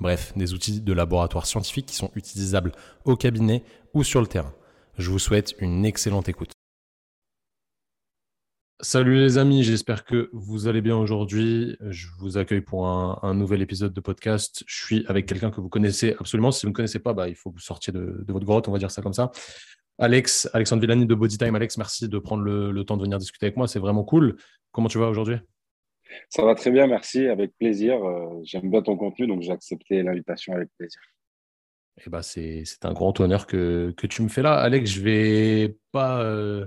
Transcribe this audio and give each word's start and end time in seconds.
Bref, 0.00 0.32
des 0.36 0.54
outils 0.54 0.80
de 0.80 0.92
laboratoire 0.92 1.46
scientifique 1.46 1.86
qui 1.86 1.94
sont 1.94 2.10
utilisables 2.14 2.72
au 3.04 3.16
cabinet 3.16 3.62
ou 3.94 4.02
sur 4.02 4.20
le 4.20 4.26
terrain. 4.26 4.52
Je 4.98 5.10
vous 5.10 5.18
souhaite 5.18 5.54
une 5.58 5.84
excellente 5.84 6.28
écoute. 6.28 6.50
Salut 8.80 9.18
les 9.18 9.38
amis, 9.38 9.62
j'espère 9.62 10.04
que 10.04 10.28
vous 10.32 10.66
allez 10.66 10.82
bien 10.82 10.96
aujourd'hui. 10.96 11.76
Je 11.88 12.08
vous 12.18 12.36
accueille 12.36 12.60
pour 12.60 12.86
un, 12.86 13.34
nouvel 13.34 13.62
épisode 13.62 13.94
de 13.94 14.00
podcast. 14.00 14.64
Je 14.66 14.84
suis 14.84 15.04
avec 15.06 15.26
quelqu'un 15.26 15.50
que 15.50 15.60
vous 15.60 15.68
connaissez 15.68 16.16
absolument. 16.18 16.50
Si 16.50 16.66
vous 16.66 16.70
ne 16.70 16.74
connaissez 16.74 16.98
pas, 16.98 17.12
bah, 17.12 17.28
il 17.28 17.36
faut 17.36 17.50
que 17.50 17.54
vous 17.54 17.62
sortiez 17.62 17.92
de, 17.92 18.24
votre 18.28 18.44
grotte, 18.44 18.68
on 18.68 18.72
va 18.72 18.78
dire 18.78 18.90
ça 18.90 19.00
comme 19.00 19.14
ça. 19.14 19.30
Alex, 19.98 20.50
Alexandre 20.52 20.80
Villani 20.80 21.06
de 21.06 21.14
Bodytime. 21.14 21.54
Alex, 21.54 21.78
merci 21.78 22.08
de 22.08 22.18
prendre 22.18 22.42
le 22.42 22.84
temps 22.84 22.96
de 22.96 23.02
venir 23.02 23.18
discuter 23.18 23.46
avec 23.46 23.56
moi. 23.56 23.68
C'est 23.68 23.78
vraiment 23.78 24.02
cool. 24.02 24.36
Comment 24.72 24.88
tu 24.88 24.98
vas 24.98 25.06
aujourd'hui? 25.06 25.36
Ça 26.28 26.44
va 26.44 26.54
très 26.54 26.70
bien, 26.70 26.86
merci, 26.86 27.26
avec 27.26 27.56
plaisir. 27.58 28.04
Euh, 28.04 28.40
j'aime 28.44 28.70
bien 28.70 28.82
ton 28.82 28.96
contenu, 28.96 29.26
donc 29.26 29.42
j'ai 29.42 29.52
accepté 29.52 30.02
l'invitation 30.02 30.52
avec 30.54 30.68
plaisir. 30.78 31.00
Eh 32.04 32.10
ben, 32.10 32.22
c'est 32.22 32.64
un 32.82 32.92
grand 32.92 33.18
honneur 33.20 33.46
que, 33.46 33.94
tu 34.08 34.22
me 34.22 34.28
fais 34.28 34.42
là. 34.42 34.54
Alex, 34.54 34.90
je 34.90 35.00
vais 35.00 35.76
pas 35.92 36.20
euh, 36.22 36.66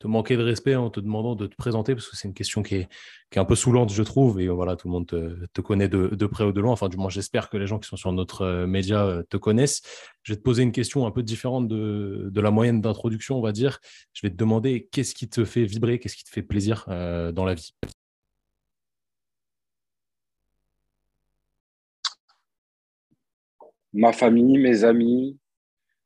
te 0.00 0.08
manquer 0.08 0.36
de 0.36 0.42
respect 0.42 0.74
en 0.74 0.90
te 0.90 0.98
demandant 0.98 1.36
de 1.36 1.46
te 1.46 1.54
présenter, 1.54 1.94
parce 1.94 2.08
que 2.08 2.16
c'est 2.16 2.26
une 2.26 2.34
question 2.34 2.64
qui 2.64 2.74
est, 2.74 2.88
qui 3.30 3.38
est, 3.38 3.40
un 3.40 3.44
peu 3.44 3.54
saoulante, 3.54 3.92
je 3.92 4.02
trouve. 4.02 4.40
Et 4.40 4.48
voilà, 4.48 4.74
tout 4.74 4.88
le 4.88 4.92
monde 4.92 5.06
te, 5.06 5.60
connaît 5.60 5.88
de, 5.88 6.26
près 6.26 6.42
ou 6.42 6.52
de 6.52 6.60
loin. 6.60 6.72
Enfin, 6.72 6.88
du 6.88 6.96
moins, 6.96 7.10
j'espère 7.10 7.48
que 7.48 7.56
les 7.56 7.68
gens 7.68 7.78
qui 7.78 7.88
sont 7.88 7.96
sur 7.96 8.10
notre 8.10 8.42
euh, 8.42 8.66
média 8.66 9.22
te 9.30 9.36
connaissent. 9.36 9.82
Je 10.24 10.32
vais 10.32 10.36
te 10.36 10.42
poser 10.42 10.64
une 10.64 10.72
question 10.72 11.06
un 11.06 11.12
peu 11.12 11.22
différente 11.22 11.68
de, 11.68 12.28
de 12.32 12.40
la 12.40 12.50
moyenne 12.50 12.80
d'introduction, 12.80 13.38
on 13.38 13.42
va 13.42 13.52
dire. 13.52 13.78
Je 14.14 14.26
vais 14.26 14.30
te 14.30 14.36
demander 14.36 14.88
qu'est-ce 14.90 15.14
qui 15.14 15.28
te 15.28 15.44
fait 15.44 15.64
vibrer, 15.64 16.00
qu'est-ce 16.00 16.16
qui 16.16 16.24
te 16.24 16.30
fait 16.30 16.42
plaisir 16.42 16.84
dans 16.88 17.44
la 17.44 17.54
vie? 17.54 17.72
Ma 23.96 24.12
famille, 24.12 24.58
mes 24.58 24.84
amis, 24.84 25.38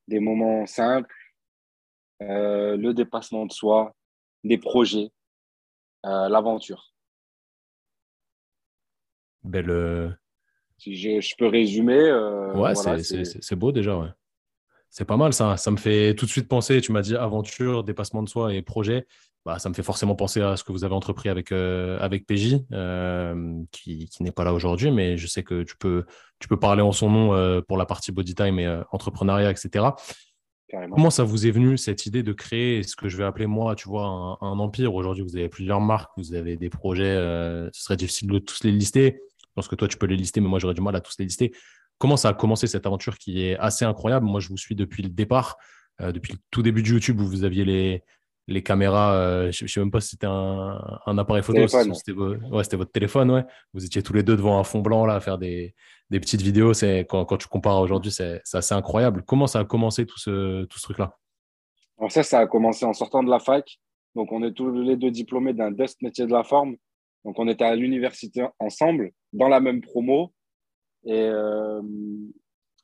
des 0.07 0.21
moments 0.21 0.65
simples, 0.67 1.15
euh, 2.23 2.77
le 2.77 2.95
dépassement 2.95 3.47
de 3.47 3.53
soi, 3.53 3.95
des 4.45 4.59
projets, 4.59 5.11
euh, 6.07 6.29
l'aventure. 6.29 6.95
Belle. 9.43 9.71
Euh, 9.71 10.11
si 10.79 10.95
je, 10.95 11.35
peux 11.37 11.47
résumer. 11.47 12.13
ouais, 12.55 12.75
c'est 12.75 13.57
beau 13.57 13.73
déjà. 13.73 13.99
Ouais. 13.99 14.09
C'est 14.91 15.05
pas 15.05 15.17
mal 15.17 15.33
ça. 15.33 15.57
Ça 15.57 15.71
me 15.71 15.77
fait 15.77 16.15
tout 16.15 16.27
de 16.27 16.31
suite 16.31 16.49
penser. 16.49 16.81
Tu 16.81 16.93
m'as 16.93 17.03
dit 17.03 17.17
aventure, 17.17 17.85
dépassement 17.85 18.23
de 18.23 18.29
soi 18.29 18.53
et 18.53 18.61
projet. 18.61 19.07
Bah, 19.47 19.59
ça 19.59 19.71
me 19.71 19.75
fait 19.75 19.83
forcément 19.83 20.15
penser 20.15 20.43
à 20.43 20.57
ce 20.57 20.65
que 20.65 20.73
vous 20.73 20.85
avez 20.85 20.95
entrepris 20.95 21.31
avec, 21.31 21.51
euh, 21.51 21.99
avec 22.01 22.27
PJ, 22.27 22.59
euh, 22.73 23.63
qui, 23.73 24.07
qui 24.07 24.23
n'est 24.23 24.33
pas 24.33 24.45
là 24.45 24.53
aujourd'hui, 24.53 24.91
mais 24.91 25.17
je 25.17 25.27
sais 25.27 25.43
que 25.43 25.63
tu 25.63 25.77
peux, 25.79 26.05
tu 26.41 26.49
peux 26.49 26.59
parler 26.59 26.83
en 26.83 26.93
son 26.93 27.09
nom 27.09 27.35
euh, 27.35 27.63
pour 27.63 27.79
la 27.79 27.87
partie 27.87 28.13
body 28.13 28.35
time 28.35 28.59
et 28.59 28.83
entrepreneuriat, 28.93 29.51
etc. 29.51 29.87
Comment 30.93 31.11
ça 31.11 31.25
vous 31.25 31.47
est 31.47 31.51
venu 31.51 31.79
cette 31.79 32.07
idée 32.07 32.23
de 32.23 32.33
créer 32.33 32.83
ce 32.83 32.95
que 32.95 33.09
je 33.09 33.17
vais 33.17 33.25
appeler 33.25 33.47
moi, 33.47 33.75
tu 33.75 33.89
vois, 33.89 34.39
un, 34.41 34.59
empire? 34.59 34.95
Aujourd'hui, 34.95 35.25
vous 35.25 35.37
avez 35.37 35.49
plusieurs 35.49 35.81
marques, 35.81 36.13
vous 36.17 36.35
avez 36.35 36.57
des 36.57 36.69
projets, 36.69 37.17
ce 37.73 37.83
serait 37.83 37.97
difficile 37.97 38.29
de 38.29 38.39
tous 38.39 38.63
les 38.63 38.71
lister. 38.71 39.21
Je 39.41 39.53
pense 39.57 39.67
que 39.67 39.75
toi, 39.75 39.89
tu 39.89 39.97
peux 39.97 40.07
les 40.07 40.17
lister, 40.17 40.41
mais 40.41 40.49
moi, 40.49 40.61
j'aurais 40.61 40.75
du 40.75 40.81
mal 40.81 40.95
à 40.95 41.01
tous 41.01 41.17
les 41.19 41.25
lister. 41.25 41.51
Comment 42.01 42.17
ça 42.17 42.31
a 42.31 42.35
commencé 42.35 42.67
cette 42.67 42.87
aventure 42.87 43.19
qui 43.19 43.45
est 43.45 43.57
assez 43.59 43.85
incroyable 43.85 44.27
Moi, 44.27 44.41
je 44.41 44.49
vous 44.49 44.57
suis 44.57 44.75
depuis 44.75 45.05
le 45.05 45.11
départ, 45.11 45.57
depuis 46.01 46.33
le 46.33 46.39
tout 46.51 46.63
début 46.63 46.83
de 46.83 46.89
YouTube 46.89 47.21
où 47.21 47.27
vous 47.27 47.45
aviez 47.45 47.65
les, 47.65 48.03
les 48.51 48.63
caméras, 48.63 49.15
euh, 49.15 49.53
je 49.53 49.65
ne 49.65 49.69
sais 49.69 49.81
même 49.81 49.93
pas 49.93 50.01
si 50.01 50.11
c'était 50.11 50.27
un, 50.27 51.19
appareil 51.19 51.43
photo, 51.43 51.67
c'était 51.69 52.77
votre 52.77 52.91
téléphone, 52.91 53.31
ouais. 53.31 53.45
Vous 53.73 53.85
étiez 53.85 54.03
tous 54.03 54.13
les 54.13 54.25
deux 54.25 54.37
devant 54.37 54.59
un 54.59 54.65
fond 54.65 54.81
blanc 54.81 55.07
là, 55.07 55.15
à 55.15 55.21
faire 55.21 55.39
des, 55.39 55.75
petites 56.11 56.43
vidéos. 56.43 56.75
C'est 56.75 57.07
quand, 57.09 57.37
tu 57.37 57.47
compares 57.47 57.81
aujourd'hui, 57.81 58.11
c'est 58.11 58.43
assez 58.53 58.75
incroyable. 58.75 59.23
Comment 59.25 59.47
ça 59.47 59.61
a 59.61 59.65
commencé 59.65 60.05
tout 60.05 60.19
ce, 60.19 60.65
tout 60.65 60.79
ce 60.79 60.83
truc-là? 60.83 61.17
Alors 61.99 62.11
ça, 62.11 62.23
ça 62.25 62.41
a 62.41 62.47
commencé 62.47 62.85
en 62.85 62.93
sortant 62.93 63.23
de 63.23 63.31
la 63.31 63.39
fac. 63.39 63.79
Donc 64.17 64.33
on 64.33 64.43
est 64.43 64.53
tous 64.53 64.73
les 64.83 64.97
deux 64.97 65.13
diplômés 65.13 65.53
d'un 65.53 65.71
DUST 65.71 66.03
métier 66.03 66.27
de 66.27 66.33
la 66.33 66.43
forme. 66.43 66.77
Donc 67.25 67.39
on 67.39 67.47
était 67.47 67.65
à 67.65 67.77
l'université 67.77 68.45
ensemble, 68.59 69.13
dans 69.33 69.49
la 69.49 69.61
même 69.61 69.81
promo. 69.81 70.33
Et, 71.05 71.23
euh, 71.23 71.83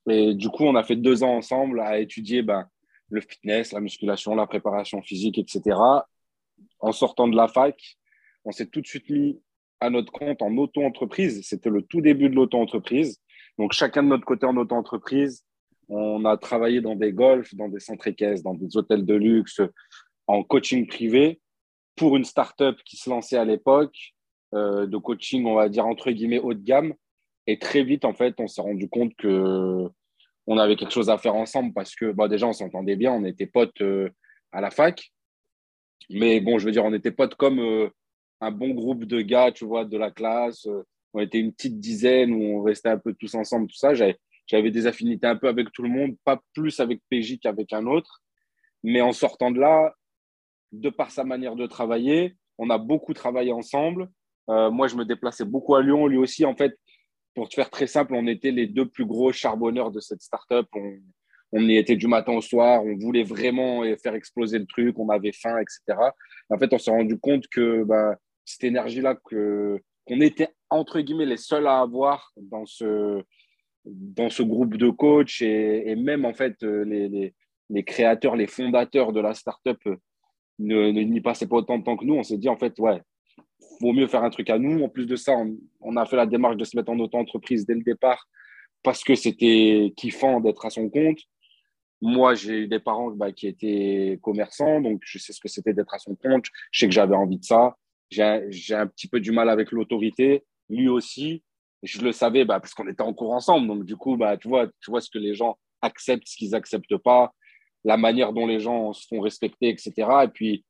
et 0.09 0.35
du 0.35 0.49
coup, 0.49 0.65
on 0.65 0.75
a 0.75 0.83
fait 0.83 0.97
deux 0.97 1.23
ans 1.23 1.37
ensemble 1.37 1.81
à 1.81 1.99
étudier 1.99 2.43
ben, 2.43 2.69
le 3.11 3.21
fitness, 3.21 3.73
la 3.73 3.81
musculation, 3.81 4.35
la 4.35 4.47
préparation 4.47 5.03
physique, 5.03 5.39
etc. 5.39 5.79
En 6.81 6.93
sortant 6.93 7.29
de 7.29 7.37
la 7.37 7.49
fac, 7.49 7.97
on 8.45 8.53
s'est 8.53 8.67
tout 8.67 8.81
de 8.81 8.87
suite 8.87 9.09
mis 9.11 9.41
à 9.81 9.91
notre 9.91 10.13
compte 10.13 10.43
en 10.43 10.57
auto-entreprise. 10.57 11.47
C'était 11.47 11.71
le 11.71 11.83
tout 11.83 12.01
début 12.01 12.29
de 12.29 12.35
l'auto-entreprise. 12.35 13.21
Donc, 13.59 13.73
chacun 13.73 14.03
de 14.03 14.09
notre 14.09 14.25
côté 14.25 14.47
en 14.47 14.57
auto-entreprise, 14.57 15.45
on 15.89 16.25
a 16.25 16.37
travaillé 16.37 16.81
dans 16.81 16.97
des 16.97 17.13
golfs, 17.13 17.55
dans 17.55 17.69
des 17.69 17.81
centres 17.81 18.09
équestres, 18.09 18.45
dans 18.45 18.55
des 18.55 18.77
hôtels 18.77 19.05
de 19.05 19.15
luxe, 19.15 19.61
en 20.27 20.43
coaching 20.43 20.87
privé 20.87 21.41
pour 21.95 22.17
une 22.17 22.25
start-up 22.25 22.79
qui 22.85 22.97
se 22.97 23.09
lançait 23.09 23.39
à 23.39 23.45
l'époque, 23.45 24.15
euh, 24.55 24.87
de 24.87 24.97
coaching, 24.97 25.47
on 25.47 25.55
va 25.55 25.69
dire, 25.69 25.87
entre 25.87 26.11
guillemets, 26.11 26.39
haut 26.39 26.55
de 26.55 26.63
gamme. 26.63 26.95
Et 27.47 27.59
très 27.59 27.85
vite, 27.85 28.05
en 28.05 28.13
fait, 28.13 28.35
on 28.39 28.49
s'est 28.49 28.63
rendu 28.63 28.89
compte 28.89 29.15
que 29.17 29.89
on 30.47 30.59
avait 30.59 30.77
quelque 30.77 30.93
chose 30.93 31.11
à 31.11 31.19
faire 31.19 31.35
ensemble 31.35 31.73
parce 31.73 31.95
que 31.95 32.13
bah, 32.13 32.29
déjà, 32.29 32.47
on 32.47 32.53
s'entendait 32.53 32.97
bien, 32.97 33.13
on 33.13 33.25
était 33.25 33.47
potes 33.47 33.81
euh, 33.81 34.11
à 34.53 34.61
la 34.61 34.71
fac. 34.71 35.11
Mais 36.09 36.41
bon, 36.41 36.59
je 36.59 36.67
veux 36.67 36.73
dire, 36.73 36.85
on 36.85 36.93
était 36.93 37.11
potes 37.11 37.35
comme 37.35 37.59
euh, 37.59 37.89
un 38.41 38.53
bon 38.53 38.71
groupe 38.71 39.05
de 39.05 39.21
gars, 39.21 39.51
tu 39.51 39.65
vois, 39.65 39.85
de 39.85 39.99
la 39.99 40.11
classe. 40.11 40.67
Euh, 40.67 40.85
on 41.15 41.21
était 41.21 41.39
une 41.39 41.53
petite 41.53 41.81
dizaine 41.81 42.33
où 42.33 42.59
on 42.59 42.63
restait 42.63 42.91
un 42.91 42.99
peu 42.99 43.15
tous 43.15 43.35
ensemble, 43.35 43.69
tout 43.69 43.77
ça. 43.77 43.95
J'avais 43.95 44.71
des 44.71 44.87
affinités 44.87 45.27
un 45.27 45.37
peu 45.37 45.49
avec 45.49 45.73
tout 45.73 45.83
le 45.83 45.89
monde, 45.89 46.15
pas 46.25 46.41
plus 46.55 46.79
avec 46.79 47.01
PJ 47.11 47.39
qu'avec 47.41 47.73
un 47.73 47.87
autre. 47.87 48.21
Mais 48.85 49.01
en 49.01 49.13
sortant 49.13 49.51
de 49.51 49.59
là, 49.59 49.95
de 50.73 50.91
par 50.91 51.11
sa 51.11 51.25
manière 51.25 51.57
de 51.57 51.67
travailler, 51.67 52.37
on 52.59 52.71
a 52.71 52.79
beaucoup 52.79 53.15
travaillé 53.15 53.51
ensemble. 53.51 54.11
moi, 54.47 54.89
je 54.89 54.97
me 54.97 55.05
déplaçais 55.07 55.47
beaucoup 55.47 55.75
à 55.75 55.83
Lyon. 55.83 56.07
Lui 56.07 56.19
aussi, 56.19 56.45
en 56.45 56.55
fait, 56.55 56.77
pour 57.37 57.49
te 57.49 57.55
faire 57.55 57.71
très 57.71 57.87
simple, 57.87 58.15
on 58.15 58.27
était 58.27 58.51
les 58.51 58.67
deux 58.67 58.89
plus 58.89 59.05
gros 59.05 59.31
charbonneurs 59.31 59.93
de 59.93 60.01
cette 60.01 60.23
startup. 60.23 60.67
On, 60.75 60.99
on 61.53 61.69
y 61.69 61.77
était 61.77 61.97
du 61.97 62.09
matin 62.09 62.33
au 62.33 62.41
soir, 62.41 62.83
on 62.83 62.97
voulait 62.97 63.23
vraiment 63.23 63.83
faire 64.03 64.15
exploser 64.15 64.59
le 64.59 64.67
truc, 64.67 64.99
on 64.99 65.11
avait 65.11 65.33
faim, 65.33 65.59
etc. 65.59 66.01
En 66.51 66.59
fait, 66.59 66.73
on 66.73 66.79
s'est 66.79 66.91
rendu 66.91 67.19
compte 67.19 67.47
que 67.49 67.85
bah, 67.85 68.17
cette 68.45 68.65
énergie-là, 68.65 69.15
qu'on 69.15 70.21
était 70.21 70.49
entre 70.71 71.01
guillemets 71.01 71.27
les 71.27 71.37
seuls 71.37 71.67
à 71.67 71.81
avoir 71.81 72.33
dans 72.37 72.65
ce, 72.65 73.23
dans 73.85 74.31
ce 74.31 74.43
groupe 74.43 74.77
de 74.77 74.91
coachs 74.91 75.43
et, 75.43 75.95
même 75.95 76.25
en 76.25 76.35
fait 76.35 76.61
les, 76.63 77.09
les, 77.09 77.35
les, 77.69 77.85
créateurs, 77.85 78.35
les 78.35 78.47
fondateurs 78.47 79.13
de 79.13 79.21
la 79.21 79.35
startup 79.35 79.79
ne, 80.59 80.91
n'y 80.91 81.21
passaient 81.21 81.47
pas 81.47 81.57
autant 81.57 81.79
de 81.79 81.85
temps 81.85 81.97
que 81.97 82.05
nous. 82.05 82.15
On 82.15 82.23
s'est 82.23 82.39
dit 82.39 82.49
en 82.49 82.57
fait, 82.57 82.79
ouais, 82.79 83.03
vaut 83.81 83.93
mieux 83.93 84.07
faire 84.07 84.25
un 84.25 84.31
truc 84.31 84.51
à 84.51 84.59
nous. 84.59 84.83
En 84.83 84.89
plus 84.89 85.07
de 85.07 85.17
ça, 85.17 85.35
on, 85.81 85.97
a 85.97 86.07
fait 86.07 86.17
la 86.17 86.27
démarche 86.27 86.57
de 86.57 86.65
se 86.65 86.77
mettre 86.77 86.91
en 86.91 86.99
auto-entreprise 86.99 87.67
dès 87.67 87.75
le 87.75 87.83
départ 87.83 88.29
parce 88.83 89.03
que 89.03 89.15
c'était 89.15 89.93
kiffant 89.97 90.41
d'être 90.41 90.65
à 90.65 90.71
son 90.71 90.89
compte. 90.89 91.19
Moi, 92.01 92.35
j'ai 92.35 92.55
eu 92.61 92.69
des 92.69 92.79
parents 92.79 93.11
bah, 93.11 93.33
qui 93.33 93.47
étaient 93.47 94.19
commerçants, 94.23 94.81
donc 94.81 95.01
je 95.05 95.19
sais 95.19 95.33
ce 95.33 95.41
que 95.41 95.49
c'était 95.49 95.73
d'être 95.73 95.95
à 95.95 95.99
son 95.99 96.15
compte. 96.15 96.45
Je 96.71 96.81
sais 96.81 96.87
que 96.87 96.93
j'avais 96.93 97.15
envie 97.15 97.39
de 97.39 97.45
ça. 97.45 97.77
J'ai 98.11 98.75
un 98.75 98.87
petit 98.87 99.09
peu 99.09 99.19
du 99.19 99.33
mal 99.33 99.49
avec 99.49 99.73
l'autorité. 99.73 100.45
Lui 100.69 100.89
aussi, 100.89 101.43
je 101.83 102.01
le 102.03 102.13
savais 102.13 102.45
bah, 102.45 102.61
parce 102.61 102.75
qu'on 102.75 102.89
était 102.89 103.03
en 103.03 103.15
cours 103.15 103.33
ensemble. 103.33 103.67
Donc, 103.67 103.85
du 103.85 103.97
coup, 103.97 104.17
bah, 104.17 104.37
tu, 104.37 104.49
vois, 104.49 104.67
tu 104.81 104.91
vois 104.91 105.01
ce 105.01 105.11
que 105.11 105.19
les 105.19 105.35
gens 105.35 105.59
acceptent, 105.83 106.29
ce 106.29 106.37
qu'ils 106.37 106.51
n'acceptent 106.51 106.99
pas, 106.99 107.33
la 107.85 107.97
manière 107.97 108.33
dont 108.33 108.47
les 108.47 108.61
gens 108.61 108.93
se 108.93 109.07
font 109.07 109.21
respecter, 109.21 109.69
etc. 109.69 109.93
Et 110.25 110.29
puis, 110.29 110.65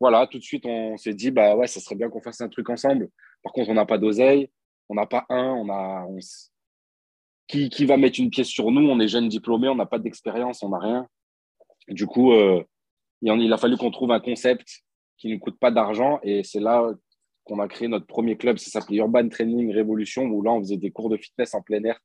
voilà, 0.00 0.26
tout 0.26 0.38
de 0.38 0.42
suite, 0.42 0.64
on 0.66 0.96
s'est 0.96 1.14
dit, 1.14 1.30
bah 1.30 1.54
ouais, 1.54 1.66
ça 1.66 1.80
serait 1.80 1.94
bien 1.94 2.08
qu'on 2.08 2.22
fasse 2.22 2.40
un 2.40 2.48
truc 2.48 2.68
ensemble. 2.70 3.08
Par 3.42 3.52
contre, 3.52 3.70
on 3.70 3.74
n'a 3.74 3.86
pas 3.86 3.98
d'oseille, 3.98 4.50
on 4.88 4.94
n'a 4.94 5.06
pas 5.06 5.26
un, 5.28 5.52
on 5.52 5.70
a. 5.70 6.06
Qui, 7.46 7.84
va 7.84 7.96
mettre 7.96 8.20
une 8.20 8.30
pièce 8.30 8.48
sur 8.48 8.70
nous? 8.70 8.88
On 8.88 9.00
est 9.00 9.08
jeunes 9.08 9.28
diplômés, 9.28 9.68
on 9.68 9.74
n'a 9.74 9.86
pas 9.86 9.98
d'expérience, 9.98 10.62
on 10.62 10.70
n'a 10.70 10.78
rien. 10.78 11.06
Du 11.88 12.06
coup, 12.06 12.32
euh, 12.32 12.62
il 13.22 13.52
a 13.52 13.56
fallu 13.56 13.76
qu'on 13.76 13.90
trouve 13.90 14.12
un 14.12 14.20
concept 14.20 14.82
qui 15.18 15.28
ne 15.28 15.36
coûte 15.36 15.58
pas 15.58 15.72
d'argent. 15.72 16.20
Et 16.22 16.44
c'est 16.44 16.60
là 16.60 16.88
qu'on 17.44 17.58
a 17.58 17.66
créé 17.66 17.88
notre 17.88 18.06
premier 18.06 18.36
club. 18.36 18.58
Ça 18.58 18.70
s'appelait 18.70 18.98
Urban 18.98 19.28
Training 19.28 19.72
Révolution, 19.72 20.22
où 20.24 20.42
là, 20.42 20.52
on 20.52 20.60
faisait 20.60 20.76
des 20.76 20.92
cours 20.92 21.10
de 21.10 21.16
fitness 21.16 21.54
en 21.54 21.62
plein 21.62 21.82
air 21.82 21.98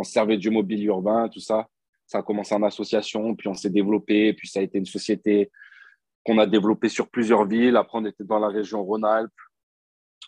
on 0.00 0.04
se 0.04 0.12
servait 0.12 0.38
du 0.38 0.48
mobilier 0.50 0.84
urbain, 0.84 1.28
tout 1.28 1.40
ça. 1.40 1.68
Ça 2.06 2.18
a 2.18 2.22
commencé 2.22 2.54
en 2.54 2.62
association, 2.62 3.34
puis 3.36 3.48
on 3.48 3.54
s'est 3.54 3.70
développé, 3.70 4.32
puis 4.32 4.48
ça 4.48 4.60
a 4.60 4.62
été 4.62 4.78
une 4.78 4.86
société 4.86 5.50
qu'on 6.24 6.38
a 6.38 6.46
développée 6.46 6.88
sur 6.88 7.08
plusieurs 7.08 7.46
villes. 7.46 7.76
Après, 7.76 7.98
on 7.98 8.04
était 8.04 8.24
dans 8.24 8.38
la 8.38 8.48
région 8.48 8.82
Rhône-Alpes. 8.84 9.32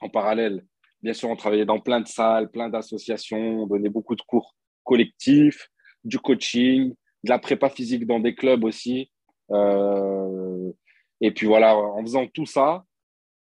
En 0.00 0.09
parallèle, 0.09 0.65
bien 1.03 1.12
sûr, 1.12 1.29
on 1.29 1.37
travaillait 1.37 1.65
dans 1.65 1.81
plein 1.81 2.00
de 2.00 2.09
salles, 2.09 2.50
plein 2.50 2.69
d'associations, 2.69 3.62
on 3.62 3.67
donnait 3.67 3.89
beaucoup 3.89 4.17
de 4.17 4.23
cours 4.23 4.56
collectifs, 4.85 5.69
du 6.05 6.19
coaching, 6.19 6.94
de 7.25 7.31
la 7.31 7.39
prépa 7.39 7.69
physique 7.69 8.06
dans 8.06 8.21
des 8.21 8.35
clubs 8.35 8.65
aussi. 8.65 9.11
Euh, 9.50 10.73
et 11.21 11.31
puis 11.31 11.47
voilà, 11.47 11.77
en 11.77 12.00
faisant 12.03 12.27
tout 12.27 12.47
ça, 12.47 12.85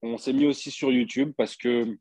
on 0.02 0.18
s'est 0.18 0.34
mis 0.34 0.46
aussi 0.46 0.72
sur 0.72 0.92
YouTube 0.92 1.34
parce 1.38 1.56
que 1.56 1.98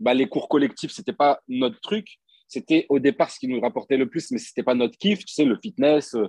bah, 0.00 0.14
les 0.14 0.28
cours 0.28 0.48
collectifs, 0.48 0.92
ce 0.92 1.00
n'était 1.00 1.12
pas 1.12 1.40
notre 1.48 1.80
truc. 1.80 2.18
C'était 2.48 2.86
au 2.88 2.98
départ 2.98 3.30
ce 3.30 3.38
qui 3.38 3.48
nous 3.48 3.60
rapportait 3.60 3.96
le 3.96 4.08
plus, 4.08 4.30
mais 4.30 4.38
ce 4.38 4.50
n'était 4.50 4.62
pas 4.62 4.74
notre 4.74 4.98
kiff. 4.98 5.24
Tu 5.24 5.34
sais, 5.34 5.44
le 5.44 5.58
fitness, 5.60 6.14
euh, 6.14 6.28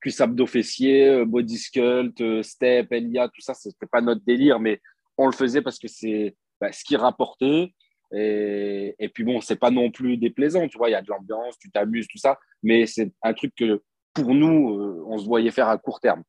cuisse 0.00 0.20
abdos 0.20 0.46
fessiers, 0.46 1.08
euh, 1.08 1.24
body 1.24 1.58
sculpt, 1.58 2.20
euh, 2.20 2.42
step, 2.42 2.88
LIA, 2.90 3.28
tout 3.28 3.40
ça, 3.40 3.54
ce 3.54 3.68
n'était 3.68 3.86
pas 3.86 4.00
notre 4.00 4.24
délire, 4.24 4.58
mais 4.58 4.80
on 5.16 5.26
le 5.26 5.32
faisait 5.32 5.62
parce 5.62 5.78
que 5.78 5.88
c'est 5.88 6.36
bah, 6.60 6.72
ce 6.72 6.84
qui 6.84 6.96
rapportait. 6.96 7.72
Et, 8.12 8.94
et 8.98 9.08
puis 9.08 9.22
bon, 9.22 9.40
c'est 9.40 9.58
pas 9.58 9.70
non 9.70 9.90
plus 9.90 10.16
déplaisant, 10.16 10.66
tu 10.68 10.78
vois, 10.78 10.88
il 10.88 10.92
y 10.92 10.96
a 10.96 11.02
de 11.02 11.08
l'ambiance, 11.08 11.58
tu 11.58 11.70
t'amuses, 11.70 12.08
tout 12.08 12.18
ça, 12.18 12.38
mais 12.62 12.86
c'est 12.86 13.12
un 13.22 13.34
truc 13.34 13.54
que 13.54 13.82
pour 14.14 14.34
nous, 14.34 15.04
on 15.06 15.18
se 15.18 15.24
voyait 15.24 15.52
faire 15.52 15.68
à 15.68 15.78
court 15.78 16.00
terme. 16.00 16.24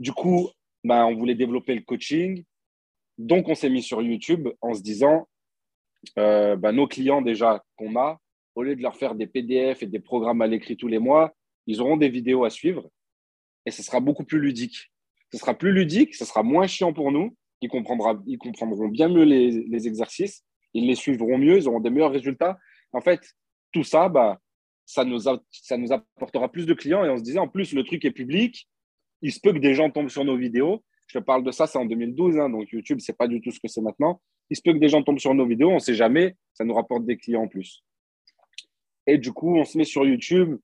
Du 0.00 0.12
coup, 0.12 0.48
bah, 0.82 1.06
on 1.06 1.14
voulait 1.14 1.34
développer 1.34 1.74
le 1.74 1.82
coaching. 1.82 2.44
Donc, 3.18 3.48
on 3.48 3.54
s'est 3.54 3.68
mis 3.68 3.82
sur 3.82 4.02
YouTube 4.02 4.48
en 4.60 4.74
se 4.74 4.82
disant, 4.82 5.28
euh, 6.18 6.56
bah, 6.56 6.72
nos 6.72 6.86
clients 6.86 7.22
déjà 7.22 7.62
qu'on 7.76 7.96
a, 7.96 8.18
au 8.54 8.62
lieu 8.62 8.74
de 8.74 8.82
leur 8.82 8.96
faire 8.96 9.14
des 9.14 9.26
PDF 9.26 9.82
et 9.82 9.86
des 9.86 10.00
programmes 10.00 10.42
à 10.42 10.46
l'écrit 10.46 10.76
tous 10.76 10.88
les 10.88 10.98
mois, 10.98 11.34
ils 11.70 11.80
auront 11.80 11.96
des 11.96 12.08
vidéos 12.08 12.44
à 12.44 12.50
suivre 12.50 12.90
et 13.64 13.70
ce 13.70 13.82
sera 13.82 14.00
beaucoup 14.00 14.24
plus 14.24 14.40
ludique. 14.40 14.90
Ce 15.32 15.38
sera 15.38 15.54
plus 15.54 15.72
ludique, 15.72 16.16
ce 16.16 16.24
sera 16.24 16.42
moins 16.42 16.66
chiant 16.66 16.92
pour 16.92 17.12
nous. 17.12 17.36
Ils, 17.62 17.70
ils 18.26 18.38
comprendront 18.38 18.88
bien 18.88 19.08
mieux 19.08 19.22
les, 19.22 19.86
exercices, 19.86 20.44
ils 20.74 20.86
les 20.86 20.96
suivront 20.96 21.38
mieux, 21.38 21.58
ils 21.58 21.68
auront 21.68 21.78
des 21.78 21.90
meilleurs 21.90 22.10
résultats. 22.10 22.58
En 22.92 23.00
fait, 23.00 23.20
tout 23.70 23.84
ça, 23.84 24.08
bah, 24.08 24.40
ça, 24.84 25.04
nous 25.04 25.28
apportera 25.92 26.50
plus 26.50 26.66
de 26.66 26.74
clients 26.74 27.04
et 27.04 27.08
on 27.08 27.18
se 27.18 27.22
disait 27.22 27.38
en 27.38 27.46
plus, 27.46 27.72
le 27.72 27.84
truc 27.84 28.04
est 28.04 28.10
public, 28.10 28.68
il 29.22 29.32
se 29.32 29.38
peut 29.38 29.52
que 29.52 29.58
des 29.58 29.74
gens 29.74 29.90
tombent 29.90 30.08
sur 30.08 30.24
nos 30.24 30.36
vidéos. 30.36 30.82
Je 31.06 31.18
te 31.18 31.24
parle 31.24 31.44
de 31.44 31.52
ça, 31.52 31.68
c'est 31.68 31.78
en 31.78 31.84
2012, 31.84 32.38
hein, 32.38 32.50
donc 32.50 32.70
YouTube, 32.72 32.98
c'est 33.00 33.16
pas 33.16 33.28
du 33.28 33.40
tout 33.40 33.52
ce 33.52 33.60
que 33.60 33.68
c'est 33.68 33.80
maintenant. 33.80 34.20
Il 34.48 34.56
se 34.56 34.62
peut 34.62 34.72
que 34.72 34.78
des 34.78 34.88
gens 34.88 35.02
tombent 35.04 35.20
sur 35.20 35.34
nos 35.34 35.46
vidéos, 35.46 35.70
on 35.70 35.74
ne 35.74 35.78
sait 35.78 35.94
jamais, 35.94 36.36
ça 36.54 36.64
nous 36.64 36.74
rapporte 36.74 37.04
des 37.04 37.16
clients 37.16 37.42
en 37.42 37.48
plus. 37.48 37.84
Et 39.06 39.18
du 39.18 39.32
coup, 39.32 39.56
on 39.56 39.64
se 39.64 39.78
met 39.78 39.84
sur 39.84 40.04
YouTube. 40.04 40.58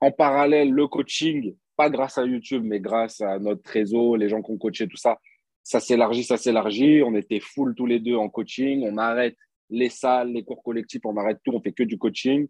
En 0.00 0.10
parallèle, 0.10 0.70
le 0.70 0.86
coaching, 0.88 1.54
pas 1.76 1.90
grâce 1.90 2.18
à 2.18 2.24
YouTube, 2.24 2.62
mais 2.64 2.80
grâce 2.80 3.20
à 3.20 3.38
notre 3.38 3.68
réseau, 3.70 4.16
les 4.16 4.28
gens 4.28 4.42
qu'on 4.42 4.58
coachait, 4.58 4.86
tout 4.86 4.96
ça, 4.96 5.18
ça 5.62 5.80
s'élargit, 5.80 6.24
ça 6.24 6.36
s'élargit. 6.36 7.02
On 7.02 7.14
était 7.14 7.40
full 7.40 7.74
tous 7.74 7.86
les 7.86 8.00
deux 8.00 8.16
en 8.16 8.28
coaching. 8.28 8.82
On 8.84 8.96
arrête 8.98 9.36
les 9.68 9.88
salles, 9.88 10.32
les 10.32 10.42
cours 10.42 10.62
collectifs, 10.62 11.02
on 11.04 11.16
arrête 11.16 11.38
tout, 11.44 11.52
on 11.52 11.60
fait 11.60 11.72
que 11.72 11.82
du 11.82 11.98
coaching. 11.98 12.48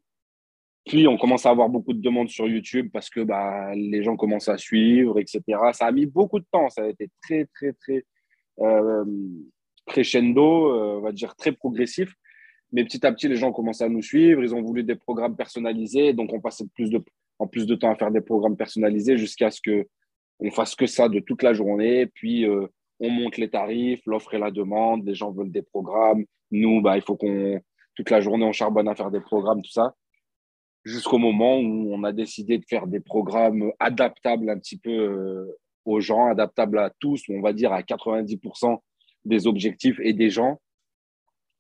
Puis 0.86 1.06
on 1.06 1.18
commence 1.18 1.44
à 1.44 1.50
avoir 1.50 1.68
beaucoup 1.68 1.92
de 1.92 2.00
demandes 2.00 2.30
sur 2.30 2.48
YouTube 2.48 2.88
parce 2.92 3.10
que 3.10 3.20
bah, 3.20 3.74
les 3.74 4.02
gens 4.02 4.16
commencent 4.16 4.48
à 4.48 4.56
suivre, 4.56 5.18
etc. 5.18 5.42
Ça 5.72 5.86
a 5.86 5.92
mis 5.92 6.06
beaucoup 6.06 6.40
de 6.40 6.46
temps, 6.50 6.70
ça 6.70 6.84
a 6.84 6.88
été 6.88 7.10
très, 7.22 7.44
très, 7.54 7.72
très 7.74 8.04
euh, 8.60 9.04
crescendo, 9.86 10.72
euh, 10.72 10.98
on 10.98 11.00
va 11.02 11.12
dire 11.12 11.36
très 11.36 11.52
progressif. 11.52 12.14
Mais 12.72 12.84
petit 12.84 13.04
à 13.04 13.12
petit, 13.12 13.28
les 13.28 13.36
gens 13.36 13.52
commencent 13.52 13.82
à 13.82 13.88
nous 13.88 14.02
suivre, 14.02 14.42
ils 14.42 14.54
ont 14.54 14.62
voulu 14.62 14.82
des 14.84 14.94
programmes 14.94 15.36
personnalisés, 15.36 16.12
donc 16.12 16.32
on 16.32 16.40
passait 16.40 16.66
plus 16.74 16.88
de, 16.88 17.02
en 17.40 17.48
plus 17.48 17.66
de 17.66 17.74
temps 17.74 17.90
à 17.90 17.96
faire 17.96 18.12
des 18.12 18.20
programmes 18.20 18.56
personnalisés 18.56 19.16
jusqu'à 19.16 19.50
ce 19.50 19.60
qu'on 19.60 20.50
fasse 20.52 20.76
que 20.76 20.86
ça 20.86 21.08
de 21.08 21.18
toute 21.18 21.42
la 21.42 21.52
journée. 21.52 22.06
Puis 22.06 22.46
euh, 22.46 22.68
on 23.00 23.10
monte 23.10 23.36
les 23.36 23.50
tarifs, 23.50 24.00
l'offre 24.06 24.34
et 24.34 24.38
la 24.38 24.52
demande, 24.52 25.04
les 25.04 25.14
gens 25.14 25.32
veulent 25.32 25.50
des 25.50 25.62
programmes. 25.62 26.24
Nous, 26.52 26.80
bah, 26.80 26.96
il 26.96 27.02
faut 27.02 27.16
qu'on, 27.16 27.60
toute 27.96 28.10
la 28.10 28.20
journée, 28.20 28.44
on 28.44 28.52
charbonne 28.52 28.88
à 28.88 28.94
faire 28.94 29.10
des 29.10 29.20
programmes, 29.20 29.62
tout 29.62 29.72
ça 29.72 29.94
jusqu'au 30.84 31.18
moment 31.18 31.58
où 31.58 31.92
on 31.92 32.04
a 32.04 32.12
décidé 32.12 32.58
de 32.58 32.64
faire 32.68 32.86
des 32.86 33.00
programmes 33.00 33.72
adaptables 33.78 34.48
un 34.48 34.58
petit 34.58 34.78
peu 34.78 34.90
euh, 34.90 35.58
aux 35.84 36.00
gens, 36.00 36.26
adaptables 36.26 36.78
à 36.78 36.90
tous, 36.98 37.22
on 37.28 37.40
va 37.40 37.52
dire 37.52 37.72
à 37.72 37.82
90% 37.82 38.78
des 39.24 39.46
objectifs 39.46 39.98
et 40.02 40.12
des 40.12 40.30
gens. 40.30 40.60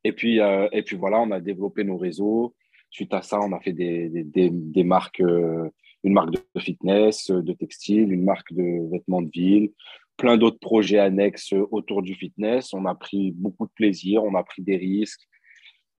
Et 0.04 0.12
puis, 0.12 0.40
euh, 0.40 0.68
et 0.72 0.82
puis 0.82 0.96
voilà, 0.96 1.20
on 1.20 1.30
a 1.30 1.40
développé 1.40 1.84
nos 1.84 1.98
réseaux. 1.98 2.54
Suite 2.90 3.14
à 3.14 3.22
ça, 3.22 3.40
on 3.40 3.52
a 3.52 3.60
fait 3.60 3.72
des, 3.72 4.08
des, 4.10 4.84
marques, 4.84 5.20
euh, 5.20 5.68
une 6.02 6.12
marque 6.12 6.32
de 6.32 6.60
fitness, 6.60 7.30
de 7.30 7.52
textile, 7.52 8.12
une 8.12 8.24
marque 8.24 8.52
de 8.52 8.90
vêtements 8.90 9.22
de 9.22 9.30
ville, 9.30 9.70
plein 10.16 10.36
d'autres 10.36 10.58
projets 10.58 10.98
annexes 10.98 11.52
autour 11.70 12.02
du 12.02 12.14
fitness. 12.14 12.74
On 12.74 12.84
a 12.86 12.94
pris 12.94 13.32
beaucoup 13.32 13.66
de 13.66 13.72
plaisir, 13.72 14.24
on 14.24 14.34
a 14.34 14.42
pris 14.42 14.62
des 14.62 14.76
risques, 14.76 15.26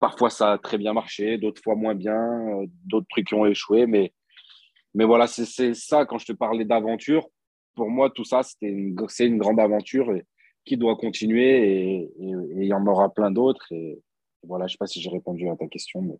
Parfois, 0.01 0.31
ça 0.31 0.53
a 0.53 0.57
très 0.57 0.79
bien 0.79 0.93
marché, 0.93 1.37
d'autres 1.37 1.61
fois 1.61 1.75
moins 1.75 1.93
bien, 1.93 2.17
euh, 2.17 2.65
d'autres 2.85 3.05
trucs 3.07 3.27
qui 3.27 3.35
ont 3.35 3.45
échoué. 3.45 3.85
Mais, 3.85 4.11
mais 4.95 5.05
voilà, 5.05 5.27
c'est 5.27 5.75
ça, 5.75 6.07
quand 6.07 6.17
je 6.17 6.25
te 6.25 6.33
parlais 6.33 6.65
d'aventure, 6.65 7.29
pour 7.75 7.87
moi, 7.87 8.09
tout 8.09 8.23
ça, 8.23 8.41
c'est 8.41 8.65
une, 8.65 8.95
une 9.19 9.37
grande 9.37 9.59
aventure 9.59 10.11
qui 10.65 10.75
doit 10.75 10.95
continuer 10.95 11.99
et, 11.99 12.11
il 12.17 12.63
y 12.63 12.73
en 12.73 12.85
aura 12.87 13.13
plein 13.13 13.29
d'autres. 13.29 13.71
Et 13.71 14.01
voilà, 14.41 14.65
je 14.65 14.71
ne 14.71 14.73
sais 14.73 14.77
pas 14.79 14.87
si 14.87 14.99
j'ai 14.99 15.11
répondu 15.11 15.47
à 15.47 15.55
ta 15.55 15.67
question. 15.67 16.01
Mais... 16.01 16.17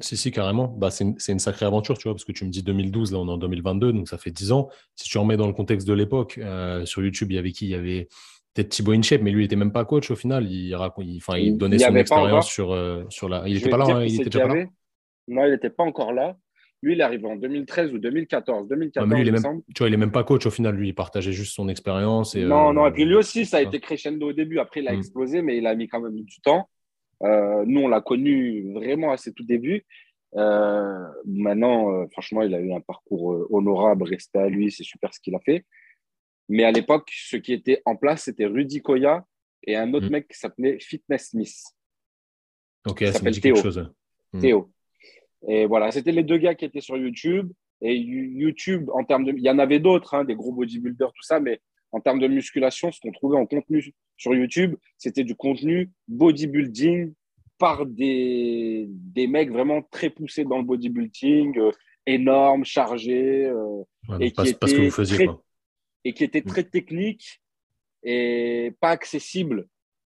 Si, 0.00 0.16
si, 0.16 0.30
carrément. 0.32 0.68
Bah, 0.68 0.90
c'est 0.90 1.04
une, 1.04 1.16
une, 1.28 1.38
sacrée 1.38 1.66
aventure, 1.66 1.96
tu 1.96 2.04
vois, 2.04 2.14
parce 2.14 2.24
que 2.24 2.32
tu 2.32 2.44
me 2.44 2.50
dis 2.50 2.62
2012, 2.62 3.12
là, 3.12 3.18
on 3.18 3.28
est 3.28 3.30
en 3.30 3.38
2022, 3.38 3.92
donc 3.92 4.08
ça 4.08 4.18
fait 4.18 4.30
10 4.30 4.52
ans. 4.52 4.68
Si 4.96 5.08
tu 5.08 5.18
remets 5.18 5.36
dans 5.36 5.46
le 5.46 5.52
contexte 5.52 5.86
de 5.86 5.92
l'époque, 5.92 6.38
euh, 6.38 6.84
sur 6.84 7.02
YouTube, 7.02 7.30
il 7.30 7.36
y 7.36 7.38
avait 7.38 7.52
qui? 7.52 7.66
Il 7.66 7.70
y 7.70 7.74
avait 7.74 8.08
peut-être 8.54 8.70
Thibaut 8.70 8.92
InShape, 8.92 9.22
mais 9.22 9.30
lui, 9.30 9.42
il 9.42 9.44
n'était 9.44 9.56
même 9.56 9.72
pas 9.72 9.84
coach 9.84 10.10
au 10.10 10.16
final. 10.16 10.50
Il, 10.50 10.74
enfin, 10.74 11.36
il 11.38 11.56
donnait 11.56 11.78
son 11.78 11.94
expérience 11.94 12.48
sur, 12.48 12.72
euh, 12.72 13.04
sur 13.08 13.28
la. 13.28 13.46
Il 13.46 13.54
n'était 13.54 13.70
pas 13.70 13.76
là, 13.76 13.84
hein, 13.88 14.04
il 14.04 14.20
était 14.20 14.30
déjà 14.30 14.48
pas 14.48 14.54
là. 14.54 14.64
Non, 15.28 15.44
il 15.46 15.52
n'était 15.52 15.70
pas 15.70 15.84
encore 15.84 16.12
là. 16.12 16.36
Lui, 16.82 16.92
il 16.92 17.00
est 17.00 17.04
arrivé 17.04 17.26
en 17.26 17.36
2013 17.36 17.94
ou 17.94 17.98
2014. 17.98 18.68
2014 18.68 19.18
il 19.18 19.28
est 19.28 19.30
même, 19.30 19.62
tu 19.74 19.78
vois, 19.78 19.88
il 19.88 19.92
n'est 19.92 19.96
même 19.96 20.12
pas 20.12 20.22
coach 20.22 20.44
au 20.44 20.50
final. 20.50 20.74
Lui, 20.74 20.88
il 20.88 20.94
partageait 20.94 21.32
juste 21.32 21.54
son 21.54 21.68
expérience. 21.68 22.34
Et, 22.34 22.44
non, 22.44 22.74
non. 22.74 22.86
Et 22.86 22.92
puis 22.92 23.06
lui 23.06 23.14
aussi, 23.14 23.46
ça 23.46 23.56
a 23.56 23.60
été 23.62 23.80
crescendo 23.80 24.28
au 24.28 24.32
début. 24.34 24.58
Après, 24.58 24.80
il 24.80 24.88
a 24.88 24.92
mm. 24.92 24.98
explosé, 24.98 25.40
mais 25.40 25.56
il 25.56 25.66
a 25.66 25.74
mis 25.74 25.88
quand 25.88 26.00
même 26.00 26.20
du 26.22 26.40
temps. 26.42 26.68
Euh, 27.22 27.64
nous, 27.66 27.80
on 27.80 27.88
l'a 27.88 28.00
connu 28.00 28.72
vraiment 28.72 29.12
à 29.12 29.16
ses 29.16 29.32
tout 29.32 29.44
débuts. 29.44 29.84
Euh, 30.36 31.06
maintenant, 31.24 32.08
franchement, 32.08 32.42
il 32.42 32.54
a 32.54 32.60
eu 32.60 32.72
un 32.72 32.80
parcours 32.80 33.46
honorable. 33.52 34.04
Resté 34.04 34.38
à 34.38 34.48
lui, 34.48 34.70
c'est 34.70 34.84
super 34.84 35.14
ce 35.14 35.20
qu'il 35.20 35.34
a 35.34 35.40
fait. 35.40 35.64
Mais 36.48 36.64
à 36.64 36.72
l'époque, 36.72 37.10
ce 37.12 37.36
qui 37.36 37.52
était 37.52 37.82
en 37.84 37.96
place, 37.96 38.24
c'était 38.24 38.46
Rudy 38.46 38.82
Koya 38.82 39.24
et 39.66 39.76
un 39.76 39.92
autre 39.94 40.08
hmm. 40.08 40.12
mec 40.12 40.28
qui 40.28 40.38
s'appelait 40.38 40.78
Fitness 40.78 41.30
Smith. 41.30 41.54
Ok, 42.86 43.00
ça 43.00 43.12
s'appelle 43.12 43.40
Théo. 43.40 43.56
Chose. 43.56 43.90
Hmm. 44.32 44.40
Théo. 44.40 44.70
Et 45.46 45.66
voilà, 45.66 45.90
c'était 45.90 46.12
les 46.12 46.22
deux 46.22 46.38
gars 46.38 46.54
qui 46.54 46.64
étaient 46.64 46.80
sur 46.80 46.96
YouTube. 46.96 47.50
Et 47.80 47.96
YouTube, 47.96 48.88
en 48.90 49.04
termes 49.04 49.24
de. 49.24 49.32
Il 49.32 49.42
y 49.42 49.50
en 49.50 49.58
avait 49.58 49.80
d'autres, 49.80 50.14
hein, 50.14 50.24
des 50.24 50.34
gros 50.34 50.52
bodybuilders, 50.52 51.12
tout 51.12 51.22
ça, 51.22 51.40
mais 51.40 51.60
en 51.94 52.00
termes 52.00 52.18
de 52.18 52.26
musculation, 52.26 52.90
ce 52.90 53.00
qu'on 53.00 53.12
trouvait 53.12 53.38
en 53.38 53.46
contenu 53.46 53.94
sur 54.16 54.34
YouTube, 54.34 54.74
c'était 54.98 55.22
du 55.22 55.36
contenu 55.36 55.90
bodybuilding 56.08 57.14
par 57.56 57.86
des, 57.86 58.88
des 58.88 59.28
mecs 59.28 59.52
vraiment 59.52 59.80
très 59.80 60.10
poussés 60.10 60.44
dans 60.44 60.58
le 60.58 60.64
bodybuilding, 60.64 61.56
euh, 61.56 61.70
énormes, 62.04 62.64
chargés. 62.64 63.44
Euh, 63.44 63.84
et 64.18 64.32
qui 64.32 64.54
parce, 64.54 64.72
que 64.72 64.82
vous 64.82 64.90
faisiez 64.90 65.26
quoi 65.26 65.40
et 66.04 66.12
qui 66.12 66.24
était 66.24 66.40
mm. 66.40 66.46
très 66.46 66.64
technique 66.64 67.40
et 68.02 68.72
pas 68.80 68.90
accessible, 68.90 69.68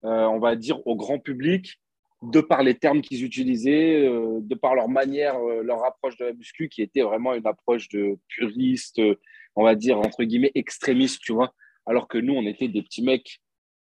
euh, 0.05 0.25
on 0.25 0.41
va 0.41 0.57
dire, 0.57 0.85
au 0.87 0.97
grand 0.97 1.19
public, 1.19 1.79
de 2.23 2.41
par 2.41 2.63
les 2.63 2.75
termes 2.75 3.03
qu'ils 3.03 3.23
utilisaient, 3.23 4.05
euh, 4.05 4.41
de 4.41 4.55
par 4.57 4.75
leur 4.75 4.89
manière, 4.89 5.39
leur 5.39 5.85
approche 5.85 6.17
de 6.17 6.25
la 6.25 6.33
muscu, 6.33 6.69
qui 6.69 6.83
était 6.83 7.03
vraiment 7.03 7.35
une 7.35 7.47
approche 7.47 7.89
de 7.91 8.19
puriste, 8.27 9.01
on 9.55 9.63
va 9.63 9.77
dire, 9.77 9.99
entre 9.99 10.25
guillemets, 10.25 10.51
extrémiste, 10.57 11.21
tu 11.21 11.33
vois. 11.33 11.53
Alors 11.87 12.09
que 12.09 12.19
nous, 12.19 12.35
on 12.35 12.47
était 12.47 12.69
des 12.69 12.83
petits 12.83 13.03
mecs 13.03 13.41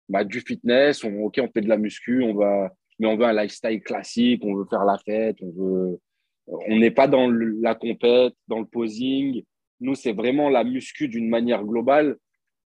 bah, 0.10 0.24
du 0.24 0.42
fitness, 0.42 1.04
on, 1.04 1.24
ok, 1.24 1.40
on 1.42 1.50
fait 1.50 1.62
de 1.62 1.70
la 1.70 1.78
muscu, 1.78 2.32
va, 2.34 2.72
mais 3.00 3.08
on 3.08 3.16
veut 3.16 3.26
un 3.26 3.34
lifestyle 3.34 3.82
classique, 3.82 4.44
on 4.44 4.56
veut 4.56 4.66
faire 4.70 4.86
la 4.86 4.98
fête, 4.98 5.38
on 5.42 5.52
veut. 5.52 6.00
On 6.46 6.78
n'est 6.78 6.92
pas 6.92 7.08
dans 7.08 7.30
la 7.30 7.74
compète, 7.74 8.34
dans 8.50 8.60
le 8.60 8.66
posing, 8.66 9.44
nous, 9.84 9.96
c'est 9.96 10.14
vraiment 10.14 10.50
la 10.50 10.64
muscu 10.64 11.10
d'une 11.10 11.30
manière 11.30 11.64
globale, 11.64 12.18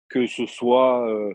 que 0.09 0.25
ce 0.25 0.47
soit, 0.47 1.07
euh, 1.09 1.33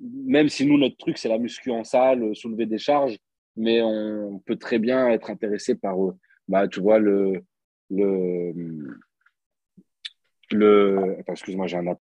même 0.00 0.48
si 0.48 0.66
nous, 0.66 0.78
notre 0.78 0.96
truc, 0.96 1.16
c'est 1.16 1.28
la 1.28 1.38
muscu 1.38 1.70
en 1.70 1.84
salle, 1.84 2.24
euh, 2.24 2.34
soulever 2.34 2.66
des 2.66 2.78
charges, 2.78 3.16
mais 3.56 3.80
on 3.82 4.40
peut 4.40 4.56
très 4.56 4.80
bien 4.80 5.08
être 5.10 5.30
intéressé 5.30 5.76
par, 5.76 5.96
euh, 6.04 6.12
bah, 6.48 6.66
tu 6.66 6.80
vois, 6.80 6.98
le. 6.98 7.40
excuse-moi, 11.28 11.68
j'ai 11.68 11.76
un. 11.76 11.96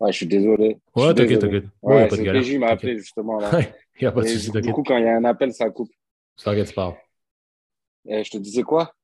Ouais, 0.00 0.12
je 0.12 0.16
suis 0.18 0.26
désolé. 0.26 0.78
Ouais, 0.94 1.12
t'inquiète, 1.12 1.40
t'inquiète. 1.40 1.64
Ouais, 1.82 2.02
ouais 2.02 2.08
c'est 2.10 2.24
PJ 2.24 2.58
m'a 2.58 2.68
appelé 2.68 2.98
justement. 2.98 3.38
Là. 3.38 3.50
il 4.00 4.02
n'y 4.02 4.06
a 4.06 4.12
pas 4.12 4.22
de 4.22 4.28
souci, 4.28 4.50
Du 4.50 4.72
coup, 4.72 4.82
quand 4.82 4.96
il 4.96 5.04
y 5.04 5.08
a 5.08 5.16
un 5.16 5.24
appel, 5.24 5.52
ça 5.52 5.68
coupe. 5.70 5.90
Ça 6.36 6.52
t'inquiète, 6.52 6.74
pas 6.74 6.96
Et 8.06 8.22
je 8.22 8.30
te 8.30 8.38
disais 8.38 8.62
quoi? 8.62 8.94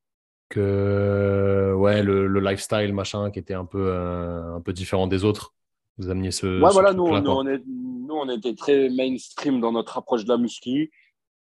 Que 0.48 1.74
ouais, 1.76 2.02
le, 2.02 2.28
le, 2.28 2.40
lifestyle, 2.40 2.92
machin, 2.92 3.30
qui 3.32 3.40
était 3.40 3.54
un 3.54 3.64
peu, 3.64 3.88
euh, 3.88 4.54
un 4.54 4.60
peu 4.60 4.72
différent 4.72 5.08
des 5.08 5.24
autres. 5.24 5.52
Vous 5.98 6.10
ameniez 6.10 6.30
ce. 6.30 6.60
Ouais, 6.62 6.70
voilà, 6.72 6.92
nous, 6.92 7.08
nous, 7.08 7.30
on 7.30 7.46
est, 7.46 7.62
nous, 7.66 8.14
on 8.14 8.28
était 8.28 8.54
très 8.54 8.88
mainstream 8.88 9.60
dans 9.60 9.72
notre 9.72 9.98
approche 9.98 10.24
de 10.24 10.28
la 10.28 10.38
muscu. 10.38 10.92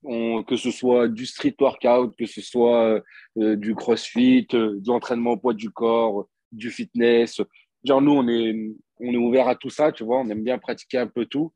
On, 0.05 0.43
que 0.43 0.57
ce 0.57 0.71
soit 0.71 1.09
du 1.09 1.27
street 1.27 1.55
workout, 1.61 2.17
que 2.17 2.27
ce 2.27 2.41
soit 2.41 3.03
euh, 3.39 3.57
du 3.57 3.75
crossfit, 3.75 4.49
euh, 4.55 4.81
de 4.81 4.89
l'entraînement 4.89 5.33
au 5.33 5.37
poids 5.37 5.55
du 5.55 5.71
corps, 5.71 6.27
du 6.51 6.71
fitness. 6.71 7.41
Genre, 7.85 8.01
nous, 8.01 8.13
on 8.13 8.27
est, 8.29 8.73
on 9.03 9.13
est 9.13 9.17
ouvert 9.17 9.49
à 9.49 9.57
tout 9.57 9.71
ça, 9.71 9.93
tu 9.93 10.05
vois. 10.05 10.21
On 10.21 10.29
aime 10.29 10.43
bien 10.43 10.59
pratiquer 10.59 10.99
un 10.99 11.07
peu 11.07 11.27
tout. 11.27 11.53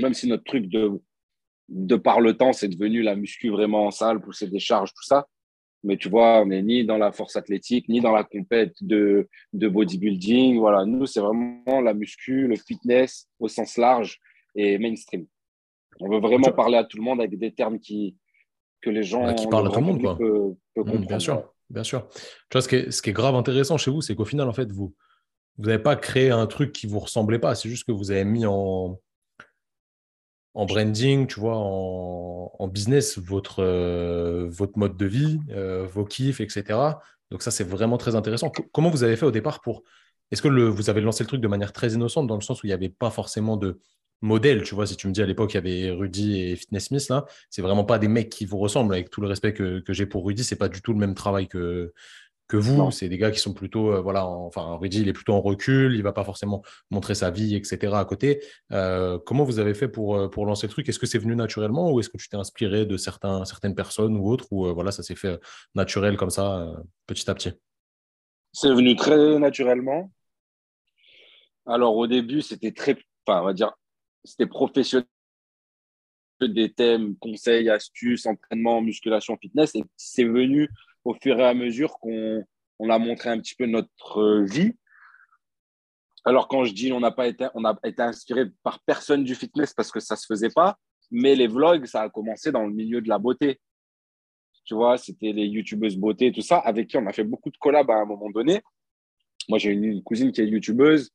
Même 0.00 0.14
si 0.14 0.28
notre 0.28 0.44
truc 0.44 0.66
de, 0.68 1.00
de 1.68 1.96
par 1.96 2.20
le 2.20 2.36
temps, 2.36 2.52
c'est 2.52 2.68
devenu 2.68 3.02
la 3.02 3.16
muscu 3.16 3.50
vraiment 3.50 3.86
en 3.86 3.90
salle, 3.90 4.20
pousser 4.20 4.48
des 4.48 4.58
charges, 4.58 4.90
tout 4.90 5.04
ça. 5.04 5.26
Mais 5.84 5.96
tu 5.98 6.08
vois, 6.08 6.40
on 6.40 6.46
n'est 6.46 6.62
ni 6.62 6.84
dans 6.84 6.96
la 6.96 7.12
force 7.12 7.36
athlétique, 7.36 7.88
ni 7.88 8.00
dans 8.00 8.12
la 8.12 8.24
compète 8.24 8.74
de, 8.80 9.28
de 9.52 9.68
bodybuilding. 9.68 10.58
Voilà, 10.58 10.84
nous, 10.86 11.06
c'est 11.06 11.20
vraiment 11.20 11.80
la 11.80 11.92
muscu, 11.92 12.48
le 12.48 12.56
fitness 12.56 13.28
au 13.38 13.48
sens 13.48 13.76
large 13.76 14.18
et 14.54 14.78
mainstream. 14.78 15.26
On 16.00 16.08
veut 16.08 16.20
vraiment 16.20 16.50
parler 16.52 16.78
à 16.78 16.84
tout 16.84 16.96
le 16.96 17.02
monde 17.02 17.20
avec 17.20 17.38
des 17.38 17.52
termes 17.52 17.78
qui, 17.78 18.16
que 18.80 18.90
les 18.90 19.02
gens. 19.02 19.34
qui 19.34 19.46
parlent 19.46 19.68
à 19.68 19.70
tout 19.70 19.80
le 19.80 19.86
monde, 19.86 20.00
quoi. 20.00 20.18
Mmh, 20.18 21.06
bien 21.06 21.18
sûr, 21.18 21.52
bien 21.68 21.84
sûr. 21.84 22.08
Tu 22.08 22.20
vois, 22.52 22.62
ce 22.62 22.68
qui 22.68 22.76
est, 22.76 22.90
ce 22.90 23.02
qui 23.02 23.10
est 23.10 23.14
grave 23.14 23.34
intéressant 23.34 23.76
chez 23.76 23.90
vous, 23.90 24.00
c'est 24.00 24.14
qu'au 24.14 24.24
final, 24.24 24.48
en 24.48 24.52
fait, 24.52 24.72
vous 24.72 24.94
vous 25.58 25.66
n'avez 25.66 25.82
pas 25.82 25.96
créé 25.96 26.30
un 26.30 26.46
truc 26.46 26.72
qui 26.72 26.86
vous 26.86 26.98
ressemblait 26.98 27.38
pas. 27.38 27.54
C'est 27.54 27.68
juste 27.68 27.84
que 27.84 27.92
vous 27.92 28.10
avez 28.10 28.24
mis 28.24 28.44
en, 28.46 28.98
branding, 30.54 31.26
tu 31.26 31.40
vois, 31.40 31.56
en, 31.56 32.68
business, 32.68 33.18
votre, 33.18 33.62
euh, 33.62 34.48
votre 34.48 34.78
mode 34.78 34.96
de 34.96 35.06
vie, 35.06 35.38
euh, 35.50 35.86
vos 35.86 36.04
kiffs, 36.04 36.40
etc. 36.40 36.64
Donc 37.30 37.42
ça, 37.42 37.50
c'est 37.50 37.64
vraiment 37.64 37.98
très 37.98 38.14
intéressant. 38.14 38.50
comment 38.72 38.90
vous 38.90 39.04
avez 39.04 39.16
fait 39.16 39.26
au 39.26 39.30
départ 39.30 39.60
pour... 39.60 39.82
Est-ce 40.30 40.42
que 40.42 40.48
vous 40.48 40.90
avez 40.90 41.00
lancé 41.00 41.22
le 41.22 41.28
truc 41.28 41.40
de 41.40 41.48
manière 41.48 41.72
très 41.72 41.92
innocente, 41.92 42.26
dans 42.26 42.34
le 42.34 42.40
sens 42.40 42.62
où 42.62 42.66
il 42.66 42.70
n'y 42.70 42.74
avait 42.74 42.88
pas 42.88 43.10
forcément 43.10 43.56
de 43.56 43.78
modèle, 44.22 44.62
tu 44.62 44.74
vois, 44.74 44.86
si 44.86 44.96
tu 44.96 45.06
me 45.06 45.12
dis 45.12 45.22
à 45.22 45.26
l'époque, 45.26 45.52
il 45.52 45.56
y 45.56 45.58
avait 45.58 45.90
Rudy 45.90 46.40
et 46.40 46.56
Fitness 46.56 46.86
Smith, 46.86 47.08
là, 47.10 47.26
c'est 47.50 47.60
vraiment 47.62 47.84
pas 47.84 47.98
des 47.98 48.08
mecs 48.08 48.30
qui 48.30 48.46
vous 48.46 48.58
ressemblent, 48.58 48.94
avec 48.94 49.10
tout 49.10 49.20
le 49.20 49.28
respect 49.28 49.52
que, 49.52 49.80
que 49.80 49.92
j'ai 49.92 50.06
pour 50.06 50.24
Rudy, 50.24 50.42
c'est 50.42 50.56
pas 50.56 50.68
du 50.68 50.80
tout 50.80 50.92
le 50.92 50.98
même 50.98 51.14
travail 51.14 51.46
que, 51.46 51.92
que 52.46 52.56
vous. 52.56 52.90
C'est 52.90 53.08
des 53.08 53.18
gars 53.18 53.30
qui 53.30 53.38
sont 53.38 53.54
plutôt, 53.54 53.92
euh, 53.92 54.00
voilà, 54.00 54.26
enfin, 54.26 54.76
Rudy, 54.76 55.00
il 55.00 55.08
est 55.08 55.12
plutôt 55.12 55.32
en 55.32 55.40
recul, 55.40 55.94
il 55.94 56.02
va 56.02 56.12
pas 56.12 56.24
forcément 56.24 56.62
montrer 56.90 57.14
sa 57.14 57.30
vie, 57.30 57.54
etc. 57.54 57.94
à 57.94 58.04
côté. 58.04 58.42
Euh, 58.72 59.18
comment 59.18 59.44
vous 59.44 59.58
avez 59.58 59.74
fait 59.74 59.88
pour, 59.88 60.16
euh, 60.16 60.28
pour 60.28 60.46
lancer 60.46 60.66
le 60.66 60.72
truc? 60.72 60.88
Est-ce 60.88 60.98
que 60.98 61.06
c'est 61.06 61.18
venu 61.18 61.36
naturellement 61.36 61.90
ou 61.92 62.00
est-ce 62.00 62.10
que 62.10 62.18
tu 62.18 62.28
t'es 62.28 62.36
inspiré 62.36 62.86
de 62.86 62.96
certains, 62.96 63.44
certaines 63.44 63.74
personnes 63.74 64.16
ou 64.16 64.28
autres 64.28 64.46
ou 64.52 64.72
voilà, 64.74 64.90
ça 64.90 65.02
s'est 65.02 65.14
fait 65.14 65.38
naturel 65.74 66.16
comme 66.16 66.30
ça, 66.30 66.74
petit 67.06 67.28
à 67.30 67.34
petit? 67.34 67.52
C'est 68.52 68.72
venu 68.72 68.94
très 68.94 69.38
naturellement. 69.38 70.12
Alors, 71.66 71.96
au 71.96 72.06
début, 72.06 72.42
c'était 72.42 72.72
très, 72.72 72.96
enfin, 73.26 73.40
on 73.40 73.46
va 73.46 73.52
dire, 73.54 73.72
c'était 74.22 74.46
professionnel 74.46 75.06
des 76.42 76.72
thèmes, 76.72 77.16
conseils, 77.16 77.70
astuces, 77.70 78.26
entraînement, 78.26 78.82
musculation, 78.82 79.36
fitness. 79.40 79.74
Et 79.76 79.84
c'est 79.96 80.24
venu 80.24 80.68
au 81.04 81.14
fur 81.14 81.38
et 81.38 81.44
à 81.44 81.54
mesure 81.54 81.98
qu'on 81.98 82.44
on 82.78 82.90
a 82.90 82.98
montré 82.98 83.30
un 83.30 83.38
petit 83.38 83.54
peu 83.54 83.66
notre 83.66 84.42
vie. 84.42 84.72
Alors, 86.24 86.48
quand 86.48 86.64
je 86.64 86.72
dis 86.72 86.92
on 86.92 87.00
n'a 87.00 87.10
pas 87.10 87.26
été, 87.26 87.48
on 87.54 87.64
a 87.64 87.78
été 87.84 88.02
inspiré 88.02 88.46
par 88.62 88.80
personne 88.80 89.24
du 89.24 89.34
fitness 89.34 89.74
parce 89.74 89.90
que 89.90 90.00
ça 90.00 90.14
ne 90.14 90.18
se 90.18 90.26
faisait 90.26 90.50
pas, 90.50 90.78
mais 91.10 91.34
les 91.34 91.46
vlogs, 91.46 91.86
ça 91.86 92.02
a 92.02 92.08
commencé 92.08 92.50
dans 92.50 92.66
le 92.66 92.72
milieu 92.72 93.00
de 93.00 93.08
la 93.08 93.18
beauté. 93.18 93.60
Tu 94.64 94.74
vois, 94.74 94.96
c'était 94.96 95.32
les 95.32 95.46
youtubeuses 95.46 95.96
beauté, 95.96 96.32
tout 96.32 96.40
ça, 96.40 96.58
avec 96.58 96.88
qui 96.88 96.96
on 96.96 97.06
a 97.06 97.12
fait 97.12 97.24
beaucoup 97.24 97.50
de 97.50 97.56
collabs 97.58 97.90
à 97.90 97.96
un 97.96 98.06
moment 98.06 98.30
donné. 98.30 98.62
Moi, 99.48 99.58
j'ai 99.58 99.70
une, 99.72 100.02
cousine 100.02 100.32
qui 100.32 100.40
est 100.40 100.46
youtubeuse. 100.46 101.10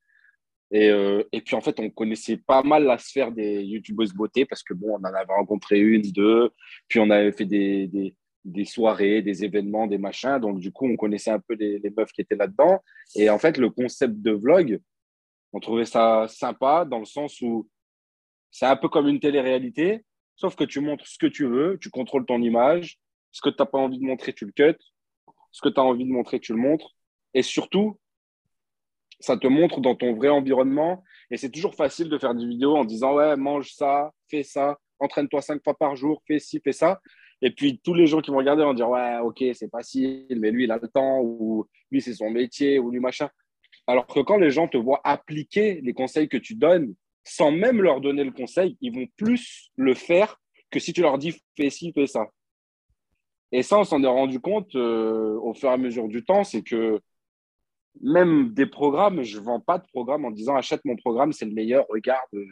Et, 0.71 0.89
euh, 0.89 1.23
et, 1.31 1.41
puis, 1.41 1.55
en 1.55 1.61
fait, 1.61 1.79
on 1.79 1.89
connaissait 1.89 2.37
pas 2.37 2.61
mal 2.61 2.83
la 2.83 2.99
sphère 2.99 3.31
des 3.31 3.63
youtubeuses 3.63 4.13
beauté 4.13 4.45
parce 4.45 4.61
que, 4.61 4.75
bon, 4.75 4.99
on 4.99 4.99
en 4.99 5.13
avait 5.15 5.33
rencontré 5.33 5.79
une, 5.79 6.03
deux. 6.11 6.51
Puis, 6.87 6.99
on 6.99 7.09
avait 7.09 7.31
fait 7.31 7.45
des, 7.45 8.15
des 8.45 8.65
soirées, 8.65 9.21
des 9.21 9.43
événements, 9.43 9.87
des 9.87 9.97
machins. 9.97 10.39
Donc, 10.39 10.59
du 10.59 10.71
coup, 10.71 10.87
on 10.87 10.95
connaissait 10.95 11.31
un 11.31 11.39
peu 11.39 11.55
les, 11.55 11.81
meufs 11.95 12.11
qui 12.11 12.21
étaient 12.21 12.35
là-dedans. 12.35 12.79
Et 13.15 13.29
en 13.29 13.37
fait, 13.37 13.57
le 13.57 13.69
concept 13.69 14.15
de 14.15 14.31
vlog, 14.31 14.79
on 15.53 15.59
trouvait 15.59 15.85
ça 15.85 16.27
sympa 16.27 16.85
dans 16.85 16.99
le 16.99 17.05
sens 17.05 17.41
où 17.41 17.67
c'est 18.51 18.65
un 18.65 18.75
peu 18.75 18.89
comme 18.89 19.07
une 19.07 19.19
télé-réalité, 19.19 20.05
sauf 20.35 20.55
que 20.55 20.63
tu 20.63 20.79
montres 20.79 21.07
ce 21.07 21.17
que 21.17 21.27
tu 21.27 21.45
veux, 21.45 21.77
tu 21.79 21.89
contrôles 21.89 22.25
ton 22.25 22.41
image. 22.41 22.99
Ce 23.31 23.41
que 23.41 23.49
tu 23.49 23.57
n'as 23.59 23.65
pas 23.65 23.77
envie 23.77 23.99
de 23.99 24.05
montrer, 24.05 24.33
tu 24.33 24.45
le 24.45 24.51
cut. 24.51 24.79
Ce 25.51 25.61
que 25.61 25.69
tu 25.69 25.79
as 25.79 25.83
envie 25.83 26.05
de 26.05 26.11
montrer, 26.11 26.39
tu 26.39 26.53
le 26.53 26.59
montres. 26.59 26.95
Et 27.33 27.43
surtout, 27.43 27.99
ça 29.19 29.37
te 29.37 29.47
montre 29.47 29.81
dans 29.81 29.95
ton 29.95 30.13
vrai 30.13 30.29
environnement. 30.29 31.03
Et 31.29 31.37
c'est 31.37 31.51
toujours 31.51 31.75
facile 31.75 32.09
de 32.09 32.17
faire 32.17 32.33
des 32.33 32.45
vidéos 32.45 32.75
en 32.75 32.85
disant 32.85 33.15
Ouais, 33.15 33.35
mange 33.35 33.71
ça, 33.73 34.11
fais 34.29 34.43
ça, 34.43 34.79
entraîne-toi 34.99 35.41
cinq 35.41 35.63
fois 35.63 35.77
par 35.77 35.95
jour, 35.95 36.21
fais 36.27 36.39
ci, 36.39 36.59
fais 36.63 36.71
ça. 36.71 37.01
Et 37.41 37.51
puis, 37.51 37.79
tous 37.83 37.93
les 37.93 38.05
gens 38.05 38.21
qui 38.21 38.31
vont 38.31 38.37
regarder 38.37 38.63
vont 38.63 38.73
dire 38.73 38.89
Ouais, 38.89 39.17
ok, 39.19 39.43
c'est 39.53 39.69
facile, 39.69 40.37
mais 40.37 40.51
lui, 40.51 40.65
il 40.65 40.71
a 40.71 40.77
le 40.77 40.87
temps, 40.87 41.21
ou 41.21 41.65
lui, 41.91 42.01
c'est 42.01 42.13
son 42.13 42.29
métier, 42.29 42.79
ou 42.79 42.91
lui, 42.91 42.99
machin. 42.99 43.29
Alors 43.87 44.07
que 44.07 44.19
quand 44.19 44.37
les 44.37 44.51
gens 44.51 44.67
te 44.67 44.77
voient 44.77 45.01
appliquer 45.03 45.81
les 45.81 45.93
conseils 45.93 46.27
que 46.27 46.37
tu 46.37 46.55
donnes, 46.55 46.93
sans 47.23 47.51
même 47.51 47.81
leur 47.81 48.01
donner 48.01 48.23
le 48.23 48.31
conseil, 48.31 48.77
ils 48.81 48.93
vont 48.93 49.07
plus 49.17 49.71
le 49.75 49.93
faire 49.93 50.39
que 50.69 50.79
si 50.79 50.93
tu 50.93 51.01
leur 51.01 51.17
dis 51.17 51.35
Fais 51.55 51.69
ci, 51.69 51.91
fais 51.93 52.07
ça. 52.07 52.27
Et 53.51 53.63
ça, 53.63 53.79
on 53.79 53.83
s'en 53.83 54.03
est 54.03 54.07
rendu 54.07 54.39
compte 54.39 54.75
euh, 54.75 55.39
au 55.41 55.53
fur 55.53 55.69
et 55.69 55.73
à 55.73 55.77
mesure 55.77 56.07
du 56.07 56.23
temps, 56.23 56.43
c'est 56.43 56.61
que 56.61 57.01
même 58.01 58.53
des 58.53 58.65
programmes, 58.67 59.23
je 59.23 59.39
ne 59.39 59.43
vends 59.43 59.59
pas 59.59 59.79
de 59.79 59.87
programme 59.87 60.25
en 60.25 60.31
disant 60.31 60.55
achète 60.55 60.85
mon 60.85 60.95
programme, 60.95 61.33
c'est 61.33 61.45
le 61.45 61.53
meilleur, 61.53 61.85
regarde 61.89 62.29
euh, 62.33 62.45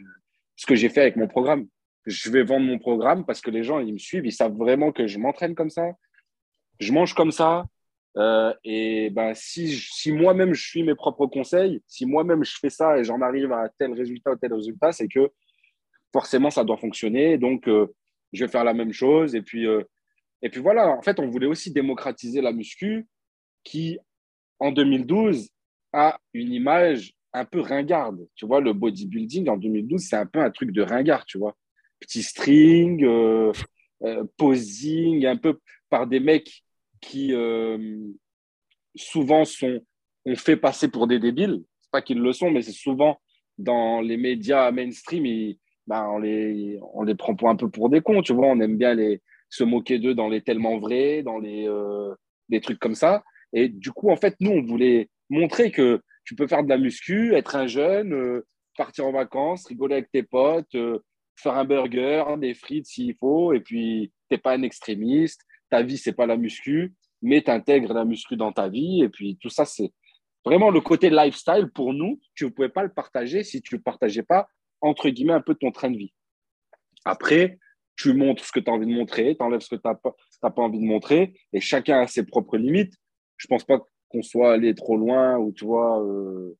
ce 0.56 0.66
que 0.66 0.74
j'ai 0.74 0.88
fait 0.88 1.02
avec 1.02 1.16
mon 1.16 1.28
programme 1.28 1.68
je 2.08 2.30
vais 2.30 2.42
vendre 2.42 2.66
mon 2.66 2.78
programme 2.78 3.24
parce 3.24 3.40
que 3.40 3.50
les 3.50 3.62
gens, 3.62 3.80
ils 3.80 3.92
me 3.92 3.98
suivent, 3.98 4.26
ils 4.26 4.32
savent 4.32 4.56
vraiment 4.56 4.92
que 4.92 5.06
je 5.06 5.18
m'entraîne 5.18 5.54
comme 5.54 5.70
ça, 5.70 5.92
je 6.80 6.92
mange 6.92 7.14
comme 7.14 7.32
ça. 7.32 7.66
Euh, 8.16 8.52
et 8.64 9.10
ben, 9.10 9.32
si, 9.34 10.12
moi-même 10.12 10.54
je 10.54 10.66
suis 10.66 10.82
mes 10.82 10.94
propres 10.94 11.26
conseils, 11.26 11.82
si 11.86 12.06
moi-même 12.06 12.44
je 12.44 12.56
fais 12.58 12.70
ça 12.70 12.98
et 12.98 13.04
j'en 13.04 13.20
arrive 13.20 13.52
à 13.52 13.68
tel 13.78 13.92
résultat 13.92 14.32
ou 14.32 14.36
tel 14.36 14.52
résultat, 14.54 14.92
c'est 14.92 15.06
que 15.06 15.30
forcément 16.12 16.50
ça 16.50 16.64
doit 16.64 16.78
fonctionner. 16.78 17.36
Donc, 17.36 17.68
euh, 17.68 17.94
je 18.32 18.44
vais 18.44 18.50
faire 18.50 18.64
la 18.64 18.74
même 18.74 18.92
chose. 18.92 19.34
Et 19.34 19.42
puis, 19.42 19.66
euh, 19.66 19.82
et 20.42 20.48
puis 20.48 20.60
voilà, 20.60 20.88
en 20.88 21.02
fait, 21.02 21.20
on 21.20 21.28
voulait 21.28 21.46
aussi 21.46 21.72
démocratiser 21.72 22.40
la 22.40 22.52
muscu 22.52 23.06
qui, 23.64 23.98
en 24.58 24.72
2012, 24.72 25.50
a 25.92 26.18
une 26.32 26.52
image 26.52 27.12
un 27.34 27.44
peu 27.44 27.60
ringarde. 27.60 28.26
Tu 28.34 28.46
vois, 28.46 28.60
le 28.60 28.72
bodybuilding 28.72 29.48
en 29.50 29.58
2012, 29.58 30.02
c'est 30.02 30.16
un 30.16 30.26
peu 30.26 30.40
un 30.40 30.50
truc 30.50 30.72
de 30.72 30.82
ringard, 30.82 31.26
tu 31.26 31.38
vois 31.38 31.56
petit 32.00 32.22
string, 32.22 33.04
euh, 33.04 33.52
euh, 34.02 34.24
posing, 34.36 35.26
un 35.26 35.36
peu 35.36 35.58
par 35.90 36.06
des 36.06 36.20
mecs 36.20 36.62
qui 37.00 37.32
euh, 37.32 37.98
souvent 38.94 39.44
sont, 39.44 39.80
ont 40.24 40.36
fait 40.36 40.56
passer 40.56 40.88
pour 40.88 41.06
des 41.06 41.18
débiles. 41.18 41.62
C'est 41.80 41.90
pas 41.90 42.02
qu'ils 42.02 42.20
le 42.20 42.32
sont, 42.32 42.50
mais 42.50 42.62
c'est 42.62 42.72
souvent 42.72 43.20
dans 43.56 44.00
les 44.00 44.16
médias 44.16 44.70
mainstream, 44.70 45.24
ben, 45.86 46.08
on, 46.12 46.18
les, 46.18 46.78
on 46.94 47.02
les 47.02 47.14
prend 47.14 47.34
pour 47.34 47.48
un 47.48 47.56
peu 47.56 47.68
pour 47.68 47.88
des 47.88 48.00
cons, 48.00 48.22
tu 48.22 48.32
vois. 48.32 48.46
On 48.48 48.60
aime 48.60 48.76
bien 48.76 48.94
les, 48.94 49.20
se 49.48 49.64
moquer 49.64 49.98
d'eux 49.98 50.14
dans 50.14 50.28
les 50.28 50.42
tellement 50.42 50.78
vrais, 50.78 51.22
dans 51.22 51.38
les, 51.38 51.68
des 52.48 52.60
trucs 52.60 52.78
comme 52.78 52.94
ça. 52.94 53.24
Et 53.52 53.68
du 53.68 53.90
coup, 53.90 54.10
en 54.10 54.16
fait, 54.16 54.36
nous, 54.40 54.50
on 54.50 54.62
voulait 54.62 55.08
montrer 55.30 55.70
que 55.70 56.02
tu 56.24 56.36
peux 56.36 56.46
faire 56.46 56.62
de 56.62 56.68
la 56.68 56.78
muscu, 56.78 57.34
être 57.34 57.56
un 57.56 57.66
jeune, 57.66 58.42
partir 58.76 59.06
en 59.06 59.12
vacances, 59.12 59.66
rigoler 59.66 59.94
avec 59.94 60.10
tes 60.12 60.22
potes, 60.22 60.76
faire 61.38 61.54
un 61.54 61.64
burger, 61.64 62.24
des 62.38 62.54
frites 62.54 62.86
s'il 62.86 63.14
faut, 63.16 63.52
et 63.52 63.60
puis 63.60 64.12
tu 64.28 64.34
n'es 64.34 64.38
pas 64.38 64.52
un 64.52 64.62
extrémiste, 64.62 65.42
ta 65.70 65.82
vie, 65.82 65.98
c'est 65.98 66.12
pas 66.12 66.26
la 66.26 66.36
muscu, 66.36 66.94
mais 67.22 67.42
tu 67.42 67.50
intègres 67.50 67.92
la 67.92 68.04
muscu 68.04 68.36
dans 68.36 68.52
ta 68.52 68.68
vie, 68.68 69.02
et 69.02 69.08
puis 69.08 69.38
tout 69.40 69.50
ça, 69.50 69.64
c'est 69.64 69.92
vraiment 70.44 70.70
le 70.70 70.80
côté 70.80 71.10
lifestyle 71.10 71.68
pour 71.74 71.92
nous, 71.92 72.20
tu 72.34 72.44
ne 72.44 72.50
pouvais 72.50 72.68
pas 72.68 72.82
le 72.82 72.92
partager 72.92 73.42
si 73.42 73.60
tu 73.62 73.76
ne 73.76 73.80
partageais 73.80 74.22
pas, 74.22 74.48
entre 74.80 75.08
guillemets, 75.10 75.32
un 75.32 75.40
peu 75.40 75.54
ton 75.54 75.70
train 75.70 75.90
de 75.90 75.98
vie. 75.98 76.12
Après, 77.04 77.58
tu 77.96 78.14
montres 78.14 78.44
ce 78.44 78.52
que 78.52 78.60
tu 78.60 78.70
as 78.70 78.72
envie 78.72 78.86
de 78.86 78.92
montrer, 78.92 79.36
tu 79.36 79.42
enlèves 79.42 79.60
ce 79.60 79.68
que 79.68 79.80
tu 79.80 79.88
n'as 79.88 79.94
pas, 80.50 80.62
envie 80.62 80.78
de 80.78 80.84
montrer, 80.84 81.34
et 81.52 81.60
chacun 81.60 82.00
a 82.00 82.06
ses 82.06 82.24
propres 82.24 82.56
limites. 82.56 82.94
Je 83.36 83.46
pense 83.46 83.64
pas 83.64 83.80
qu'on 84.08 84.22
soit 84.22 84.52
allé 84.52 84.74
trop 84.74 84.96
loin, 84.96 85.36
ou 85.36 85.52
tu 85.52 85.64
vois, 85.64 86.02
euh, 86.02 86.56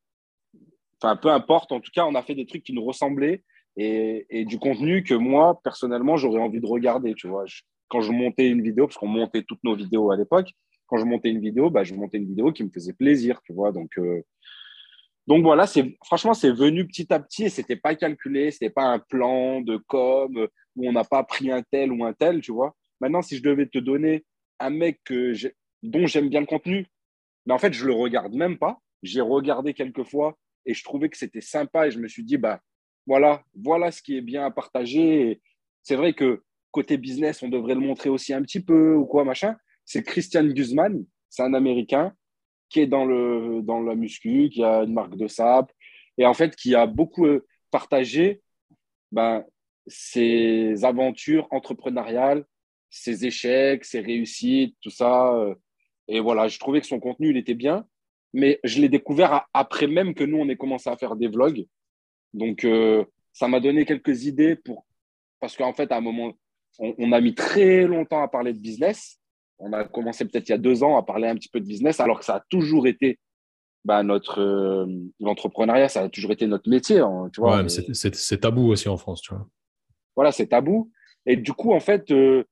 enfin, 1.01 1.17
peu 1.17 1.29
importe, 1.29 1.73
en 1.73 1.81
tout 1.81 1.91
cas, 1.95 2.05
on 2.05 2.15
a 2.15 2.23
fait 2.23 2.35
des 2.35 2.47
trucs 2.47 2.65
qui 2.65 2.73
nous 2.73 2.85
ressemblaient, 2.85 3.45
et, 3.79 4.45
du 4.45 4.59
contenu 4.59 5.05
que 5.05 5.15
moi, 5.15 5.61
personnellement, 5.63 6.17
j'aurais 6.17 6.41
envie 6.41 6.61
de 6.61 6.67
regarder. 6.67 7.15
Tu 7.15 7.29
vois, 7.29 7.45
quand 7.89 8.01
je 8.01 8.11
montais 8.11 8.49
une 8.49 8.63
vidéo, 8.63 8.87
parce 8.87 8.99
qu'on 8.99 9.07
montait 9.07 9.45
toutes 9.45 9.63
nos 9.63 9.77
vidéos 9.77 10.11
à 10.11 10.17
l'époque, 10.17 10.51
quand 10.87 10.97
je 10.97 11.05
montais 11.05 11.31
une 11.31 11.41
vidéo, 11.41 11.71
bah, 11.71 11.85
je 11.85 11.95
montais 11.95 12.19
une 12.19 12.27
vidéo 12.27 12.53
qui 12.53 12.65
me 12.65 12.71
faisait 12.71 12.93
plaisir. 12.93 13.41
Tu 13.45 13.53
vois, 13.53 13.71
donc, 13.71 13.97
euh, 13.99 14.23
donc 15.29 15.45
voilà, 15.45 15.67
c'est, 15.67 15.97
franchement, 16.05 16.35
c'est 16.35 16.51
venu 16.51 16.87
petit 16.87 17.13
à 17.13 17.21
petit 17.21 17.45
et 17.45 17.49
c'était 17.51 17.77
pas 17.77 17.95
calculé, 17.95 18.51
c'était 18.51 18.71
pas 18.71 18.85
un 18.85 18.99
plan 18.99 19.61
de 19.61 19.77
com 19.77 20.49
où 20.75 20.89
on 20.89 20.93
n'a 20.93 21.05
pas 21.05 21.23
pris 21.23 21.51
un 21.51 21.63
tel 21.63 21.93
ou 21.93 22.05
un 22.05 22.13
tel, 22.13 22.41
tu 22.41 22.51
vois. 22.51 22.75
Maintenant, 23.01 23.23
si 23.23 23.37
je 23.37 23.43
devais 23.43 23.67
te 23.67 23.79
donner 23.79 24.25
un 24.59 24.71
mec 24.71 25.01
dont 25.83 26.07
j'aime 26.07 26.29
bien 26.29 26.41
le 26.41 26.47
contenu, 26.47 26.87
mais 27.47 27.55
en 27.55 27.59
fait, 27.59 27.73
je 27.73 27.87
le 27.87 27.93
regarde 27.93 28.35
même 28.35 28.59
pas. 28.59 28.79
J'ai 29.03 29.21
regardé 29.21 29.73
quelques 29.73 30.03
fois 30.03 30.37
et 30.67 30.75
je 30.75 30.83
trouvais 30.83 31.09
que 31.09 31.17
c'était 31.17 31.41
sympa 31.41 31.87
et 31.87 31.91
je 31.93 32.01
me 32.01 32.09
suis 32.09 32.25
dit, 32.25 32.39
bah, 32.39 32.61
voilà, 33.09 33.43
voilà 33.55 33.91
ce 33.91 34.03
qui 34.03 34.19
est 34.19 34.21
bien 34.21 34.45
à 34.45 34.51
partager. 34.51 35.41
C'est 35.83 35.97
vrai 35.97 36.13
que 36.13 36.43
côté 36.71 36.99
business, 36.99 37.43
on 37.43 37.49
devrait 37.49 37.75
le 37.75 37.81
montrer 37.81 38.11
aussi 38.11 38.35
un 38.35 38.43
petit 38.43 38.63
peu 38.63 38.95
ou 38.95 39.07
quoi, 39.07 39.25
machin. 39.25 39.57
C'est 39.87 40.03
Christian 40.03 40.45
Guzman, 40.45 41.07
c'est 41.31 41.43
un 41.43 41.55
Américain 41.55 42.13
qui 42.69 42.81
est 42.81 42.87
dans, 42.87 43.07
le, 43.07 43.63
dans 43.63 43.81
la 43.81 43.95
muscu, 43.95 44.51
qui 44.51 44.63
a 44.63 44.83
une 44.83 44.93
marque 44.93 45.17
de 45.17 45.27
sable 45.27 45.73
et 46.19 46.27
en 46.27 46.35
fait 46.35 46.55
qui 46.55 46.75
a 46.75 46.87
beaucoup 46.87 47.25
euh, 47.25 47.47
partagé 47.71 48.43
ben, 49.11 49.43
ses 49.87 50.85
aventures 50.85 51.49
entrepreneuriales, 51.51 52.45
ses 52.91 53.25
échecs, 53.25 53.87
ses 53.87 54.01
réussites, 54.01 54.77
tout 54.83 54.91
ça. 54.91 55.33
Euh. 55.35 55.55
Et 56.09 56.21
voilà, 56.21 56.49
je 56.49 56.59
trouvais 56.59 56.83
que 56.83 56.87
son 56.87 57.01
contenu, 57.01 57.31
il 57.31 57.39
était 57.39 57.55
bien, 57.55 57.87
mais 58.35 58.61
je 58.65 58.83
l'ai 58.83 58.91
découvert 58.91 59.49
après 59.55 59.87
même 59.87 60.15
que 60.15 60.25
nous, 60.25 60.37
on 60.37 60.49
ait 60.51 60.57
commencé 60.57 60.91
à 60.91 60.97
faire 60.99 61.17
des 61.17 61.29
vlogs. 61.29 61.67
Donc, 62.33 62.65
euh, 62.65 63.05
ça 63.33 63.49
m'a 63.49 63.61
donné 63.61 63.85
quelques 63.85 64.25
idées 64.25 64.57
pour. 64.57 64.85
Parce 65.41 65.57
qu'en 65.57 65.73
fait, 65.73 65.91
à 65.93 65.97
un 65.97 66.01
moment, 66.01 66.33
on, 66.79 67.13
a 67.13 67.21
mis 67.21 67.35
très 67.35 67.87
longtemps 67.87 68.23
à 68.23 68.29
parler 68.29 68.53
de 68.53 68.59
business. 68.59 69.19
On 69.59 69.73
a 69.73 69.85
commencé 69.85 70.25
peut-être 70.25 70.49
il 70.49 70.53
y 70.53 70.55
a 70.55 70.59
deux 70.59 70.83
ans 70.83 70.97
à 70.97 71.03
parler 71.03 71.29
un 71.29 71.35
petit 71.35 71.49
peu 71.49 71.61
de 71.61 71.67
business, 71.67 72.01
alors 72.01 72.19
que 72.19 72.25
ça 72.25 72.37
a 72.37 72.45
toujours 72.49 72.87
été 72.87 73.19
bah, 73.85 74.03
notre 74.03 74.41
euh, 74.41 74.87
l'entrepreneuriat, 75.21 75.89
ça 75.89 76.03
a 76.03 76.09
toujours 76.09 76.33
été 76.33 76.47
notre 76.47 76.69
métier. 76.69 77.01
Hein, 77.01 77.31
tu 77.33 77.41
vois, 77.41 77.65
c'est 77.69 78.41
tabou 78.41 78.71
aussi 78.71 78.89
en 78.89 78.97
France, 78.97 79.23
tu 79.23 79.35
vois. 79.35 79.47
Voilà, 80.15 80.33
c'est 80.33 80.49
tabou. 80.49 80.91
Et 81.27 81.37
du 81.37 81.53
coup, 81.53 81.73
en 81.73 81.81
fait, 81.81 82.11
euh, 82.11 82.45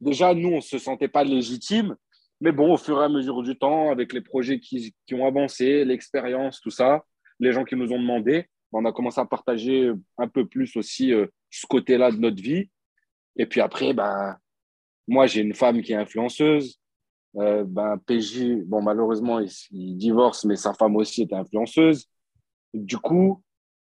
déjà, 0.00 0.34
nous, 0.34 0.48
on 0.48 0.56
ne 0.56 0.60
se 0.60 0.78
sentait 0.78 1.08
pas 1.08 1.24
légitime. 1.24 1.96
Mais 2.40 2.52
bon, 2.52 2.72
au 2.72 2.76
fur 2.78 3.00
et 3.00 3.04
à 3.04 3.08
mesure 3.08 3.42
du 3.42 3.58
temps, 3.58 3.90
avec 3.90 4.12
les 4.12 4.22
projets 4.22 4.60
qui, 4.60 4.94
qui 5.06 5.14
ont 5.14 5.26
avancé, 5.26 5.84
l'expérience, 5.84 6.60
tout 6.60 6.70
ça, 6.70 7.04
les 7.38 7.52
gens 7.52 7.64
qui 7.64 7.76
nous 7.76 7.92
ont 7.92 8.00
demandé, 8.00 8.46
on 8.72 8.84
a 8.84 8.92
commencé 8.92 9.20
à 9.20 9.24
partager 9.24 9.92
un 10.18 10.28
peu 10.28 10.46
plus 10.46 10.76
aussi 10.76 11.12
euh, 11.12 11.26
ce 11.50 11.66
côté-là 11.66 12.10
de 12.12 12.18
notre 12.18 12.42
vie. 12.42 12.70
Et 13.36 13.46
puis 13.46 13.60
après, 13.60 13.92
ben, 13.92 14.36
moi, 15.08 15.26
j'ai 15.26 15.40
une 15.40 15.54
femme 15.54 15.82
qui 15.82 15.92
est 15.92 15.96
influenceuse. 15.96 16.80
Euh, 17.36 17.64
ben, 17.64 17.98
PJ, 18.06 18.64
bon, 18.64 18.82
malheureusement, 18.82 19.40
il, 19.40 19.96
divorce, 19.96 20.44
mais 20.44 20.56
sa 20.56 20.74
femme 20.74 20.96
aussi 20.96 21.22
était 21.22 21.34
influenceuse. 21.34 22.06
Du 22.74 22.98
coup, 22.98 23.42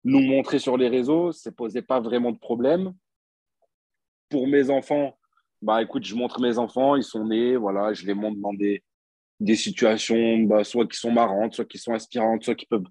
nous 0.03 0.21
montrer 0.21 0.59
sur 0.59 0.77
les 0.77 0.89
réseaux, 0.89 1.31
ça 1.31 1.49
ne 1.49 1.55
posait 1.55 1.81
pas 1.81 1.99
vraiment 1.99 2.31
de 2.31 2.37
problème. 2.37 2.93
Pour 4.29 4.47
mes 4.47 4.69
enfants, 4.69 5.17
bah, 5.61 5.81
écoute, 5.81 6.03
je 6.03 6.15
montre 6.15 6.39
mes 6.39 6.57
enfants, 6.57 6.95
ils 6.95 7.03
sont 7.03 7.25
nés, 7.25 7.55
voilà, 7.55 7.93
je 7.93 8.05
les 8.05 8.13
montre 8.13 8.39
dans 8.39 8.53
des, 8.53 8.83
des 9.39 9.55
situations, 9.55 10.39
bah, 10.39 10.63
soit 10.63 10.87
qui 10.87 10.97
sont 10.97 11.11
marrantes, 11.11 11.55
soit 11.55 11.65
qui 11.65 11.77
sont 11.77 11.93
inspirantes, 11.93 12.43
soit 12.43 12.55
qui 12.55 12.65
peuvent 12.65 12.87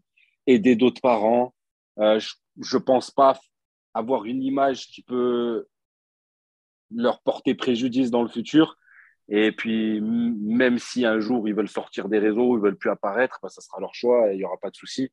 aider 0.46 0.76
d'autres 0.76 1.00
parents. 1.00 1.54
Euh, 1.98 2.18
je 2.60 2.76
ne 2.76 2.82
pense 2.82 3.10
pas 3.10 3.38
avoir 3.94 4.24
une 4.24 4.42
image 4.42 4.88
qui 4.88 5.02
peut 5.02 5.66
leur 6.94 7.20
porter 7.20 7.54
préjudice 7.54 8.10
dans 8.10 8.22
le 8.22 8.28
futur. 8.28 8.76
Et 9.28 9.50
puis, 9.52 10.00
même 10.00 10.78
si 10.78 11.04
un 11.04 11.18
jour 11.18 11.48
ils 11.48 11.54
veulent 11.54 11.68
sortir 11.68 12.08
des 12.08 12.18
réseaux, 12.18 12.56
ils 12.56 12.62
veulent 12.62 12.76
plus 12.76 12.90
apparaître, 12.90 13.38
bah, 13.42 13.48
ça 13.48 13.60
sera 13.60 13.80
leur 13.80 13.94
choix 13.94 14.30
et 14.30 14.34
il 14.34 14.38
n'y 14.38 14.44
aura 14.44 14.58
pas 14.58 14.70
de 14.70 14.76
souci. 14.76 15.10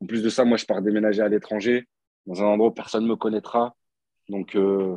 En 0.00 0.06
plus 0.06 0.22
de 0.22 0.28
ça, 0.28 0.44
moi, 0.44 0.58
je 0.58 0.66
pars 0.66 0.82
déménager 0.82 1.22
à 1.22 1.28
l'étranger, 1.28 1.86
dans 2.26 2.42
un 2.42 2.46
endroit 2.46 2.68
où 2.68 2.72
personne 2.72 3.04
ne 3.04 3.08
me 3.08 3.16
connaîtra. 3.16 3.74
Donc, 4.28 4.54
euh, 4.54 4.96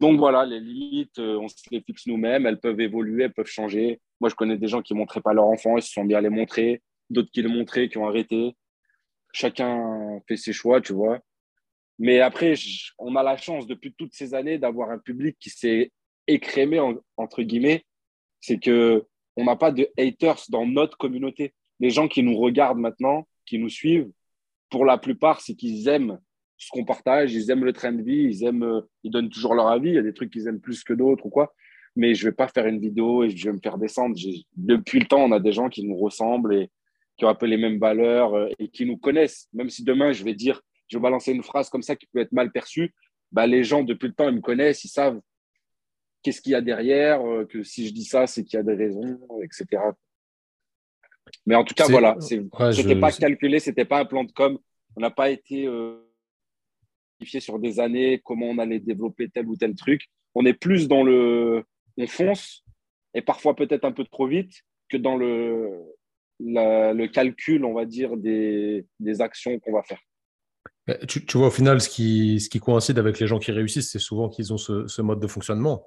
donc 0.00 0.18
voilà, 0.18 0.44
les 0.44 0.60
limites, 0.60 1.18
euh, 1.18 1.38
on 1.38 1.48
se 1.48 1.56
les 1.70 1.80
fixe 1.80 2.06
nous-mêmes. 2.06 2.46
Elles 2.46 2.60
peuvent 2.60 2.80
évoluer, 2.80 3.24
elles 3.24 3.32
peuvent 3.32 3.46
changer. 3.46 4.00
Moi, 4.20 4.28
je 4.28 4.34
connais 4.34 4.58
des 4.58 4.68
gens 4.68 4.82
qui 4.82 4.92
ne 4.94 4.98
montraient 4.98 5.20
pas 5.20 5.32
leur 5.32 5.46
enfant, 5.46 5.76
ils 5.76 5.82
se 5.82 5.92
sont 5.92 6.04
bien 6.04 6.20
les 6.20 6.30
montrer. 6.30 6.82
D'autres 7.10 7.30
qui 7.30 7.40
le 7.40 7.48
montraient, 7.48 7.88
qui 7.88 7.96
ont 7.98 8.06
arrêté. 8.06 8.54
Chacun 9.32 10.20
fait 10.26 10.36
ses 10.36 10.52
choix, 10.52 10.80
tu 10.80 10.92
vois. 10.92 11.20
Mais 11.98 12.20
après, 12.20 12.54
on 12.98 13.16
a 13.16 13.22
la 13.22 13.36
chance 13.36 13.66
depuis 13.66 13.92
toutes 13.96 14.14
ces 14.14 14.34
années 14.34 14.58
d'avoir 14.58 14.90
un 14.90 14.98
public 14.98 15.36
qui 15.40 15.50
s'est 15.50 15.90
écrémé, 16.26 16.80
entre 17.16 17.42
guillemets. 17.42 17.84
C'est 18.40 18.58
que 18.58 19.04
on 19.36 19.44
n'a 19.44 19.56
pas 19.56 19.72
de 19.72 19.88
haters 19.96 20.42
dans 20.48 20.66
notre 20.66 20.96
communauté. 20.96 21.54
Les 21.80 21.90
gens 21.90 22.08
qui 22.08 22.22
nous 22.22 22.36
regardent 22.36 22.78
maintenant, 22.78 23.26
qui 23.46 23.58
nous 23.58 23.68
suivent, 23.68 24.10
pour 24.70 24.84
la 24.84 24.98
plupart, 24.98 25.40
c'est 25.40 25.54
qu'ils 25.54 25.88
aiment 25.88 26.18
ce 26.56 26.70
qu'on 26.70 26.84
partage, 26.84 27.32
ils 27.34 27.50
aiment 27.50 27.64
le 27.64 27.72
train 27.72 27.92
de 27.92 28.02
vie, 28.02 28.24
ils 28.24 28.44
aiment, 28.44 28.64
euh, 28.64 28.80
ils 29.04 29.10
donnent 29.10 29.30
toujours 29.30 29.54
leur 29.54 29.68
avis. 29.68 29.90
Il 29.90 29.94
y 29.94 29.98
a 29.98 30.02
des 30.02 30.12
trucs 30.12 30.32
qu'ils 30.32 30.48
aiment 30.48 30.60
plus 30.60 30.82
que 30.82 30.92
d'autres 30.92 31.26
ou 31.26 31.30
quoi. 31.30 31.54
Mais 31.94 32.14
je 32.14 32.28
vais 32.28 32.34
pas 32.34 32.48
faire 32.48 32.66
une 32.66 32.80
vidéo 32.80 33.24
et 33.24 33.30
je 33.30 33.48
vais 33.48 33.52
me 33.52 33.60
faire 33.62 33.78
descendre. 33.78 34.16
Depuis 34.56 34.98
le 34.98 35.06
temps, 35.06 35.22
on 35.22 35.32
a 35.32 35.40
des 35.40 35.52
gens 35.52 35.68
qui 35.68 35.84
nous 35.84 35.96
ressemblent 35.96 36.54
et 36.54 36.70
qui 37.18 37.24
ont 37.24 37.28
un 37.28 37.34
peu 37.34 37.46
les 37.46 37.56
mêmes 37.56 37.78
valeurs 37.78 38.34
euh, 38.34 38.48
et 38.58 38.68
qui 38.68 38.86
nous 38.86 38.96
connaissent. 38.96 39.48
Même 39.52 39.68
si 39.68 39.84
demain, 39.84 40.12
je 40.12 40.24
vais 40.24 40.34
dire, 40.34 40.62
je 40.86 40.96
vais 40.96 41.02
balancer 41.02 41.32
une 41.32 41.42
phrase 41.42 41.68
comme 41.68 41.82
ça 41.82 41.96
qui 41.96 42.06
peut 42.06 42.20
être 42.20 42.32
mal 42.32 42.50
perçue, 42.52 42.94
bah, 43.32 43.46
les 43.46 43.64
gens, 43.64 43.82
depuis 43.82 44.06
le 44.06 44.14
temps, 44.14 44.28
ils 44.28 44.36
me 44.36 44.40
connaissent, 44.40 44.84
ils 44.84 44.88
savent 44.88 45.20
qu'est-ce 46.22 46.40
qu'il 46.40 46.52
y 46.52 46.54
a 46.54 46.60
derrière, 46.60 47.20
euh, 47.26 47.44
que 47.44 47.62
si 47.62 47.86
je 47.86 47.92
dis 47.92 48.04
ça, 48.04 48.26
c'est 48.26 48.44
qu'il 48.44 48.56
y 48.56 48.60
a 48.60 48.62
des 48.62 48.74
raisons, 48.74 49.18
etc. 49.42 49.82
Mais 51.44 51.56
en 51.56 51.64
tout 51.64 51.74
cas, 51.74 51.86
voilà, 51.88 52.16
ce 52.20 52.36
n'était 52.36 52.98
pas 52.98 53.12
calculé, 53.12 53.58
c'était 53.58 53.84
pas 53.84 54.00
un 54.00 54.04
plan 54.06 54.24
de 54.24 54.32
com. 54.32 54.58
On 54.96 55.00
n'a 55.00 55.10
pas 55.10 55.28
été 55.28 55.66
euh, 55.66 55.96
sur 57.24 57.58
des 57.58 57.80
années 57.80 58.20
comment 58.24 58.46
on 58.46 58.58
allait 58.58 58.80
développer 58.80 59.28
tel 59.28 59.46
ou 59.46 59.56
tel 59.56 59.74
truc. 59.74 60.08
On 60.34 60.46
est 60.46 60.54
plus 60.54 60.88
dans 60.88 61.02
le, 61.02 61.64
on 61.96 62.06
fonce 62.06 62.64
et 63.12 63.22
parfois 63.22 63.54
peut-être 63.54 63.84
un 63.84 63.92
peu 63.92 64.04
trop 64.04 64.26
vite 64.26 64.62
que 64.88 64.96
dans 64.96 65.16
le, 65.16 65.70
le 66.40 67.06
calcul, 67.06 67.64
on 67.64 67.74
va 67.74 67.84
dire, 67.84 68.16
des, 68.16 68.86
des 69.00 69.20
actions 69.20 69.58
qu'on 69.60 69.72
va 69.72 69.82
faire. 69.82 69.98
Tu, 71.06 71.26
tu, 71.26 71.36
vois, 71.36 71.48
au 71.48 71.50
final, 71.50 71.80
ce 71.80 71.88
qui, 71.88 72.40
ce 72.40 72.48
qui 72.48 72.60
coïncide 72.60 72.98
avec 72.98 73.18
les 73.18 73.26
gens 73.26 73.38
qui 73.38 73.52
réussissent, 73.52 73.90
c'est 73.90 73.98
souvent 73.98 74.28
qu'ils 74.28 74.54
ont 74.54 74.56
ce, 74.56 74.86
ce, 74.86 75.02
mode 75.02 75.20
de 75.20 75.26
fonctionnement. 75.26 75.84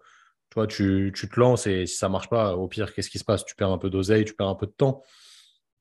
Tu 0.52 0.56
vois, 0.56 0.68
tu, 0.68 1.12
tu, 1.16 1.28
te 1.28 1.40
lances 1.40 1.66
et 1.66 1.88
si 1.88 1.96
ça 1.96 2.08
marche 2.08 2.30
pas, 2.30 2.56
au 2.56 2.68
pire, 2.68 2.94
qu'est-ce 2.94 3.10
qui 3.10 3.18
se 3.18 3.24
passe? 3.24 3.44
Tu 3.44 3.56
perds 3.56 3.72
un 3.72 3.80
peu 3.80 3.90
d'oseille, 3.90 4.26
tu 4.26 4.36
perds 4.36 4.50
un 4.50 4.56
peu 4.56 4.68
de 4.68 4.72
temps. 4.72 5.02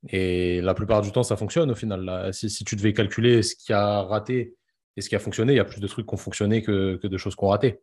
Et 0.09 0.62
la 0.62 0.72
plupart 0.72 1.02
du 1.02 1.12
temps, 1.12 1.22
ça 1.22 1.37
fonctionne 1.37 1.70
au 1.70 1.74
final. 1.74 2.02
Là. 2.02 2.33
Si, 2.33 2.48
si, 2.48 2.64
tu 2.64 2.76
devais 2.76 2.94
calculer 2.94 3.42
ce 3.42 3.54
qui 3.54 3.74
a 3.74 4.02
raté 4.02 4.56
et 4.96 5.02
ce 5.02 5.11
qui 5.11 5.16
a 5.16 5.18
fonctionné, 5.18 5.52
il 5.52 5.56
y 5.56 5.61
a 5.61 5.66
plus 5.66 5.80
de 5.80 5.87
trucs 5.87 6.06
qui 6.06 6.14
ont 6.14 6.18
fonctionné 6.18 6.62
que, 6.62 6.96
que 6.96 7.06
de 7.06 7.16
choses 7.18 7.37
qui 7.37 7.44
ont 7.44 7.48
raté. 7.48 7.80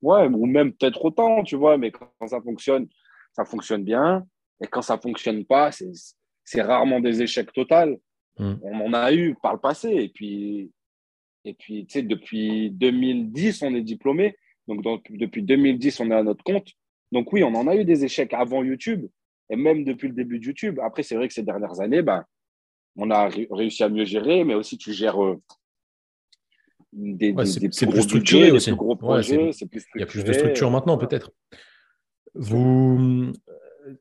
Ouais, 0.00 0.26
ou 0.26 0.46
même 0.46 0.72
peut-être 0.72 1.04
autant, 1.04 1.42
tu 1.42 1.56
vois, 1.56 1.76
mais 1.76 1.90
quand 1.90 2.10
ça 2.26 2.40
fonctionne, 2.40 2.88
ça 3.32 3.44
fonctionne 3.44 3.84
bien. 3.84 4.26
Et 4.62 4.66
quand 4.66 4.82
ça 4.82 4.98
fonctionne 4.98 5.44
pas, 5.44 5.70
c'est 6.44 6.62
rarement 6.62 7.00
des 7.00 7.22
échecs 7.22 7.52
totaux. 7.52 8.00
Hmm. 8.38 8.56
On 8.62 8.80
en 8.86 8.92
a 8.92 9.12
eu 9.12 9.34
par 9.42 9.54
le 9.54 9.60
passé. 9.60 9.90
Et 9.90 10.08
puis, 10.08 10.70
et 11.44 11.54
puis 11.54 11.86
tu 11.86 11.92
sais, 11.92 12.02
depuis 12.02 12.70
2010, 12.70 13.62
on 13.62 13.74
est 13.74 13.82
diplômé. 13.82 14.36
Donc, 14.68 15.06
depuis 15.10 15.42
2010, 15.42 16.00
on 16.00 16.10
est 16.10 16.14
à 16.14 16.22
notre 16.22 16.42
compte. 16.42 16.68
Donc, 17.12 17.32
oui, 17.32 17.44
on 17.44 17.54
en 17.54 17.68
a 17.68 17.76
eu 17.76 17.84
des 17.84 18.04
échecs 18.04 18.34
avant 18.34 18.64
YouTube 18.64 19.06
et 19.48 19.56
même 19.56 19.84
depuis 19.84 20.08
le 20.08 20.14
début 20.14 20.40
de 20.40 20.44
YouTube. 20.44 20.80
Après, 20.82 21.02
c'est 21.02 21.14
vrai 21.14 21.28
que 21.28 21.34
ces 21.34 21.44
dernières 21.44 21.80
années, 21.80 22.02
ben, 22.02 22.24
on 22.96 23.10
a 23.10 23.28
réussi 23.50 23.84
à 23.84 23.88
mieux 23.88 24.04
gérer, 24.04 24.42
mais 24.44 24.54
aussi 24.54 24.76
tu 24.76 24.92
gères 24.92 25.22
euh, 25.22 25.40
des, 26.92 27.32
des, 27.32 27.68
plus 27.68 28.02
structuré 28.02 28.50
aussi. 28.50 28.72
gros 28.72 28.96
projets. 28.96 29.50
Il 29.94 30.00
y 30.00 30.02
a 30.02 30.06
plus 30.06 30.24
de 30.24 30.32
structure 30.32 30.70
maintenant, 30.70 30.98
peut-être. 30.98 31.30
Vous, 32.34 33.32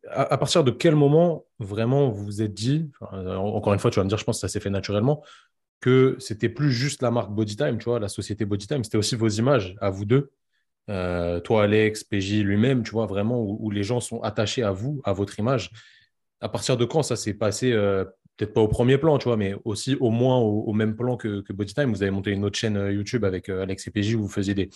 à, 0.09 0.37
partir 0.37 0.63
de 0.63 0.71
quel 0.71 0.95
moment 0.95 1.45
vraiment 1.59 2.09
vous 2.09 2.25
vous 2.25 2.41
êtes 2.41 2.53
dit, 2.53 2.89
encore 3.01 3.73
une 3.73 3.79
fois, 3.79 3.91
tu 3.91 3.99
vas 3.99 4.03
me 4.03 4.09
dire, 4.09 4.17
je 4.17 4.23
pense 4.23 4.37
que 4.37 4.41
ça 4.41 4.47
s'est 4.47 4.59
fait 4.59 4.69
naturellement, 4.69 5.23
que 5.79 6.15
c'était 6.19 6.49
plus 6.49 6.71
juste 6.71 7.01
la 7.01 7.11
marque 7.11 7.31
Bodytime, 7.31 7.77
tu 7.77 7.85
vois, 7.85 7.99
la 7.99 8.07
société 8.07 8.45
Bodytime, 8.45 8.83
c'était 8.83 8.97
aussi 8.97 9.15
vos 9.15 9.27
images 9.27 9.75
à 9.81 9.89
vous 9.89 10.05
deux, 10.05 10.31
euh, 10.89 11.39
toi, 11.39 11.63
Alex, 11.63 12.03
PJ 12.03 12.41
lui-même, 12.43 12.83
tu 12.83 12.91
vois, 12.91 13.05
vraiment, 13.05 13.41
où, 13.41 13.71
les 13.71 13.83
gens 13.83 13.99
sont 13.99 14.21
attachés 14.21 14.63
à 14.63 14.71
vous, 14.71 15.01
à 15.03 15.13
votre 15.13 15.39
image. 15.39 15.71
À 16.41 16.49
partir 16.49 16.77
de 16.77 16.85
quand 16.85 17.03
ça 17.03 17.15
s'est 17.15 17.33
passé, 17.33 17.71
euh, 17.71 18.05
peut-être 18.37 18.53
pas 18.53 18.61
au 18.61 18.67
premier 18.67 18.97
plan, 18.97 19.17
tu 19.17 19.25
vois, 19.25 19.37
mais 19.37 19.55
aussi 19.65 19.95
au 19.99 20.11
moins 20.11 20.37
au, 20.37 20.73
même 20.73 20.95
plan 20.95 21.17
que, 21.17 21.43
Bodytime? 21.51 21.91
Vous 21.91 22.03
avez 22.03 22.11
monté 22.11 22.31
une 22.31 22.45
autre 22.45 22.57
chaîne 22.57 22.77
euh, 22.77 22.91
YouTube 22.91 23.25
avec 23.25 23.49
Alex 23.49 23.87
et 23.87 23.91
PJ 23.91 24.15
où 24.15 24.21
vous 24.23 24.29
faisiez 24.29 24.53
des, 24.53 24.69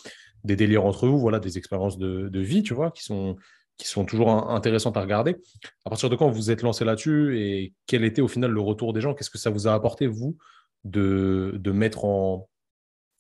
des 0.43 0.55
délires 0.55 0.85
entre 0.85 1.07
vous, 1.07 1.19
voilà, 1.19 1.39
des 1.39 1.57
expériences 1.57 1.97
de, 1.97 2.29
de 2.29 2.39
vie, 2.39 2.63
tu 2.63 2.73
vois, 2.73 2.91
qui 2.91 3.03
sont 3.03 3.35
qui 3.79 3.87
sont 3.87 4.05
toujours 4.05 4.29
intéressantes 4.51 4.97
à 4.97 5.01
regarder. 5.01 5.37
À 5.85 5.89
partir 5.89 6.09
de 6.09 6.15
quand 6.15 6.29
vous 6.29 6.51
êtes 6.51 6.61
lancé 6.61 6.85
là-dessus 6.85 7.39
et 7.39 7.73
quel 7.87 8.03
était 8.03 8.21
au 8.21 8.27
final 8.27 8.51
le 8.51 8.59
retour 8.59 8.93
des 8.93 9.01
gens? 9.01 9.15
Qu'est-ce 9.15 9.29
que 9.29 9.37
ça 9.37 9.49
vous 9.49 9.67
a 9.67 9.73
apporté, 9.73 10.05
vous, 10.05 10.37
de, 10.83 11.53
de 11.55 11.71
mettre 11.71 12.03
en, 12.03 12.49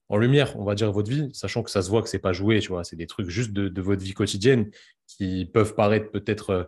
en, 0.09 0.17
lumière, 0.17 0.59
on 0.59 0.65
va 0.65 0.75
dire, 0.75 0.91
votre 0.91 1.09
vie, 1.09 1.29
sachant 1.33 1.63
que 1.63 1.71
ça 1.71 1.81
se 1.81 1.89
voit 1.89 2.03
que 2.03 2.09
ce 2.09 2.17
n'est 2.17 2.21
pas 2.21 2.33
joué, 2.33 2.59
tu 2.59 2.69
vois, 2.69 2.83
c'est 2.83 2.97
des 2.97 3.07
trucs 3.07 3.29
juste 3.29 3.53
de, 3.53 3.69
de, 3.69 3.81
votre 3.81 4.03
vie 4.03 4.13
quotidienne 4.13 4.69
qui 5.07 5.45
peuvent 5.45 5.75
paraître 5.75 6.11
peut-être 6.11 6.49
euh, 6.49 6.63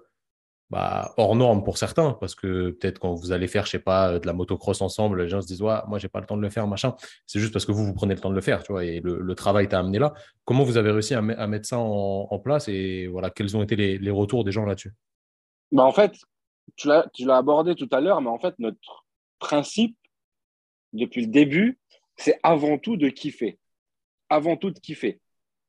bah, 0.72 1.14
hors 1.18 1.36
norme 1.36 1.66
pour 1.66 1.78
certains, 1.78 2.14
parce 2.14 2.34
que 2.34 2.70
peut-être 2.70 2.98
quand 2.98 3.14
vous 3.14 3.34
allez 3.34 3.50
faire, 3.50 3.66
je 3.66 3.72
sais 3.72 3.80
pas, 3.80 4.20
de 4.20 4.26
la 4.26 4.32
motocross 4.32 4.82
ensemble, 4.82 5.22
les 5.22 5.28
gens 5.28 5.42
se 5.42 5.48
disent, 5.48 5.62
ouais, 5.62 5.80
moi, 5.90 6.00
j'ai 6.00 6.08
pas 6.08 6.22
le 6.22 6.26
temps 6.26 6.38
de 6.38 6.42
le 6.42 6.50
faire, 6.50 6.66
machin. 6.66 6.96
C'est 7.28 7.42
juste 7.42 7.52
parce 7.52 7.66
que 7.66 7.74
vous, 7.74 7.86
vous 7.86 7.94
prenez 7.94 8.16
le 8.16 8.22
temps 8.22 8.30
de 8.30 8.36
le 8.36 8.42
faire, 8.42 8.64
tu 8.64 8.72
vois, 8.72 8.86
et 8.86 9.02
le, 9.02 9.36
travail 9.36 9.68
t'a 9.68 9.80
amené 9.80 10.00
là. 10.00 10.14
Comment 10.46 10.64
vous 10.64 10.78
avez 10.78 10.92
réussi 10.92 11.14
à, 11.14 11.22
mettre 11.22 11.68
ça 11.68 11.78
en, 11.78 12.40
place 12.40 12.70
et 12.70 13.08
voilà, 13.08 13.30
quels 13.30 13.58
ont 13.58 13.64
été 13.64 13.76
les, 13.76 14.12
retours 14.12 14.46
des 14.46 14.54
gens 14.54 14.64
là-dessus? 14.64 14.94
Bah 15.74 15.84
En 15.84 15.92
fait, 15.92 16.14
tu 16.78 16.88
l'as 16.88 17.36
abordé 17.36 17.76
tout 17.76 17.90
à 17.92 18.00
l'heure, 18.00 18.22
mais 18.22 18.30
en 18.30 18.40
fait, 18.40 18.56
notre 18.58 19.06
principe, 19.40 19.98
depuis 20.94 21.26
le 21.26 21.32
début, 21.32 21.80
c'est 22.16 22.40
avant 22.44 22.78
tout 22.78 22.96
de 22.96 23.10
kiffer. 23.10 23.60
Avant 24.30 24.56
tout 24.56 24.72
de 24.72 24.80
kiffer. 24.80 25.20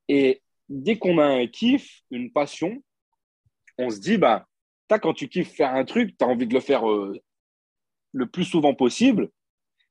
Et 0.07 0.43
dès 0.69 0.97
qu'on 0.97 1.19
a 1.19 1.25
un 1.25 1.49
kiff, 1.49 2.03
une 2.13 2.31
passion, 2.31 2.81
on 3.79 3.91
se 3.91 3.99
dit, 3.99 4.17
bah, 4.17 4.47
quand 4.99 5.15
tu 5.15 5.29
kiffes 5.29 5.55
faire 5.55 5.75
un 5.75 5.85
truc, 5.85 6.17
tu 6.19 6.25
as 6.25 6.29
envie 6.29 6.47
de 6.47 6.55
le 6.55 6.61
faire 6.61 6.89
euh, 6.89 7.19
le 8.13 8.27
plus 8.27 8.45
souvent 8.45 8.75
possible. 8.75 9.31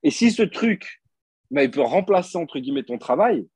Et 0.02 0.10
si 0.10 0.30
ce 0.30 0.42
truc, 0.42 1.02
bah, 1.50 1.64
il 1.64 1.70
peut 1.70 1.82
remplacer, 1.82 2.38
entre 2.38 2.58
guillemets, 2.58 2.82
ton 2.82 2.98
travail, 2.98 3.46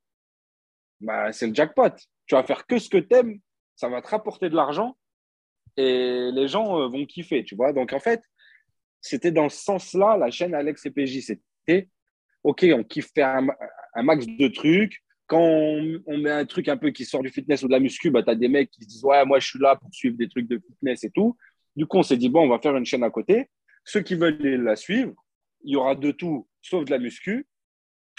bah, 1.00 1.32
c'est 1.32 1.46
le 1.46 1.54
jackpot. 1.54 1.90
Tu 2.26 2.34
vas 2.34 2.42
faire 2.42 2.66
que 2.66 2.78
ce 2.78 2.88
que 2.88 2.98
tu 2.98 3.14
aimes, 3.14 3.38
ça 3.74 3.88
va 3.88 4.02
te 4.02 4.08
rapporter 4.08 4.48
de 4.48 4.54
l'argent 4.54 4.96
et 5.76 6.30
les 6.32 6.48
gens 6.48 6.80
euh, 6.80 6.88
vont 6.88 7.04
kiffer, 7.04 7.44
tu 7.44 7.54
vois. 7.54 7.72
Donc, 7.72 7.92
en 7.92 8.00
fait, 8.00 8.22
c'était 9.00 9.32
dans 9.32 9.48
ce 9.48 9.62
sens-là, 9.62 10.16
la 10.16 10.30
chaîne 10.30 10.54
Alex 10.54 10.86
et 10.86 10.90
PJ. 10.90 11.20
C'était, 11.20 11.88
OK, 12.42 12.66
on 12.72 12.82
kiffe 12.84 13.12
faire 13.14 13.36
un, 13.94 14.02
max 14.02 14.26
de 14.26 14.48
trucs. 14.48 15.02
Quand 15.26 15.42
on, 15.42 16.18
met 16.18 16.30
un 16.30 16.44
truc 16.44 16.68
un 16.68 16.76
peu 16.76 16.90
qui 16.90 17.04
sort 17.04 17.22
du 17.22 17.30
fitness 17.30 17.62
ou 17.62 17.66
de 17.66 17.72
la 17.72 17.80
muscu, 17.80 18.10
bah, 18.10 18.22
tu 18.22 18.30
as 18.30 18.34
des 18.36 18.48
mecs 18.48 18.70
qui 18.70 18.84
se 18.84 18.88
disent, 18.88 19.04
ouais, 19.04 19.24
moi, 19.24 19.40
je 19.40 19.48
suis 19.48 19.58
là 19.58 19.76
pour 19.76 19.92
suivre 19.92 20.16
des 20.16 20.28
trucs 20.28 20.48
de 20.48 20.58
fitness 20.58 21.02
et 21.04 21.10
tout. 21.10 21.36
Du 21.74 21.86
coup, 21.86 21.98
on 21.98 22.02
s'est 22.02 22.16
dit, 22.16 22.28
bon, 22.28 22.42
on 22.42 22.48
va 22.48 22.60
faire 22.60 22.76
une 22.76 22.86
chaîne 22.86 23.02
à 23.02 23.10
côté. 23.10 23.50
Ceux 23.84 24.00
qui 24.00 24.14
veulent 24.14 24.38
la 24.62 24.76
suivre, 24.76 25.14
il 25.64 25.72
y 25.72 25.76
aura 25.76 25.94
de 25.94 26.10
tout, 26.12 26.48
sauf 26.62 26.84
de 26.84 26.90
la 26.90 26.98
muscu. 26.98 27.46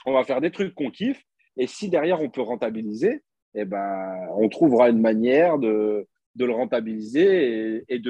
On 0.05 0.13
va 0.13 0.23
faire 0.23 0.41
des 0.41 0.51
trucs 0.51 0.75
qu'on 0.75 0.91
kiffe. 0.91 1.23
Et 1.57 1.65
si 1.65 1.89
derrière, 1.89 2.21
on 2.21 2.29
peut 2.29 2.41
rentabiliser, 2.41 3.23
eh 3.55 3.65
ben, 3.65 4.27
on 4.37 4.47
trouvera 4.49 4.89
une 4.89 5.01
manière 5.01 5.57
de, 5.57 6.07
le 6.35 6.51
rentabiliser 6.51 7.83
et, 7.87 8.01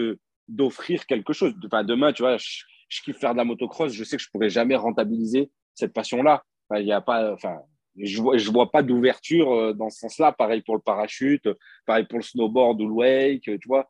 d'offrir 0.47 1.05
quelque 1.05 1.33
chose. 1.33 1.53
Enfin, 1.65 1.83
demain, 1.83 2.11
tu 2.13 2.23
vois, 2.23 2.37
je, 2.37 3.01
kiffe 3.03 3.17
faire 3.17 3.33
de 3.33 3.37
la 3.37 3.45
motocross. 3.45 3.93
Je 3.93 4.03
sais 4.03 4.17
que 4.17 4.23
je 4.23 4.29
pourrais 4.29 4.49
jamais 4.49 4.75
rentabiliser 4.75 5.49
cette 5.73 5.93
passion-là. 5.93 6.43
il 6.75 6.85
y 6.85 6.91
a 6.91 7.01
pas, 7.01 7.31
enfin, 7.33 7.61
je 7.97 8.21
vois, 8.21 8.37
je 8.37 8.51
vois 8.51 8.71
pas 8.71 8.83
d'ouverture 8.83 9.51
euh, 9.51 9.73
dans 9.73 9.89
ce 9.89 9.99
sens-là. 9.99 10.31
Pareil 10.31 10.61
pour 10.61 10.75
le 10.75 10.81
parachute, 10.81 11.49
pareil 11.85 12.05
pour 12.05 12.19
le 12.19 12.23
snowboard 12.23 12.81
ou 12.81 12.87
le 12.87 12.93
wake, 12.93 13.43
tu 13.43 13.67
vois. 13.67 13.89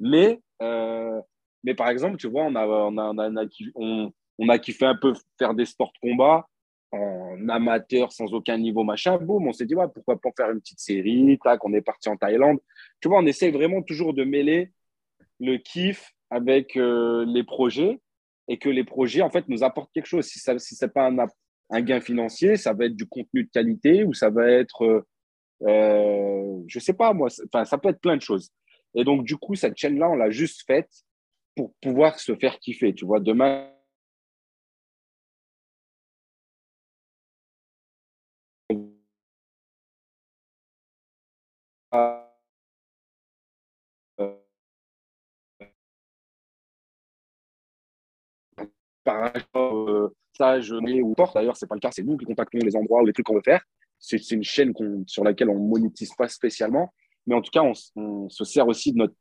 Mais 0.00 0.40
euh, 0.62 1.20
mais 1.64 1.74
par 1.74 1.88
exemple, 1.88 2.18
tu 2.18 2.28
vois, 2.28 2.44
on 2.44 2.54
a, 2.54 2.66
on, 2.66 2.98
a, 2.98 3.30
on, 3.74 4.12
on, 4.38 4.48
a, 4.48 4.58
kiffé 4.58 4.84
un 4.84 4.94
peu 4.94 5.14
faire 5.38 5.54
des 5.54 5.64
sports 5.64 5.92
de 5.94 6.10
combat 6.10 6.46
en 6.92 7.48
amateur, 7.48 8.12
sans 8.12 8.32
aucun 8.34 8.58
niveau, 8.58 8.84
machin. 8.84 9.18
Boum, 9.18 9.48
on 9.48 9.52
s'est 9.52 9.64
dit, 9.66 9.74
ouais, 9.74 9.88
pourquoi 9.92 10.20
pas 10.20 10.30
faire 10.36 10.50
une 10.50 10.60
petite 10.60 10.78
série 10.78 11.38
Tac, 11.42 11.64
on 11.64 11.72
est 11.72 11.80
parti 11.80 12.08
en 12.08 12.16
Thaïlande. 12.16 12.58
Tu 13.00 13.08
vois, 13.08 13.18
on 13.18 13.26
essaye 13.26 13.50
vraiment 13.50 13.82
toujours 13.82 14.14
de 14.14 14.24
mêler 14.24 14.72
le 15.40 15.56
kiff 15.56 16.12
avec 16.30 16.76
euh, 16.76 17.24
les 17.26 17.42
projets 17.42 18.00
et 18.46 18.58
que 18.58 18.68
les 18.68 18.84
projets, 18.84 19.22
en 19.22 19.30
fait, 19.30 19.48
nous 19.48 19.64
apportent 19.64 19.90
quelque 19.92 20.06
chose. 20.06 20.26
Si 20.26 20.38
ce 20.38 20.58
si 20.58 20.76
pas 20.88 21.06
un, 21.06 21.26
un, 21.70 21.80
gain 21.82 22.00
financier, 22.00 22.56
ça 22.56 22.72
va 22.72 22.86
être 22.86 22.96
du 22.96 23.06
contenu 23.06 23.44
de 23.44 23.50
qualité 23.50 24.04
ou 24.04 24.14
ça 24.14 24.30
va 24.30 24.50
être, 24.50 24.84
euh, 24.84 25.06
euh 25.62 26.62
je 26.66 26.78
sais 26.78 26.94
pas 26.94 27.12
moi, 27.12 27.28
ça 27.30 27.78
peut 27.78 27.88
être 27.90 28.00
plein 28.00 28.16
de 28.16 28.22
choses. 28.22 28.50
Et 28.94 29.04
donc, 29.04 29.24
du 29.24 29.36
coup, 29.36 29.54
cette 29.54 29.76
chaîne-là, 29.76 30.08
on 30.10 30.14
l'a 30.16 30.30
juste 30.30 30.64
faite 30.66 30.90
pour 31.56 31.74
pouvoir 31.80 32.18
se 32.20 32.34
faire 32.36 32.58
kiffer. 32.58 32.94
Tu 32.94 33.04
vois, 33.04 33.20
demain, 33.20 33.70
par 49.04 49.32
euh, 49.56 50.08
stage 50.32 50.72
ou 50.72 51.14
porte. 51.14 51.34
D'ailleurs, 51.34 51.56
c'est 51.56 51.66
pas 51.66 51.74
le 51.74 51.80
cas, 51.80 51.90
c'est 51.90 52.02
nous 52.02 52.16
qui 52.16 52.24
contactons 52.24 52.58
les 52.58 52.76
endroits 52.76 53.02
ou 53.02 53.06
les 53.06 53.12
trucs 53.12 53.26
qu'on 53.26 53.34
veut 53.34 53.42
faire. 53.42 53.62
C'est 53.98 54.30
une 54.30 54.42
chaîne 54.42 54.72
sur 55.06 55.24
laquelle 55.24 55.48
on 55.48 55.58
monétise 55.58 56.12
pas 56.14 56.28
spécialement. 56.28 56.92
Mais 57.26 57.34
en 57.34 57.40
tout 57.40 57.50
cas, 57.50 57.62
on, 57.62 58.28
se 58.28 58.44
sert 58.44 58.66
aussi 58.66 58.92
de 58.92 58.98
notre 58.98 59.14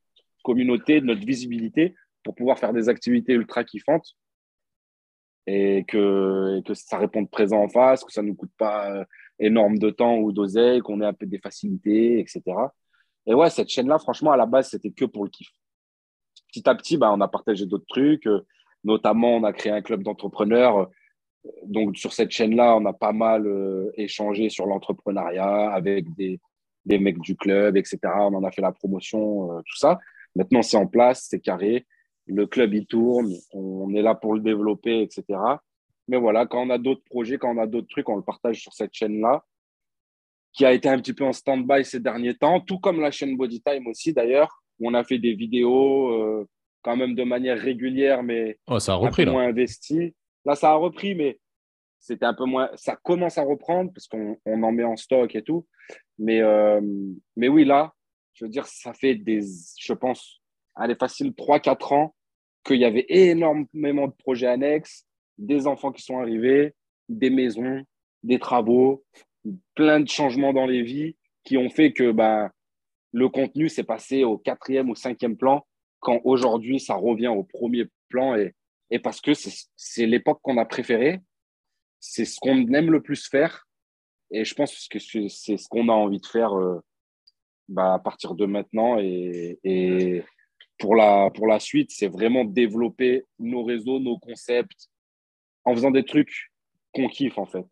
communauté, 0.44 1.00
de 1.00 1.06
notre 1.06 1.26
visibilité 1.26 1.96
pour 2.24 2.36
pouvoir 2.36 2.60
faire 2.60 2.74
des 2.74 2.90
activités 2.90 3.34
ultra 3.34 3.64
kiffantes 3.64 4.16
et 5.46 5.86
que, 5.88 6.62
que 6.66 6.74
ça 6.74 6.98
réponde 6.98 7.30
présent 7.30 7.62
en 7.62 7.70
face, 7.70 8.04
que 8.04 8.12
ça 8.12 8.22
ne 8.22 8.30
nous 8.30 8.36
coûte 8.36 8.52
pas 8.58 8.92
euh, 8.92 9.06
énorme 9.40 9.78
de 9.78 9.90
temps 9.90 10.18
ou 10.18 10.32
d'oseille, 10.32 10.80
qu'on 10.80 11.02
ait 11.02 11.06
un 11.06 11.14
peu 11.14 11.26
des 11.26 11.40
facilités, 11.40 12.20
etc. 12.20 12.42
Et 13.26 13.34
ouais, 13.34 13.50
cette 13.50 13.70
chaîne-là, 13.70 14.00
franchement, 14.00 14.32
à 14.32 14.38
la 14.38 14.46
base, 14.46 14.70
c'était 14.70 14.92
que 14.92 15.06
pour 15.06 15.24
le 15.24 15.30
kiff. 15.30 15.50
Petit 16.48 16.68
à 16.70 16.76
petit, 16.76 16.98
bah, 16.98 17.12
on 17.14 17.22
a 17.22 17.28
partagé 17.28 17.66
d'autres 17.66 17.86
trucs. 17.88 18.28
Notamment, 18.84 19.36
on 19.36 19.44
a 19.44 19.54
créé 19.54 19.72
un 19.72 19.82
club 19.82 20.04
d'entrepreneurs. 20.04 20.90
Donc, 21.66 21.98
sur 21.98 22.14
cette 22.14 22.32
chaîne-là, 22.32 22.76
on 22.78 22.86
a 22.86 22.94
pas 22.94 23.12
mal 23.12 23.48
euh, 23.48 23.92
échangé 23.96 24.50
sur 24.50 24.66
l'entrepreneuriat 24.66 25.72
avec 25.72 26.14
des, 26.16 26.40
des 26.86 27.00
mecs 27.00 27.20
du 27.20 27.36
club, 27.36 27.78
etc. 27.78 28.00
On 28.04 28.34
en 28.34 28.44
a 28.44 28.52
fait 28.52 28.62
la 28.62 28.72
promotion, 28.72 29.52
euh, 29.52 29.62
tout 29.62 29.78
ça. 29.78 30.00
Maintenant, 30.36 30.62
c'est 30.62 30.78
en 30.78 30.88
place, 30.88 31.28
c'est 31.30 31.40
carré. 31.40 31.86
Le 32.26 32.48
club, 32.48 32.74
il 32.74 32.86
tourne. 32.86 33.34
On 33.52 33.94
est 33.94 34.02
là 34.02 34.16
pour 34.16 34.34
le 34.34 34.40
développer, 34.40 35.02
etc. 35.02 35.24
Mais 36.08 36.18
voilà, 36.18 36.46
quand 36.46 36.66
on 36.66 36.70
a 36.70 36.78
d'autres 36.78 37.04
projets, 37.04 37.38
quand 37.38 37.56
on 37.56 37.62
a 37.62 37.68
d'autres 37.68 37.88
trucs, 37.88 38.10
on 38.10 38.16
le 38.16 38.24
partage 38.24 38.62
sur 38.62 38.74
cette 38.74 38.94
chaîne-là, 38.94 39.44
qui 40.54 40.66
a 40.66 40.74
été 40.74 40.88
un 40.88 40.98
petit 41.00 41.14
peu 41.14 41.26
en 41.26 41.34
stand-by 41.34 41.84
ces 41.84 42.00
derniers 42.00 42.36
temps, 42.36 42.60
tout 42.60 42.80
comme 42.80 43.02
la 43.02 43.12
chaîne 43.12 43.36
Bodytime 43.36 43.88
aussi, 43.88 44.14
d'ailleurs, 44.14 44.64
où 44.80 44.90
on 44.90 44.94
a 44.94 45.04
fait 45.04 45.18
des 45.18 45.34
vidéos 45.34 46.10
euh, 46.10 46.48
quand 46.84 46.96
même 46.96 47.16
de 47.16 47.24
manière 47.24 47.58
régulière, 47.58 48.24
mais 48.24 48.60
oh, 48.68 48.80
ça 48.80 48.94
a 48.94 48.96
repris, 48.96 49.24
un 49.24 49.26
peu 49.26 49.32
moins 49.32 49.48
investi. 49.48 50.14
Là, 50.46 50.56
ça 50.56 50.72
a 50.72 50.76
repris, 50.76 51.16
mais 51.16 51.40
c'était 52.00 52.26
un 52.26 52.34
peu 52.34 52.46
moins. 52.46 52.70
Ça 52.76 52.98
commence 52.98 53.38
à 53.38 53.44
reprendre 53.44 53.92
parce 53.94 54.08
qu'on 54.08 54.38
en 54.46 54.72
met 54.72 54.84
en 54.84 54.98
stock 54.98 55.34
et 55.36 55.42
tout. 55.42 55.66
Mais, 56.20 56.42
euh, 56.42 56.82
mais 57.36 57.48
oui, 57.48 57.66
là, 57.66 57.94
je 58.34 58.46
veux 58.46 58.52
dire, 58.52 58.66
ça 58.66 58.94
fait 58.94 59.16
des, 59.16 59.42
je 59.80 59.94
pense, 59.94 60.42
allez, 60.76 60.96
facile 60.96 61.32
3-4 61.32 61.94
ans 61.94 62.16
qu'il 62.66 62.78
y 62.78 62.86
avait 62.86 63.06
énormément 63.10 64.08
de 64.08 64.14
projets 64.14 64.48
annexes, 64.48 65.06
des 65.38 65.66
enfants 65.68 65.92
qui 65.92 66.04
sont 66.04 66.20
arrivés, 66.20 66.74
des 67.10 67.30
maisons, 67.30 67.84
des 68.22 68.40
travaux, 68.40 69.04
plein 69.76 70.00
de 70.00 70.08
changements 70.08 70.54
dans 70.54 70.66
les 70.66 70.82
vies 70.82 71.16
qui 71.44 71.58
ont 71.58 71.70
fait 71.70 71.92
que 71.92 72.12
ben, 72.12 72.50
le 73.12 73.30
contenu 73.30 73.70
s'est 73.70 73.84
passé 73.84 74.24
au 74.24 74.38
quatrième 74.38 74.90
ou 74.90 74.96
cinquième 74.96 75.38
plan 75.38 75.66
quand 76.04 76.22
aujourd'hui 76.24 76.80
ça 76.80 76.96
revient 76.96 77.30
au 77.30 77.44
premier 77.44 77.86
plan 78.10 78.36
et, 78.36 78.54
et 78.92 79.00
parce 79.00 79.22
que 79.22 79.32
c'est 79.34 80.06
l'époque 80.06 80.40
qu'on 80.44 80.58
a 80.58 80.66
préférée 80.66 81.22
c'est 82.06 82.26
ce 82.26 82.38
qu'on 82.38 82.68
aime 82.74 82.92
le 82.92 83.02
plus 83.02 83.30
faire. 83.30 83.66
Et 84.30 84.44
je 84.44 84.54
pense 84.54 84.90
que 84.90 85.00
c'est 85.00 85.30
ce 85.30 85.68
qu'on 85.70 85.88
a 85.88 85.94
envie 85.94 86.20
de 86.20 86.26
faire 86.26 86.54
euh, 86.54 86.82
bah, 87.70 87.94
à 87.94 88.00
partir 88.00 88.36
de 88.36 88.46
maintenant. 88.46 89.00
Et, 89.00 89.58
et, 89.64 90.22
pour, 90.78 90.96
la, 90.96 91.30
pour 91.34 91.48
la 91.48 91.62
suite, 91.62 91.92
c'est 91.92 92.10
vraiment 92.10 92.44
développer 92.44 93.24
nos 93.40 93.64
réseaux, 93.64 94.00
nos 94.00 94.18
concepts, 94.18 94.90
en 95.64 95.74
faisant 95.74 95.92
des 95.92 96.04
trucs 96.04 96.52
qu'on 96.94 97.08
kiffe, 97.08 97.38
en 97.38 97.46
fait. 97.46 97.66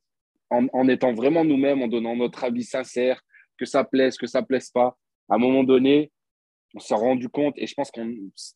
En, 0.49 0.67
en 0.71 0.87
étant 0.87 1.13
vraiment 1.13 1.43
nous-mêmes, 1.43 1.81
en 1.81 1.87
donnant 1.89 2.15
notre 2.15 2.45
avis 2.45 2.63
sincère, 2.63 3.21
que 3.57 3.65
ça 3.65 3.83
plaise, 3.83 4.15
que 4.17 4.27
ça 4.27 4.43
plaise 4.43 4.69
pas. 4.69 4.95
À 5.29 5.35
un 5.35 5.39
moment 5.39 5.65
donné, 5.65 6.09
on 6.73 6.79
s'est 6.79 6.95
rendu 6.95 7.29
compte, 7.29 7.53
et 7.57 7.67
je 7.67 7.73
pense 7.73 7.91
qu'on. 7.91 8.13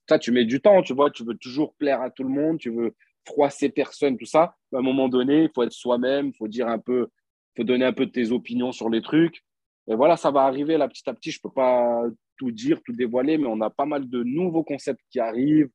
Ça, 0.07 0.19
tu 0.19 0.31
mets 0.31 0.45
du 0.45 0.61
temps, 0.61 0.81
tu 0.81 0.93
vois, 0.93 1.11
tu 1.11 1.23
veux 1.23 1.35
toujours 1.35 1.73
plaire 1.75 2.01
à 2.01 2.09
tout 2.09 2.23
le 2.23 2.29
monde, 2.29 2.59
tu 2.59 2.69
veux 2.69 2.95
froisser 3.25 3.69
personne, 3.69 4.17
tout 4.17 4.25
ça. 4.25 4.55
À 4.73 4.77
un 4.77 4.81
moment 4.81 5.09
donné, 5.09 5.43
il 5.43 5.49
faut 5.53 5.63
être 5.63 5.73
soi-même, 5.73 6.27
il 6.27 6.35
faut 6.37 6.47
dire 6.47 6.67
un 6.67 6.79
peu, 6.79 7.09
faut 7.57 7.63
donner 7.63 7.85
un 7.85 7.93
peu 7.93 8.05
de 8.05 8.11
tes 8.11 8.31
opinions 8.31 8.71
sur 8.71 8.89
les 8.89 9.01
trucs. 9.01 9.43
Et 9.87 9.95
voilà, 9.95 10.17
ça 10.17 10.31
va 10.31 10.41
arriver 10.41 10.77
là 10.77 10.87
petit 10.87 11.07
à 11.09 11.13
petit. 11.13 11.31
Je 11.31 11.41
peux 11.41 11.51
pas 11.51 12.03
tout 12.37 12.51
dire, 12.51 12.81
tout 12.83 12.93
dévoiler, 12.93 13.37
mais 13.37 13.47
on 13.47 13.61
a 13.61 13.69
pas 13.69 13.85
mal 13.85 14.09
de 14.09 14.23
nouveaux 14.23 14.63
concepts 14.63 15.01
qui 15.11 15.19
arrivent. 15.19 15.69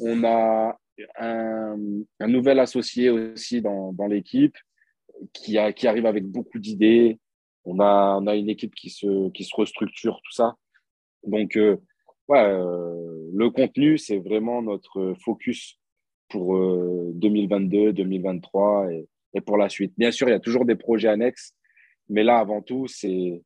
On 0.00 0.24
a 0.24 0.78
un, 1.18 1.76
un 2.20 2.28
nouvel 2.28 2.58
associé 2.58 3.10
aussi 3.10 3.60
dans, 3.60 3.92
dans 3.92 4.06
l'équipe 4.06 4.56
qui, 5.32 5.58
a, 5.58 5.72
qui 5.72 5.86
arrive 5.86 6.06
avec 6.06 6.24
beaucoup 6.26 6.58
d'idées. 6.58 7.18
On 7.64 7.80
a, 7.80 8.18
on 8.20 8.26
a 8.26 8.34
une 8.34 8.50
équipe 8.50 8.74
qui 8.74 8.90
se, 8.90 9.30
qui 9.30 9.44
se 9.44 9.54
restructure, 9.56 10.20
tout 10.22 10.32
ça. 10.32 10.56
Donc, 11.26 11.56
euh, 11.56 11.76
euh, 12.30 13.30
le 13.32 13.50
contenu, 13.50 13.98
c'est 13.98 14.18
vraiment 14.18 14.62
notre 14.62 15.14
focus 15.24 15.78
pour 16.28 16.56
2022, 17.14 17.88
euh, 17.88 17.92
2023 17.92 18.92
et, 18.92 19.40
pour 19.40 19.56
la 19.56 19.68
suite. 19.68 19.92
Bien 19.98 20.10
sûr, 20.10 20.28
il 20.28 20.32
y 20.32 20.34
a 20.34 20.40
toujours 20.40 20.64
des 20.64 20.76
projets 20.76 21.08
annexes, 21.08 21.54
mais 22.08 22.22
là, 22.22 22.38
avant 22.38 22.62
tout, 22.62 22.86
c'est 22.86 23.42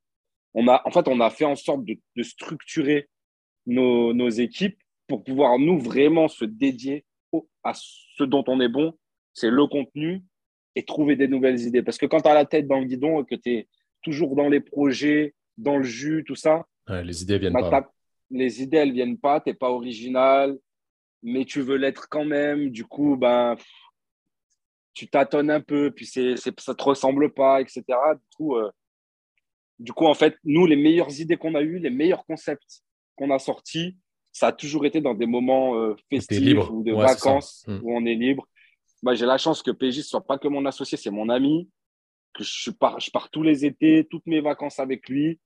on 0.55 0.67
a, 0.69 0.83
en 0.85 0.91
fait, 0.91 1.09
on 1.09 1.21
a 1.21 1.31
fait 1.31 1.45
en 1.45 1.57
sorte 1.57 1.85
de, 1.85 2.23
structurer 2.23 3.09
nos, 3.67 4.13
nos, 4.13 4.29
équipes 4.29 4.79
pour 5.07 5.23
pouvoir 5.23 5.59
nous 5.59 5.79
vraiment 5.79 6.29
se 6.29 6.45
dédier 6.45 7.05
à 7.63 7.73
ce 7.75 8.25
dont 8.25 8.45
on 8.49 8.61
est 8.61 8.69
bon, 8.69 8.95
c'est 9.35 9.51
le 9.51 9.67
contenu 9.67 10.23
et 10.75 10.85
trouver 10.85 11.17
des 11.17 11.29
nouvelles 11.29 11.61
idées. 11.61 11.83
Parce 11.83 11.99
que 11.99 12.07
quand 12.07 12.23
tu 12.23 12.29
as 12.29 12.35
la 12.35 12.45
tête 12.45 12.67
dans 12.67 12.81
le 12.81 12.87
guidon 12.87 13.23
et 13.23 13.25
que 13.25 13.35
tu 13.35 13.51
es 13.51 13.69
toujours 14.03 14.37
dans 14.37 14.49
les 14.49 14.61
projets, 14.61 15.35
dans 15.57 15.77
le 15.77 15.85
jus, 15.85 16.25
tout 16.27 16.35
ça, 16.35 16.67
les 16.89 17.23
idées 17.23 17.39
viennent 17.39 17.53
bah, 17.53 17.71
pas. 17.71 17.93
Les 18.31 18.63
idées, 18.63 18.79
elles 18.79 18.93
viennent 18.93 19.19
pas, 19.19 19.41
tu 19.41 19.49
n'es 19.49 19.55
pas 19.55 19.71
original, 19.71 20.59
mais 21.23 21.45
tu 21.45 21.61
veux 21.63 21.77
l'être 21.77 22.09
quand 22.09 22.25
même. 22.25 22.71
Du 22.71 22.85
coup, 22.85 23.17
ben, 23.17 23.57
tu 24.95 25.09
tâtonnes 25.09 25.51
un 25.51 25.61
peu, 25.61 25.91
puis 25.91 26.07
c'est, 26.07 26.37
ça 26.37 26.51
ne 26.51 26.75
te 26.75 26.83
ressemble 26.83 27.33
pas, 27.33 27.61
etc. 27.61 27.83
Du 27.87 28.37
coup, 28.37 28.57
euh, 28.57 28.71
du 29.79 29.93
coup, 29.93 30.07
en 30.07 30.15
fait, 30.15 30.37
nous, 30.45 30.67
les 30.67 30.77
meilleures 30.77 31.21
idées 31.21 31.37
qu'on 31.37 31.55
a 31.55 31.63
eues, 31.63 31.79
les 31.79 31.91
meilleurs 31.91 32.25
concepts 32.27 32.83
qu'on 33.17 33.31
a 33.31 33.39
sortis, 33.39 33.97
ça 34.33 34.49
a 34.49 34.53
toujours 34.53 34.87
été 34.87 35.01
dans 35.01 35.15
des 35.15 35.27
moments 35.27 35.77
euh, 35.77 35.97
festifs 36.11 36.71
ou 36.71 36.83
de 36.83 36.93
vacances 36.93 37.65
hmm. 37.67 37.81
où 37.83 37.97
on 37.97 38.05
est 38.05 38.15
libre. 38.15 38.47
Moi, 39.03 39.15
j'ai 39.15 39.27
la 39.27 39.39
chance 39.39 39.63
que 39.63 39.71
PJ 39.71 39.99
ne 39.99 40.03
soit 40.03 40.25
pas 40.25 40.39
que 40.39 40.49
mon 40.49 40.67
associé, 40.67 40.99
c'est 40.99 41.11
mon 41.11 41.29
ami, 41.29 41.69
que 42.35 42.43
je 42.45 42.71
pars, 42.71 42.99
je 43.01 43.11
pars 43.11 43.31
tous 43.31 43.43
les 43.43 43.65
étés, 43.65 44.07
toutes 44.11 44.27
mes 44.27 44.41
vacances 44.41 44.79
avec 44.81 45.09
lui. 45.09 45.39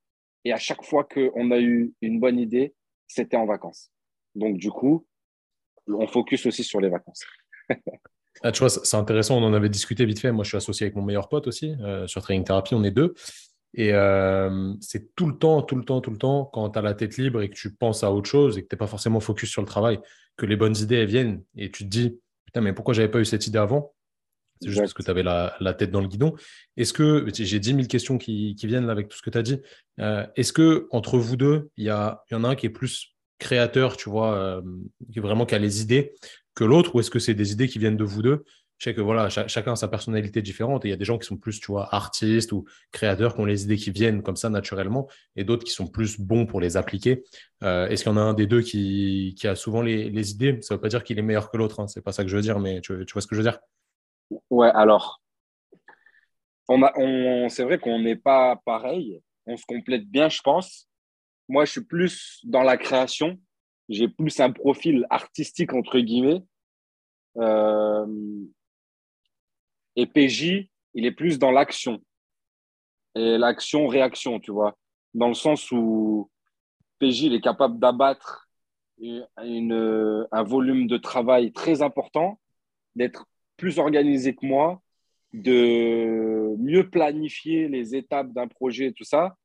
Et 0.44 0.52
à 0.52 0.58
chaque 0.58 0.84
fois 0.84 1.04
qu'on 1.04 1.50
a 1.50 1.58
eu 1.58 1.92
une 2.00 2.20
bonne 2.20 2.38
idée, 2.38 2.74
c'était 3.06 3.36
en 3.36 3.46
vacances. 3.46 3.90
Donc, 4.34 4.58
du 4.58 4.70
coup, 4.70 5.06
on 5.86 6.06
focus 6.06 6.46
aussi 6.46 6.64
sur 6.64 6.80
les 6.80 6.88
vacances. 6.88 7.24
ah, 8.42 8.52
tu 8.52 8.60
vois, 8.60 8.70
c'est 8.70 8.96
intéressant, 8.96 9.38
on 9.38 9.44
en 9.44 9.54
avait 9.54 9.68
discuté 9.68 10.04
vite 10.04 10.20
fait. 10.20 10.32
Moi, 10.32 10.44
je 10.44 10.48
suis 10.48 10.56
associé 10.56 10.86
avec 10.86 10.96
mon 10.96 11.02
meilleur 11.02 11.28
pote 11.28 11.46
aussi. 11.46 11.74
Euh, 11.80 12.06
sur 12.06 12.22
Training 12.22 12.44
Therapy, 12.44 12.74
on 12.74 12.84
est 12.84 12.90
deux. 12.90 13.14
Et 13.74 13.92
euh, 13.92 14.74
c'est 14.80 15.14
tout 15.14 15.26
le 15.26 15.38
temps, 15.38 15.62
tout 15.62 15.76
le 15.76 15.84
temps, 15.84 16.00
tout 16.00 16.10
le 16.10 16.18
temps, 16.18 16.44
quand 16.52 16.70
tu 16.70 16.78
as 16.78 16.82
la 16.82 16.94
tête 16.94 17.16
libre 17.16 17.40
et 17.42 17.48
que 17.48 17.54
tu 17.54 17.74
penses 17.74 18.04
à 18.04 18.12
autre 18.12 18.28
chose 18.28 18.58
et 18.58 18.62
que 18.62 18.68
tu 18.68 18.74
n'es 18.74 18.78
pas 18.78 18.86
forcément 18.86 19.20
focus 19.20 19.50
sur 19.50 19.62
le 19.62 19.68
travail, 19.68 19.98
que 20.36 20.46
les 20.46 20.56
bonnes 20.56 20.76
idées 20.76 21.06
viennent 21.06 21.42
et 21.56 21.70
tu 21.70 21.84
te 21.84 21.88
dis, 21.88 22.18
putain, 22.44 22.60
mais 22.60 22.72
pourquoi 22.72 22.92
j'avais 22.92 23.10
pas 23.10 23.20
eu 23.20 23.24
cette 23.24 23.46
idée 23.46 23.58
avant? 23.58 23.94
C'est 24.62 24.68
juste 24.68 24.80
parce 24.80 24.94
que 24.94 25.02
tu 25.02 25.10
avais 25.10 25.22
la, 25.22 25.74
tête 25.74 25.90
dans 25.90 26.00
le 26.00 26.08
guidon. 26.08 26.34
Est-ce 26.76 26.92
que, 26.92 27.26
j'ai 27.32 27.58
10 27.58 27.74
000 27.74 27.82
questions 27.84 28.18
qui, 28.18 28.54
viennent 28.62 28.90
avec 28.90 29.08
tout 29.08 29.16
ce 29.16 29.22
que 29.22 29.30
tu 29.30 29.38
as 29.38 29.42
dit. 29.42 29.60
Euh, 30.00 30.26
est-ce 30.36 30.52
que 30.52 30.86
entre 30.90 31.18
vous 31.18 31.36
deux, 31.36 31.70
il 31.76 31.84
y, 31.84 31.88
y 31.88 31.90
en 31.90 32.44
a 32.44 32.48
un 32.48 32.54
qui 32.54 32.66
est 32.66 32.70
plus 32.70 33.12
créateur, 33.38 33.96
tu 33.96 34.08
vois, 34.08 34.34
euh, 34.36 34.62
qui 35.12 35.18
vraiment 35.18 35.46
qui 35.46 35.54
a 35.54 35.58
les 35.58 35.82
idées 35.82 36.14
que 36.54 36.64
l'autre, 36.64 36.94
ou 36.94 37.00
est-ce 37.00 37.10
que 37.10 37.18
c'est 37.18 37.34
des 37.34 37.52
idées 37.52 37.68
qui 37.68 37.78
viennent 37.78 37.96
de 37.96 38.04
vous 38.04 38.22
deux? 38.22 38.44
Je 38.78 38.90
sais 38.90 38.94
que 38.94 39.00
voilà, 39.00 39.28
chacun 39.28 39.74
a 39.74 39.76
sa 39.76 39.86
personnalité 39.86 40.42
différente 40.42 40.84
et 40.84 40.88
il 40.88 40.90
y 40.90 40.94
a 40.94 40.96
des 40.96 41.04
gens 41.04 41.16
qui 41.16 41.24
sont 41.24 41.36
plus, 41.36 41.60
tu 41.60 41.68
vois, 41.68 41.94
artistes 41.94 42.50
ou 42.50 42.64
créateurs 42.90 43.36
qui 43.36 43.40
ont 43.40 43.44
les 43.44 43.62
idées 43.62 43.76
qui 43.76 43.92
viennent 43.92 44.22
comme 44.22 44.34
ça 44.34 44.50
naturellement 44.50 45.08
et 45.36 45.44
d'autres 45.44 45.62
qui 45.62 45.70
sont 45.70 45.86
plus 45.86 46.18
bons 46.18 46.46
pour 46.46 46.60
les 46.60 46.76
appliquer. 46.76 47.22
Euh, 47.62 47.86
est-ce 47.86 48.02
qu'il 48.02 48.10
y 48.10 48.14
en 48.14 48.18
a 48.18 48.22
un 48.22 48.34
des 48.34 48.48
deux 48.48 48.60
qui, 48.60 49.36
a 49.44 49.54
souvent 49.54 49.82
les, 49.82 50.30
idées? 50.32 50.58
Ça 50.62 50.74
ne 50.74 50.78
veut 50.78 50.80
pas 50.80 50.88
dire 50.88 51.04
qu'il 51.04 51.16
est 51.16 51.22
meilleur 51.22 51.48
que 51.48 51.56
l'autre, 51.56 51.78
hein, 51.78 51.86
c'est 51.86 52.02
pas 52.02 52.10
ça 52.10 52.24
que 52.24 52.28
je 52.28 52.34
veux 52.34 52.42
dire, 52.42 52.58
mais 52.58 52.80
tu, 52.80 52.92
vois 53.12 53.22
ce 53.22 53.28
que 53.28 53.36
je 53.36 53.40
veux 53.40 53.48
dire? 53.48 53.60
Ouais, 54.50 54.70
alors, 54.74 55.20
on 56.68 56.82
a, 56.82 56.92
on, 56.96 57.48
c'est 57.48 57.64
vrai 57.64 57.78
qu'on 57.78 57.98
n'est 58.00 58.16
pas 58.16 58.56
pareil, 58.64 59.20
on 59.46 59.56
se 59.56 59.64
complète 59.66 60.08
bien, 60.08 60.28
je 60.28 60.40
pense. 60.40 60.88
Moi, 61.48 61.64
je 61.64 61.72
suis 61.72 61.84
plus 61.84 62.40
dans 62.44 62.62
la 62.62 62.76
création, 62.76 63.38
j'ai 63.88 64.08
plus 64.08 64.38
un 64.40 64.52
profil 64.52 65.06
artistique, 65.10 65.72
entre 65.72 65.98
guillemets. 65.98 66.42
Euh, 67.38 68.06
et 69.96 70.06
PJ, 70.06 70.68
il 70.94 71.06
est 71.06 71.12
plus 71.12 71.38
dans 71.38 71.50
l'action. 71.50 72.02
Et 73.14 73.36
l'action-réaction, 73.36 74.40
tu 74.40 74.52
vois. 74.52 74.76
Dans 75.12 75.28
le 75.28 75.34
sens 75.34 75.70
où 75.70 76.30
PJ, 76.98 77.22
il 77.24 77.34
est 77.34 77.40
capable 77.40 77.78
d'abattre 77.78 78.48
un 79.02 80.42
volume 80.44 80.86
de 80.86 80.96
travail 80.96 81.52
très 81.52 81.82
important, 81.82 82.40
d'être 82.94 83.26
plus 83.56 83.78
organisé 83.78 84.34
que 84.34 84.46
moi, 84.46 84.82
de 85.32 86.56
mieux 86.58 86.88
planifier 86.90 87.68
les 87.68 87.94
étapes 87.94 88.32
d'un 88.32 88.48
projet 88.48 88.86
et 88.86 88.92
tout 88.92 89.04
ça. 89.04 89.36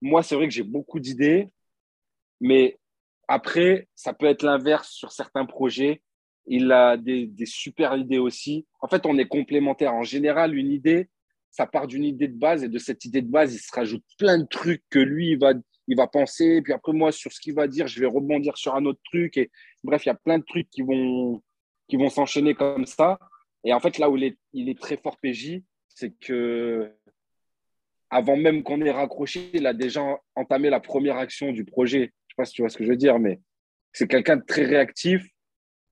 Moi, 0.00 0.22
c'est 0.22 0.34
vrai 0.34 0.48
que 0.48 0.54
j'ai 0.54 0.64
beaucoup 0.64 0.98
d'idées, 0.98 1.48
mais 2.40 2.78
après, 3.28 3.88
ça 3.94 4.12
peut 4.12 4.26
être 4.26 4.42
l'inverse 4.42 4.90
sur 4.90 5.12
certains 5.12 5.46
projets 5.46 6.02
il 6.46 6.72
a 6.72 6.96
des, 6.96 7.30
super 7.44 7.96
idées 7.96 8.18
aussi. 8.18 8.66
En 8.80 8.88
fait, 8.88 9.06
on 9.06 9.18
est 9.18 9.28
complémentaires. 9.28 9.94
En 9.94 10.02
général, 10.02 10.56
une 10.56 10.70
idée, 10.70 11.08
ça 11.50 11.66
part 11.66 11.86
d'une 11.86 12.04
idée 12.04 12.28
de 12.28 12.36
base 12.36 12.64
et 12.64 12.68
de 12.68 12.78
cette 12.78 13.04
idée 13.04 13.22
de 13.22 13.30
base, 13.30 13.54
il 13.54 13.58
se 13.58 13.72
rajoute 13.74 14.04
plein 14.18 14.38
de 14.38 14.46
trucs 14.46 14.82
que 14.90 14.98
lui, 14.98 15.32
il 15.32 15.38
va, 15.38 15.52
il 15.86 15.96
va 15.96 16.06
penser. 16.06 16.56
Et 16.56 16.62
puis 16.62 16.72
après, 16.72 16.92
moi, 16.92 17.12
sur 17.12 17.32
ce 17.32 17.40
qu'il 17.40 17.54
va 17.54 17.68
dire, 17.68 17.86
je 17.86 18.00
vais 18.00 18.06
rebondir 18.06 18.56
sur 18.56 18.74
un 18.74 18.84
autre 18.84 19.00
truc. 19.04 19.36
Et 19.36 19.50
bref, 19.84 20.04
il 20.04 20.08
y 20.08 20.12
a 20.12 20.16
plein 20.16 20.38
de 20.38 20.44
trucs 20.44 20.68
qui 20.70 20.82
vont, 20.82 21.42
qui 21.88 21.96
vont 21.96 22.10
s'enchaîner 22.10 22.54
comme 22.54 22.86
ça. 22.86 23.18
Et 23.64 23.72
en 23.72 23.80
fait, 23.80 23.98
là 23.98 24.10
où 24.10 24.16
il 24.16 24.68
est, 24.68 24.80
très 24.80 24.96
fort 24.96 25.18
PJ, 25.18 25.60
c'est 25.88 26.10
que 26.18 26.92
avant 28.10 28.36
même 28.36 28.62
qu'on 28.62 28.80
ait 28.82 28.90
raccroché, 28.90 29.50
il 29.54 29.66
a 29.66 29.72
déjà 29.72 30.02
entamé 30.34 30.68
la 30.68 30.80
première 30.80 31.16
action 31.16 31.52
du 31.52 31.64
projet. 31.64 31.98
Je 31.98 32.02
ne 32.02 32.06
sais 32.06 32.36
pas 32.36 32.44
si 32.44 32.54
tu 32.54 32.62
vois 32.62 32.68
ce 32.68 32.76
que 32.76 32.84
je 32.84 32.90
veux 32.90 32.96
dire, 32.96 33.18
mais 33.18 33.40
c'est 33.92 34.08
quelqu'un 34.08 34.36
de 34.36 34.44
très 34.44 34.64
réactif 34.64 35.24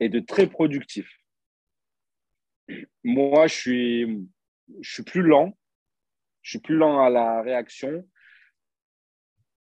et 0.01 0.09
de 0.09 0.21
très 0.21 0.47
productif. 0.47 1.09
Moi, 3.05 3.47
je 3.47 3.55
suis, 3.55 4.29
je 4.81 4.93
suis 4.93 5.03
plus 5.03 5.23
lent. 5.23 5.57
Je 6.43 6.51
suis 6.51 6.59
plus 6.59 6.77
lent 6.77 7.01
à 7.01 7.11
la 7.11 7.43
réaction. 7.43 8.07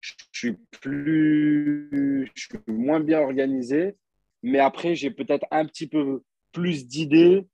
Je 0.00 0.12
suis 0.32 0.56
plus, 0.80 2.30
je 2.34 2.40
suis 2.40 2.58
moins 2.66 3.00
bien 3.00 3.20
organisé. 3.20 3.96
Mais 4.42 4.60
après, 4.60 4.94
j'ai 4.94 5.10
peut-être 5.10 5.46
un 5.50 5.66
petit 5.66 5.88
peu 5.88 6.22
plus 6.52 6.86
d'idées. 6.86 7.46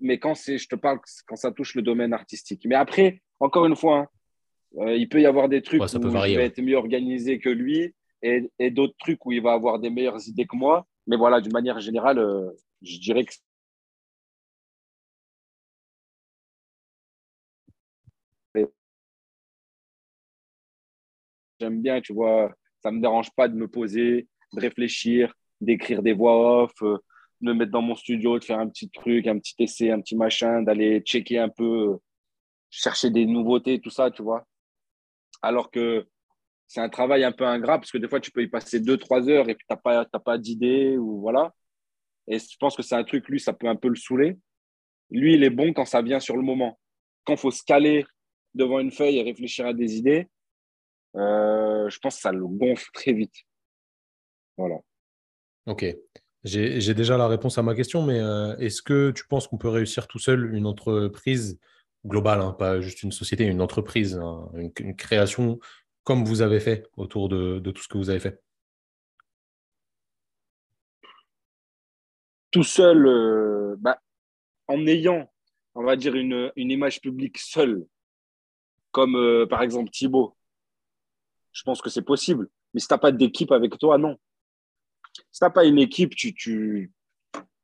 Mais 0.00 0.18
quand 0.18 0.34
c'est, 0.34 0.58
je 0.58 0.68
te 0.68 0.76
parle, 0.76 1.00
quand 1.26 1.36
ça 1.36 1.50
touche 1.52 1.74
le 1.74 1.82
domaine 1.82 2.12
artistique. 2.12 2.62
Mais 2.66 2.74
après, 2.74 3.22
encore 3.40 3.66
une 3.66 3.76
fois, 3.76 3.98
hein, 3.98 4.08
euh, 4.78 4.96
il 4.96 5.08
peut 5.08 5.20
y 5.20 5.26
avoir 5.26 5.48
des 5.48 5.62
trucs 5.62 5.82
où 5.82 5.86
je 5.86 6.36
vais 6.36 6.44
être 6.46 6.60
mieux 6.60 6.76
organisé 6.76 7.38
que 7.38 7.48
lui 7.48 7.94
et, 8.22 8.50
et 8.58 8.70
d'autres 8.70 8.96
trucs 8.98 9.24
où 9.26 9.32
il 9.32 9.42
va 9.42 9.52
avoir 9.52 9.78
des 9.78 9.90
meilleures 9.90 10.26
idées 10.28 10.46
que 10.46 10.56
moi. 10.56 10.86
Mais 11.06 11.16
voilà, 11.16 11.40
d'une 11.40 11.52
manière 11.52 11.80
générale, 11.80 12.18
euh, 12.18 12.50
je 12.82 12.98
dirais 12.98 13.24
que 13.24 13.32
j'aime 21.60 21.82
bien, 21.82 22.00
tu 22.00 22.12
vois, 22.12 22.52
ça 22.82 22.90
ne 22.90 22.96
me 22.96 23.00
dérange 23.00 23.30
pas 23.34 23.48
de 23.48 23.54
me 23.54 23.68
poser, 23.68 24.28
de 24.52 24.60
réfléchir, 24.60 25.34
d'écrire 25.60 26.02
des 26.02 26.12
voix 26.12 26.64
off, 26.64 26.72
euh, 26.82 26.98
de 27.40 27.46
me 27.48 27.54
mettre 27.54 27.72
dans 27.72 27.82
mon 27.82 27.94
studio, 27.94 28.38
de 28.38 28.44
faire 28.44 28.58
un 28.58 28.68
petit 28.68 28.90
truc, 28.90 29.26
un 29.26 29.38
petit 29.38 29.54
essai, 29.58 29.90
un 29.90 30.00
petit 30.00 30.16
machin, 30.16 30.62
d'aller 30.62 31.00
checker 31.00 31.38
un 31.38 31.48
peu, 31.48 31.98
chercher 32.70 33.10
des 33.10 33.26
nouveautés, 33.26 33.80
tout 33.80 33.90
ça, 33.90 34.10
tu 34.10 34.22
vois. 34.22 34.46
Alors 35.42 35.70
que 35.70 36.06
c'est 36.66 36.80
un 36.80 36.88
travail 36.88 37.24
un 37.24 37.32
peu 37.32 37.46
ingrat 37.46 37.78
parce 37.78 37.90
que 37.90 37.98
des 37.98 38.08
fois, 38.08 38.20
tu 38.20 38.30
peux 38.30 38.42
y 38.42 38.48
passer 38.48 38.80
deux, 38.80 38.98
trois 38.98 39.28
heures 39.28 39.48
et 39.48 39.54
puis 39.54 39.64
tu 39.68 39.74
n'as 39.74 40.04
pas, 40.04 40.04
pas 40.04 40.38
d'idée 40.38 40.96
ou 40.98 41.20
voilà. 41.20 41.54
Et 42.26 42.38
je 42.38 42.56
pense 42.60 42.76
que 42.76 42.82
c'est 42.82 42.94
un 42.94 43.04
truc, 43.04 43.26
lui, 43.28 43.40
ça 43.40 43.54
peut 43.54 43.68
un 43.68 43.76
peu 43.76 43.88
le 43.88 43.96
saouler. 43.96 44.36
Lui, 45.10 45.34
il 45.34 45.44
est 45.44 45.50
bon 45.50 45.72
quand 45.72 45.86
ça 45.86 46.02
vient 46.02 46.20
sur 46.20 46.36
le 46.36 46.42
moment. 46.42 46.78
Quand 47.24 47.34
il 47.34 47.38
faut 47.38 47.50
se 47.50 47.62
caler 47.62 48.04
devant 48.54 48.80
une 48.80 48.90
feuille 48.90 49.18
et 49.18 49.22
réfléchir 49.22 49.66
à 49.66 49.72
des 49.72 49.96
idées, 49.96 50.28
euh, 51.16 51.88
je 51.88 51.98
pense 52.00 52.16
que 52.16 52.20
ça 52.20 52.32
le 52.32 52.46
gonfle 52.46 52.90
très 52.92 53.14
vite. 53.14 53.34
Voilà. 54.58 54.76
Ok. 55.66 55.86
J'ai 56.44 56.94
déjà 56.94 57.16
la 57.16 57.26
réponse 57.26 57.58
à 57.58 57.62
ma 57.62 57.74
question, 57.74 58.02
mais 58.02 58.20
euh, 58.20 58.56
est-ce 58.58 58.80
que 58.80 59.10
tu 59.10 59.26
penses 59.26 59.48
qu'on 59.48 59.58
peut 59.58 59.68
réussir 59.68 60.06
tout 60.06 60.20
seul 60.20 60.54
une 60.54 60.66
entreprise 60.66 61.58
globale, 62.06 62.40
hein, 62.40 62.52
pas 62.52 62.80
juste 62.80 63.02
une 63.02 63.12
société, 63.12 63.44
une 63.44 63.60
entreprise, 63.60 64.16
hein, 64.16 64.48
une, 64.54 64.96
création 64.96 65.58
comme 66.04 66.24
vous 66.24 66.40
avez 66.40 66.60
fait 66.60 66.86
autour 66.96 67.28
de, 67.28 67.58
tout 67.58 67.82
ce 67.82 67.88
que 67.88 67.98
vous 67.98 68.08
avez 68.08 68.20
fait? 68.20 68.40
Tout 72.50 72.62
seul, 72.62 73.06
euh, 73.06 73.76
bah, 73.78 74.00
en 74.68 74.86
ayant, 74.86 75.30
on 75.74 75.82
va 75.82 75.96
dire, 75.96 76.14
une, 76.14 76.52
image 76.56 77.00
publique 77.00 77.38
seule, 77.38 77.84
comme 78.92 79.16
euh, 79.16 79.44
par 79.46 79.62
exemple 79.62 79.90
Thibaut, 79.90 80.36
je 81.52 81.62
pense 81.64 81.82
que 81.82 81.90
c'est 81.90 82.02
possible. 82.02 82.48
Mais 82.72 82.80
si 82.80 82.86
tu 82.86 82.94
n'as 82.94 82.98
pas 82.98 83.12
d'équipe 83.12 83.50
avec 83.50 83.76
toi, 83.78 83.98
non. 83.98 84.16
Si 85.30 85.38
tu 85.38 85.44
n'as 85.44 85.50
pas 85.50 85.64
une 85.64 85.78
équipe, 85.78 86.14
tu, 86.14 86.34
tu, 86.34 86.92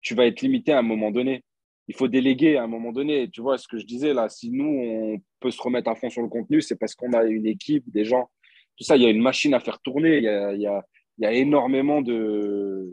tu 0.01 0.15
vas 0.15 0.27
être 0.27 0.41
limité 0.41 0.73
à 0.73 0.79
un 0.79 0.83
moment 0.83 1.11
donné 1.11 1.43
il 1.89 1.95
faut 1.95 2.09
déléguer 2.09 2.57
à 2.57 2.65
un 2.65 2.67
moment 2.67 2.93
donné. 2.93 3.29
Tu 3.31 3.41
vois 3.41 3.59
ce 3.59 3.69
que 3.69 3.79
je 3.79 3.85
disais 3.85 4.15
là, 4.15 4.29
si 4.29 4.51
nous, 4.51 4.65
on 4.65 5.19
peut 5.41 5.51
se 5.51 5.61
remettre 5.61 5.91
à 5.91 5.95
fond 5.95 6.11
sur 6.11 6.23
le 6.23 6.29
contenu, 6.29 6.63
c'est 6.63 6.77
parce 6.77 6.95
qu'on 6.95 7.13
a 7.13 7.25
une 7.25 7.47
équipe, 7.47 7.85
des 7.91 8.05
gens, 8.05 8.31
tout 8.77 8.85
ça, 8.85 8.97
il 8.97 9.03
y 9.03 9.07
a 9.07 9.11
une 9.11 9.23
machine 9.23 9.55
à 9.55 9.61
faire 9.61 9.81
tourner, 9.81 10.19
il 10.19 10.25
y 10.25 10.29
a, 10.67 10.85
y 11.19 11.27
a 11.27 11.33
énormément 11.33 12.01
de, 12.03 12.93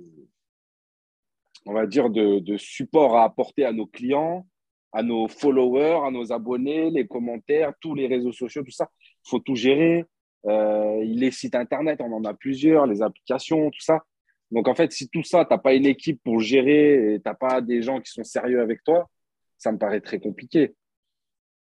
on 1.66 1.74
va 1.74 1.88
dire, 1.88 2.10
de, 2.10 2.40
de 2.40 2.58
support 2.58 3.18
à 3.18 3.24
apporter 3.24 3.66
à 3.66 3.72
nos 3.72 3.88
clients, 3.88 4.46
à 4.92 5.04
nos 5.04 5.28
followers, 5.28 6.06
à 6.06 6.12
nos 6.12 6.34
abonnés, 6.34 6.92
les 6.92 7.08
commentaires, 7.08 7.74
tous 7.80 7.96
les 7.96 8.08
réseaux 8.08 8.34
sociaux, 8.34 8.64
tout 8.64 8.72
ça. 8.72 8.90
Il 9.26 9.30
faut 9.30 9.40
tout 9.40 9.56
gérer. 9.56 10.06
Euh, 10.48 11.04
les 11.04 11.32
sites 11.32 11.56
internet, 11.56 12.02
on 12.02 12.12
en 12.12 12.26
a 12.26 12.34
plusieurs, 12.34 12.88
les 12.88 13.02
applications, 13.02 13.70
tout 13.70 13.80
ça. 13.80 14.04
Donc, 14.52 14.68
en 14.68 14.76
fait, 14.76 14.92
si 14.92 15.10
tout 15.10 15.24
ça, 15.24 15.46
tu 15.46 15.54
n'as 15.54 15.58
pas 15.58 15.74
une 15.74 15.86
équipe 15.86 16.22
pour 16.24 16.40
gérer 16.40 17.14
et 17.14 17.20
tu 17.20 17.24
n'as 17.26 17.34
pas 17.34 17.62
des 17.62 17.82
gens 17.82 18.02
qui 18.02 18.12
sont 18.12 18.24
sérieux 18.24 18.62
avec 18.62 18.84
toi, 18.84 19.10
ça 19.58 19.72
me 19.72 19.78
paraît 19.78 20.02
très 20.02 20.20
compliqué. 20.20 20.76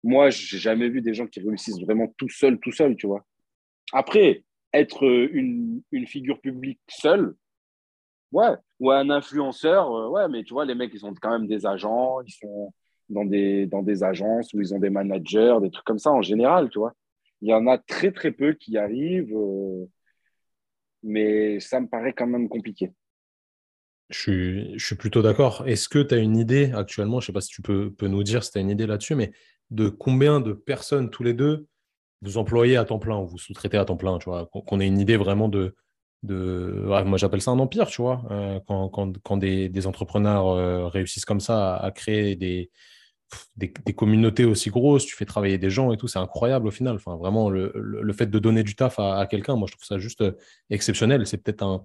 Moi, 0.04 0.32
j'ai 0.32 0.58
jamais 0.58 0.90
vu 0.90 1.02
des 1.02 1.14
gens 1.14 1.28
qui 1.28 1.40
réussissent 1.42 1.80
vraiment 1.80 2.08
tout 2.18 2.30
seul, 2.30 2.60
tout 2.60 2.72
seul, 2.72 2.96
tu 2.96 3.06
vois. 3.06 3.24
Après, 3.94 4.44
être 4.74 5.04
une, 5.04 5.84
figure 6.08 6.40
publique 6.40 6.80
seule, 6.90 7.36
ouais, 8.32 8.56
ou 8.80 8.90
un 8.92 9.10
influenceur, 9.10 9.94
euh, 9.94 10.10
ouais, 10.10 10.28
mais 10.30 10.44
tu 10.44 10.54
vois, 10.54 10.66
les 10.66 10.76
mecs, 10.76 10.94
ils 10.94 11.06
ont 11.06 11.14
quand 11.14 11.32
même 11.32 11.48
des 11.48 11.66
agents, 11.66 12.22
ils 12.22 12.32
sont 12.32 12.74
dans 13.10 13.26
des, 13.26 13.68
dans 13.68 13.84
des 13.84 14.04
agences 14.04 14.54
où 14.54 14.62
ils 14.62 14.74
ont 14.74 14.80
des 14.80 14.90
managers, 14.90 15.58
des 15.62 15.70
trucs 15.70 15.86
comme 15.86 16.00
ça 16.00 16.12
en 16.12 16.22
général, 16.22 16.70
tu 16.70 16.80
vois. 16.80 16.94
Il 17.42 17.50
y 17.50 17.54
en 17.54 17.68
a 17.68 17.78
très, 17.78 18.12
très 18.12 18.32
peu 18.32 18.54
qui 18.54 18.78
arrivent, 18.78 19.36
euh, 19.36 19.86
mais 21.04 21.60
ça 21.60 21.80
me 21.80 21.88
paraît 21.88 22.14
quand 22.14 22.28
même 22.28 22.50
compliqué. 22.50 22.92
Je 24.10 24.78
suis, 24.78 24.96
plutôt 24.96 25.22
d'accord. 25.22 25.64
Est-ce 25.68 25.88
que 25.88 26.00
tu 26.00 26.14
as 26.14 26.18
une 26.18 26.36
idée 26.36 26.72
actuellement, 26.74 27.20
je 27.20 27.26
ne 27.26 27.28
sais 27.28 27.34
pas 27.34 27.42
si 27.42 27.50
tu 27.50 27.62
peux, 27.62 27.94
nous 28.02 28.24
dire 28.24 28.44
si 28.44 28.52
tu 28.52 28.58
as 28.58 28.62
une 28.62 28.70
idée 28.70 28.86
là-dessus, 28.86 29.16
mais 29.16 29.32
de 29.70 29.88
combien 29.88 30.42
de 30.42 30.52
personnes 30.52 31.10
tous 31.10 31.24
les 31.24 31.34
deux 31.34 31.68
vous 32.22 32.38
employez 32.38 32.78
à 32.78 32.86
temps 32.86 33.00
plein 33.00 33.18
ou 33.18 33.26
vous 33.26 33.38
sous-traitez 33.38 33.78
à 33.78 33.86
temps 33.86 33.98
plein, 33.98 34.20
tu 34.20 34.26
vois, 34.26 34.48
qu'on 34.52 34.80
ait 34.80 34.86
une 34.86 35.00
idée 35.00 35.18
vraiment 35.18 35.48
de, 35.48 35.76
de 36.24 36.84
moi 37.06 37.18
j'appelle 37.18 37.42
ça 37.42 37.52
un 37.52 37.60
empire, 37.60 37.88
tu 37.88 38.02
vois, 38.02 38.24
euh, 38.30 38.60
quand, 38.68 39.38
des, 39.38 39.88
entrepreneurs 39.88 40.48
euh, 40.50 40.88
réussissent 40.88 41.26
comme 41.26 41.40
ça 41.40 41.76
à, 41.76 41.92
créer 41.92 42.36
des, 42.36 42.70
des, 43.56 43.74
des, 43.86 43.94
communautés 43.94 44.46
aussi 44.46 44.70
grosses, 44.70 45.06
tu 45.06 45.16
fais 45.16 45.26
travailler 45.26 45.58
des 45.58 45.70
gens 45.70 45.92
et 45.92 45.98
tout, 45.98 46.08
c'est 46.08 46.20
incroyable 46.20 46.68
au 46.68 46.72
final. 46.72 46.96
Enfin, 46.96 47.16
vraiment, 47.16 47.50
le, 47.50 47.72
le, 47.76 48.14
fait 48.14 48.28
de 48.28 48.40
donner 48.40 48.64
du 48.64 48.76
taf 48.76 49.00
à, 49.00 49.26
quelqu'un, 49.30 49.56
moi 49.56 49.68
je 49.68 49.74
trouve 49.74 49.86
ça 49.86 50.00
juste 50.00 50.22
euh, 50.22 50.34
exceptionnel. 50.70 51.26
C'est 51.28 51.38
peut-être 51.38 51.64
un, 51.64 51.84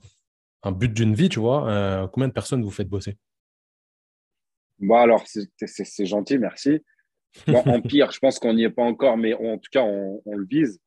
un, 0.63 0.73
but 0.73 0.93
d'une 0.93 1.15
vie, 1.15 1.29
tu 1.29 1.41
vois. 1.41 2.09
combien 2.13 2.29
de 2.29 2.33
personnes 2.33 2.63
vous 2.63 2.71
faites 2.71 2.89
bosser? 2.89 3.17
Alors, 4.91 5.25
c'est 5.27 6.07
gentil, 6.07 6.39
merci. 6.39 6.83
Empire, 7.49 8.11
je 8.13 8.19
pense 8.19 8.39
qu'on 8.39 8.55
n'y 8.55 8.65
est 8.65 8.71
pas 8.71 8.83
encore, 8.83 9.17
mais 9.17 9.35
en 9.35 9.59
tout 9.59 9.71
cas, 9.71 9.83
on, 9.83 10.23
on 10.25 10.37
le 10.37 10.47
vise. 10.47 10.81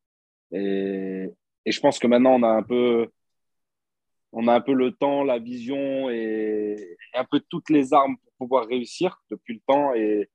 Et, 0.51 1.29
et, 1.65 1.71
je 1.71 1.79
pense 1.79 1.99
que 1.99 2.07
maintenant, 2.07 2.35
on 2.35 2.43
a 2.43 2.49
un 2.49 2.63
peu 2.63 3.09
on 4.31 4.47
a 4.47 4.53
un 4.53 4.61
peu 4.61 4.73
le 4.73 4.91
temps, 4.91 5.23
la 5.23 5.39
vision 5.39 6.09
et 6.09 6.97
un 7.15 7.25
peu 7.25 7.41
toutes 7.49 7.69
les 7.69 7.93
armes 7.93 8.17
pour 8.17 8.33
pouvoir 8.37 8.67
réussir 8.67 9.21
depuis 9.31 9.55
le 9.55 9.61
temps. 9.65 9.93
Et, 9.95 10.29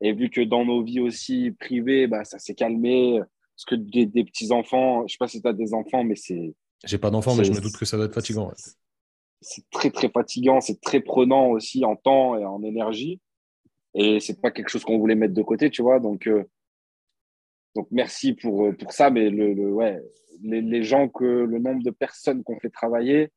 vu 0.00 0.30
que 0.30 0.40
dans 0.40 0.64
nos 0.64 0.82
vies 0.82 1.00
aussi 1.00 1.50
privées, 1.52 2.06
bah, 2.06 2.24
ça 2.24 2.38
s'est 2.38 2.54
calmé. 2.54 3.20
Parce 3.56 3.64
que 3.66 3.74
des, 3.74 4.24
petits-enfants, 4.24 5.00
je 5.00 5.04
ne 5.04 5.08
sais 5.08 5.16
pas 5.18 5.28
si 5.28 5.42
tu 5.42 5.48
as 5.48 5.52
des 5.52 5.74
enfants, 5.74 6.02
mais 6.02 6.16
c'est. 6.16 6.54
J'ai 6.84 6.98
pas 6.98 7.10
d'enfants, 7.10 7.34
mais 7.34 7.44
je 7.44 7.52
me 7.52 7.60
doute 7.60 7.76
que 7.76 7.84
ça 7.84 7.98
doit 7.98 8.06
être 8.06 8.14
fatigant. 8.14 8.50
C'est 9.42 9.68
très, 9.70 9.90
très 9.90 10.08
fatigant. 10.08 10.60
C'est 10.60 10.80
très 10.80 11.00
prenant 11.00 11.48
aussi 11.48 11.84
en 11.84 11.94
temps 11.94 12.36
et 12.38 12.44
en 12.44 12.62
énergie. 12.62 13.20
Et 13.94 14.20
c'est 14.20 14.40
pas 14.40 14.50
quelque 14.50 14.68
chose 14.68 14.84
qu'on 14.84 14.98
voulait 14.98 15.14
mettre 15.14 15.34
de 15.34 15.42
côté, 15.42 15.70
tu 15.70 15.82
vois. 15.82 16.00
Donc, 16.00 16.26
euh, 16.26 16.44
donc 17.74 17.88
merci 17.90 18.32
pour, 18.32 18.74
pour 18.76 18.92
ça. 18.92 19.10
Mais 19.10 19.28
le, 19.28 19.52
ouais, 19.72 20.00
les, 20.42 20.62
les, 20.62 20.82
gens 20.82 21.08
que 21.08 21.24
le 21.24 21.58
nombre 21.58 21.82
de 21.82 21.90
personnes 21.90 22.42
qu'on 22.42 22.58
fait 22.58 22.70
travailler, 22.70 23.30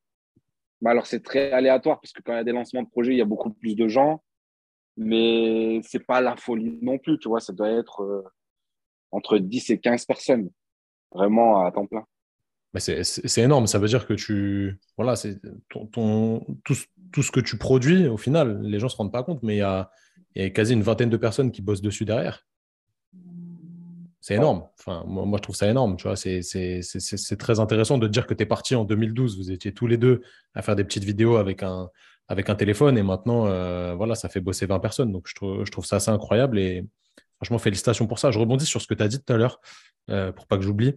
alors, 0.90 1.08
c'est 1.08 1.22
très 1.22 1.52
aléatoire 1.52 2.00
parce 2.02 2.12
que 2.12 2.22
quand 2.22 2.34
il 2.34 2.38
y 2.38 2.40
a 2.40 2.44
des 2.44 2.52
lancements 2.52 2.84
de 2.84 2.90
projets, 2.90 3.14
il 3.14 3.18
y 3.18 3.22
a 3.22 3.26
beaucoup 3.26 3.52
plus 3.52 3.76
de 3.76 3.88
gens. 3.88 4.22
Mais 4.98 5.82
ce 5.84 5.98
n'est 5.98 6.04
pas 6.04 6.22
la 6.22 6.36
folie 6.36 6.80
non 6.82 6.98
plus, 6.98 7.18
tu 7.20 7.28
vois. 7.28 7.40
Ça 7.40 7.54
doit 7.54 7.70
être 7.70 8.04
euh, 8.04 8.24
entre 9.12 9.38
10 9.38 9.72
et 9.72 9.80
15 9.80 10.06
personnes, 10.06 10.50
vraiment 11.12 11.66
à 11.66 11.72
temps 11.72 11.88
plein. 11.88 12.06
c'est 12.78 13.42
énorme. 13.42 13.68
Ça 13.68 13.80
veut 13.80 13.88
dire 13.88 14.06
que 14.06 14.14
tu. 14.14 14.80
Voilà, 14.98 15.16
c'est 15.16 15.40
ton, 15.70 16.46
tout, 16.64 17.24
ce 17.24 17.32
que 17.32 17.40
tu 17.40 17.58
produis, 17.58 18.08
au 18.08 18.18
final, 18.18 18.62
les 18.62 18.80
gens 18.80 18.88
ne 18.88 18.92
se 18.92 18.98
rendent 18.98 19.12
pas 19.12 19.24
compte, 19.24 19.42
mais 19.44 19.56
il 19.56 19.60
y 19.60 19.62
a, 19.62 19.90
y 20.36 20.52
quasi 20.54 20.74
une 20.74 20.84
vingtaine 20.84 21.10
de 21.10 21.18
personnes 21.18 21.52
qui 21.52 21.62
bossent 21.62 21.82
dessus 21.82 22.06
derrière. 22.06 22.46
C'est 24.22 24.36
énorme. 24.36 24.64
Moi, 25.06 25.38
je 25.38 25.42
trouve 25.42 25.56
ça 25.56 25.68
énorme. 25.68 25.98
Tu 25.98 26.08
c'est, 26.16 27.38
très 27.38 27.60
intéressant 27.60 27.98
de 27.98 28.08
dire 28.08 28.26
que 28.26 28.34
tu 28.34 28.44
es 28.44 28.46
parti 28.46 28.74
en 28.74 28.86
2012. 28.86 29.38
Vous 29.38 29.52
étiez 29.52 29.74
tous 29.74 29.86
les 29.86 29.98
deux 29.98 30.22
à 30.54 30.62
faire 30.62 30.78
des 30.78 30.86
petites 30.86 31.04
vidéos 31.04 31.36
avec 31.36 31.62
un, 31.62 31.90
avec 32.28 32.50
un 32.50 32.56
téléphone 32.56 32.98
et 32.98 33.04
maintenant, 33.04 33.48
euh, 33.48 33.94
voilà, 33.96 34.16
ça 34.16 34.30
fait 34.30 34.40
bosser 34.40 34.66
20 34.66 34.80
personnes. 34.80 35.12
Donc, 35.12 35.28
je 35.28 35.36
trouve, 35.36 35.86
ça 35.86 35.98
assez 35.98 36.12
incroyable 36.12 36.58
et 36.58 36.86
franchement, 37.38 37.58
félicitations 37.58 38.08
pour 38.08 38.20
ça. 38.20 38.32
Je 38.32 38.40
rebondis 38.40 38.66
sur 38.66 38.82
ce 38.82 38.88
que 38.88 38.94
tu 38.94 39.04
as 39.04 39.08
dit 39.08 39.22
tout 39.22 39.34
à 39.34 39.38
l'heure 39.38 39.60
euh, 40.10 40.32
pour 40.32 40.48
pas 40.48 40.58
que 40.58 40.64
j'oublie. 40.64 40.94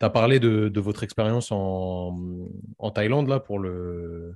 Tu 0.00 0.06
as 0.06 0.10
parlé 0.10 0.40
de, 0.40 0.80
votre 0.80 1.02
expérience 1.02 1.48
en, 1.50 2.50
Thaïlande 2.94 3.28
là, 3.28 3.40
pour 3.40 3.58
le, 3.58 4.34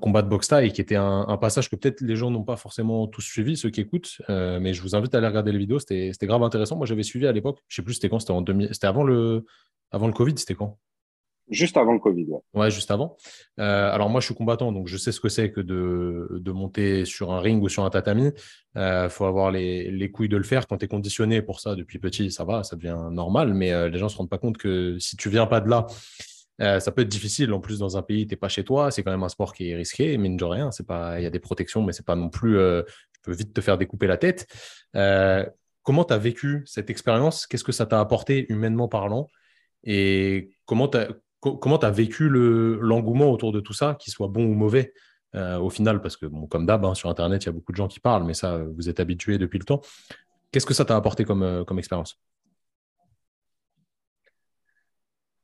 combat 0.00 0.22
de 0.22 0.28
boxe 0.28 0.48
qui 0.72 0.80
était 0.80 0.96
un, 0.96 1.36
passage 1.40 1.70
que 1.70 1.76
peut-être 1.76 2.00
les 2.00 2.16
gens 2.16 2.30
n'ont 2.30 2.44
pas 2.44 2.56
forcément 2.56 3.06
tous 3.06 3.22
suivi, 3.22 3.56
ceux 3.56 3.70
qui 3.70 3.80
écoutent. 3.80 4.20
Euh, 4.30 4.58
mais 4.60 4.74
je 4.74 4.82
vous 4.82 4.96
invite 4.96 5.14
à 5.14 5.18
aller 5.18 5.28
regarder 5.28 5.52
les 5.52 5.58
vidéos. 5.58 5.78
C'était 5.78 6.26
grave 6.26 6.42
intéressant. 6.42 6.76
Moi, 6.76 6.86
j'avais 6.86 7.02
suivi 7.02 7.26
à 7.26 7.32
l'époque. 7.32 7.60
Je 7.68 7.76
sais 7.76 7.82
plus 7.82 7.94
c'était 7.94 8.08
quand? 8.08 8.18
C'était 8.18 8.32
en 8.32 8.42
2000. 8.42 8.68
C'était 8.72 8.88
avant 8.88 9.04
le, 9.04 9.44
avant 9.90 10.08
le 10.08 10.12
Covid. 10.12 10.34
C'était 10.36 10.54
quand? 10.54 10.78
Juste 11.50 11.76
avant 11.76 11.92
le 11.92 11.98
Covid. 11.98 12.24
Ouais, 12.24 12.40
ouais 12.54 12.70
juste 12.70 12.90
avant. 12.90 13.16
Euh, 13.60 13.90
alors 13.90 14.08
moi, 14.08 14.20
je 14.20 14.26
suis 14.26 14.34
combattant, 14.34 14.72
donc 14.72 14.88
je 14.88 14.96
sais 14.96 15.12
ce 15.12 15.20
que 15.20 15.28
c'est 15.28 15.52
que 15.52 15.60
de, 15.60 16.28
de, 16.30 16.52
monter 16.52 17.04
sur 17.04 17.32
un 17.32 17.40
ring 17.40 17.62
ou 17.62 17.68
sur 17.68 17.84
un 17.84 17.90
tatami. 17.90 18.30
Il 18.74 18.80
euh, 18.80 19.08
faut 19.08 19.26
avoir 19.26 19.50
les, 19.50 19.90
les, 19.90 20.10
couilles 20.10 20.28
de 20.28 20.36
le 20.36 20.42
faire. 20.42 20.66
Quand 20.66 20.78
tu 20.78 20.86
es 20.86 20.88
conditionné 20.88 21.42
pour 21.42 21.60
ça 21.60 21.74
depuis 21.74 21.98
petit, 21.98 22.30
ça 22.30 22.44
va, 22.44 22.62
ça 22.62 22.76
devient 22.76 22.98
normal. 23.10 23.52
Mais 23.54 23.90
les 23.90 23.98
gens 23.98 24.08
se 24.08 24.16
rendent 24.16 24.30
pas 24.30 24.38
compte 24.38 24.56
que 24.56 24.98
si 24.98 25.16
tu 25.16 25.28
viens 25.28 25.46
pas 25.46 25.60
de 25.60 25.68
là 25.68 25.86
euh, 26.60 26.78
ça 26.78 26.92
peut 26.92 27.02
être 27.02 27.08
difficile 27.08 27.52
en 27.52 27.60
plus 27.60 27.78
dans 27.78 27.96
un 27.96 28.02
pays, 28.02 28.26
tu 28.26 28.34
n'es 28.34 28.36
pas 28.36 28.48
chez 28.48 28.64
toi, 28.64 28.90
c'est 28.90 29.02
quand 29.02 29.10
même 29.10 29.22
un 29.22 29.28
sport 29.28 29.52
qui 29.52 29.70
est 29.70 29.76
risqué, 29.76 30.16
mine 30.18 30.36
de 30.36 30.44
rien. 30.44 30.70
Il 31.16 31.22
y 31.22 31.26
a 31.26 31.30
des 31.30 31.40
protections, 31.40 31.82
mais 31.82 31.92
c'est 31.92 32.06
pas 32.06 32.16
non 32.16 32.30
plus. 32.30 32.58
Euh, 32.58 32.82
tu 33.12 33.20
peux 33.22 33.32
vite 33.32 33.52
te 33.52 33.60
faire 33.60 33.78
découper 33.78 34.06
la 34.06 34.16
tête. 34.16 34.46
Euh, 34.96 35.44
comment 35.82 36.04
tu 36.04 36.14
as 36.14 36.18
vécu 36.18 36.62
cette 36.66 36.90
expérience? 36.90 37.46
Qu'est-ce 37.46 37.64
que 37.64 37.72
ça 37.72 37.86
t'a 37.86 38.00
apporté 38.00 38.46
humainement 38.52 38.88
parlant? 38.88 39.28
Et 39.84 40.50
comment 40.66 40.88
tu 40.88 40.98
comment 41.52 41.78
as 41.78 41.90
vécu 41.90 42.28
l'engouement 42.28 43.30
autour 43.30 43.52
de 43.52 43.60
tout 43.60 43.72
ça, 43.72 43.96
qu'il 44.00 44.12
soit 44.12 44.28
bon 44.28 44.44
ou 44.44 44.54
mauvais 44.54 44.92
au 45.34 45.70
final? 45.70 46.00
Parce 46.00 46.16
que, 46.16 46.26
bon, 46.26 46.46
comme 46.46 46.66
d'hab, 46.66 46.84
hein, 46.84 46.94
sur 46.94 47.08
Internet, 47.08 47.44
il 47.44 47.46
y 47.46 47.48
a 47.48 47.52
beaucoup 47.52 47.72
de 47.72 47.76
gens 47.76 47.88
qui 47.88 48.00
parlent, 48.00 48.24
mais 48.24 48.34
ça, 48.34 48.64
vous 48.76 48.88
êtes 48.88 49.00
habitués 49.00 49.38
depuis 49.38 49.58
le 49.58 49.64
temps. 49.64 49.80
Qu'est-ce 50.52 50.66
que 50.66 50.74
ça 50.74 50.84
t'a 50.84 50.96
apporté 50.96 51.24
comme, 51.24 51.64
comme 51.66 51.78
expérience? 51.78 52.20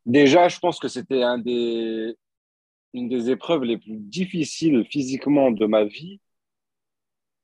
Déjà, 0.06 0.48
je 0.48 0.58
pense 0.58 0.78
que 0.78 0.88
c'était 0.88 1.22
une 1.22 3.08
des 3.08 3.30
épreuves 3.30 3.64
les 3.64 3.78
plus 3.78 3.96
difficiles 3.96 4.84
physiquement 4.90 5.50
de 5.50 5.66
ma 5.66 5.84
vie 5.84 6.20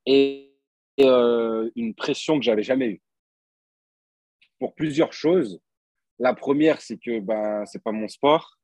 et, 0.07 0.53
euh, 1.01 1.71
une 1.77 1.95
pression 1.95 2.38
que 2.38 2.45
j'avais 2.45 2.62
jamais 2.62 2.87
eue. 2.87 3.03
Pour 4.59 4.75
plusieurs 4.75 5.12
choses. 5.12 5.61
La 6.19 6.35
première, 6.35 6.81
c'est 6.81 6.99
que 6.99 7.21
ben, 7.21 7.65
ce 7.67 7.77
n'est 7.77 7.83
pas 7.83 7.93
mon 7.93 8.09
sport. 8.09 8.57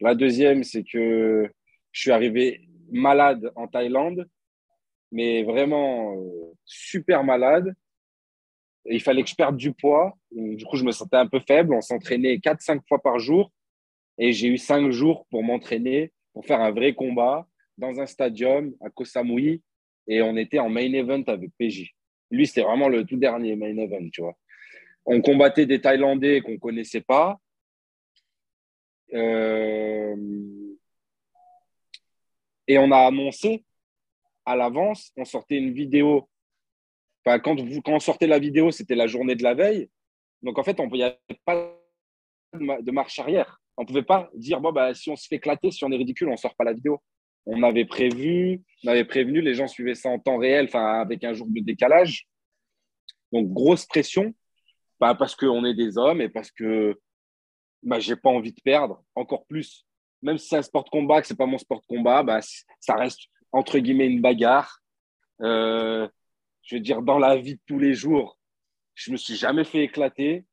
La 0.00 0.14
deuxième, 0.14 0.64
c'est 0.64 0.84
que 0.84 1.50
je 1.92 2.00
suis 2.00 2.10
arrivé 2.10 2.68
malade 2.90 3.50
en 3.56 3.68
Thaïlande, 3.68 4.28
mais 5.12 5.42
vraiment 5.44 6.16
euh, 6.16 6.52
super 6.64 7.24
malade 7.24 7.74
il 8.86 9.00
fallait 9.00 9.22
que 9.22 9.30
je 9.30 9.34
perde 9.34 9.56
du 9.56 9.72
poids. 9.72 10.16
Du 10.30 10.64
coup, 10.64 10.76
je 10.76 10.84
me 10.84 10.92
sentais 10.92 11.16
un 11.16 11.26
peu 11.26 11.40
faible. 11.40 11.74
On 11.74 11.80
s'entraînait 11.80 12.36
4-5 12.36 12.80
fois 12.86 13.00
par 13.00 13.18
jour. 13.18 13.50
Et 14.18 14.32
j'ai 14.32 14.48
eu 14.48 14.58
5 14.58 14.90
jours 14.90 15.26
pour 15.30 15.42
m'entraîner, 15.42 16.12
pour 16.32 16.44
faire 16.44 16.60
un 16.60 16.70
vrai 16.70 16.94
combat 16.94 17.46
dans 17.78 18.00
un 18.00 18.06
stadium 18.06 18.74
à 18.80 18.90
Koh 18.90 19.04
Samui. 19.04 19.62
Et 20.06 20.22
on 20.22 20.36
était 20.36 20.58
en 20.58 20.68
main 20.68 20.92
event 20.92 21.22
avec 21.26 21.50
PJ. 21.58 21.94
Lui, 22.30 22.46
c'était 22.46 22.62
vraiment 22.62 22.88
le 22.88 23.04
tout 23.04 23.16
dernier 23.16 23.56
main 23.56 23.76
event, 23.76 24.08
tu 24.12 24.20
vois. 24.20 24.36
On 25.06 25.20
combattait 25.20 25.66
des 25.66 25.80
Thaïlandais 25.80 26.40
qu'on 26.40 26.52
ne 26.52 26.58
connaissait 26.58 27.02
pas. 27.02 27.38
Euh, 29.12 30.16
et 32.66 32.78
on 32.78 32.90
a 32.90 32.98
annoncé 32.98 33.64
à 34.46 34.56
l'avance, 34.56 35.12
on 35.16 35.24
sortait 35.24 35.56
une 35.56 35.72
vidéo 35.72 36.28
quand, 37.24 37.60
vous, 37.60 37.80
quand 37.80 37.94
on 37.94 38.00
sortait 38.00 38.26
la 38.26 38.38
vidéo, 38.38 38.70
c'était 38.70 38.94
la 38.94 39.06
journée 39.06 39.34
de 39.34 39.42
la 39.42 39.54
veille. 39.54 39.88
Donc, 40.42 40.58
en 40.58 40.62
fait, 40.62 40.78
il 40.78 40.92
n'y 40.92 41.02
avait 41.02 41.16
pas 41.44 41.74
de 42.52 42.90
marche 42.90 43.18
arrière. 43.18 43.60
On 43.76 43.82
ne 43.82 43.86
pouvait 43.86 44.02
pas 44.02 44.30
dire, 44.34 44.60
bon, 44.60 44.72
bah, 44.72 44.94
si 44.94 45.10
on 45.10 45.16
se 45.16 45.26
fait 45.26 45.36
éclater, 45.36 45.70
si 45.70 45.84
on 45.84 45.90
est 45.90 45.96
ridicule, 45.96 46.28
on 46.28 46.32
ne 46.32 46.36
sort 46.36 46.54
pas 46.54 46.64
la 46.64 46.74
vidéo. 46.74 47.02
On 47.46 47.62
avait 47.62 47.84
prévu, 47.84 48.62
on 48.84 48.88
avait 48.88 49.04
prévenu, 49.04 49.40
les 49.40 49.54
gens 49.54 49.66
suivaient 49.66 49.94
ça 49.94 50.08
en 50.08 50.18
temps 50.18 50.38
réel, 50.38 50.68
avec 50.74 51.24
un 51.24 51.32
jour 51.32 51.46
de 51.48 51.60
décalage. 51.60 52.26
Donc, 53.32 53.52
grosse 53.52 53.86
pression, 53.86 54.34
pas 55.04 55.14
parce 55.14 55.36
qu'on 55.36 55.66
est 55.66 55.74
des 55.74 55.98
hommes 55.98 56.22
et 56.22 56.30
parce 56.30 56.50
que 56.50 56.98
bah, 57.82 58.00
je 58.00 58.10
n'ai 58.10 58.16
pas 58.16 58.30
envie 58.30 58.52
de 58.52 58.60
perdre, 58.62 59.04
encore 59.14 59.44
plus. 59.44 59.86
Même 60.22 60.38
si 60.38 60.48
c'est 60.48 60.56
un 60.56 60.62
sport 60.62 60.84
de 60.84 60.88
combat, 60.88 61.20
que 61.20 61.26
ce 61.26 61.34
n'est 61.34 61.36
pas 61.36 61.44
mon 61.44 61.58
sport 61.58 61.82
de 61.82 61.86
combat, 61.86 62.22
bah, 62.22 62.40
ça 62.80 62.94
reste 62.94 63.20
entre 63.52 63.78
guillemets 63.78 64.06
une 64.06 64.22
bagarre. 64.22 64.80
Euh, 65.42 66.08
je 66.62 66.76
veux 66.76 66.80
dire, 66.80 67.02
dans 67.02 67.18
la 67.18 67.36
vie 67.36 67.56
de 67.56 67.60
tous 67.66 67.78
les 67.78 67.92
jours, 67.92 68.38
je 68.94 69.12
me 69.12 69.18
suis 69.18 69.34
jamais 69.34 69.64
fait 69.64 69.82
éclater 69.84 70.46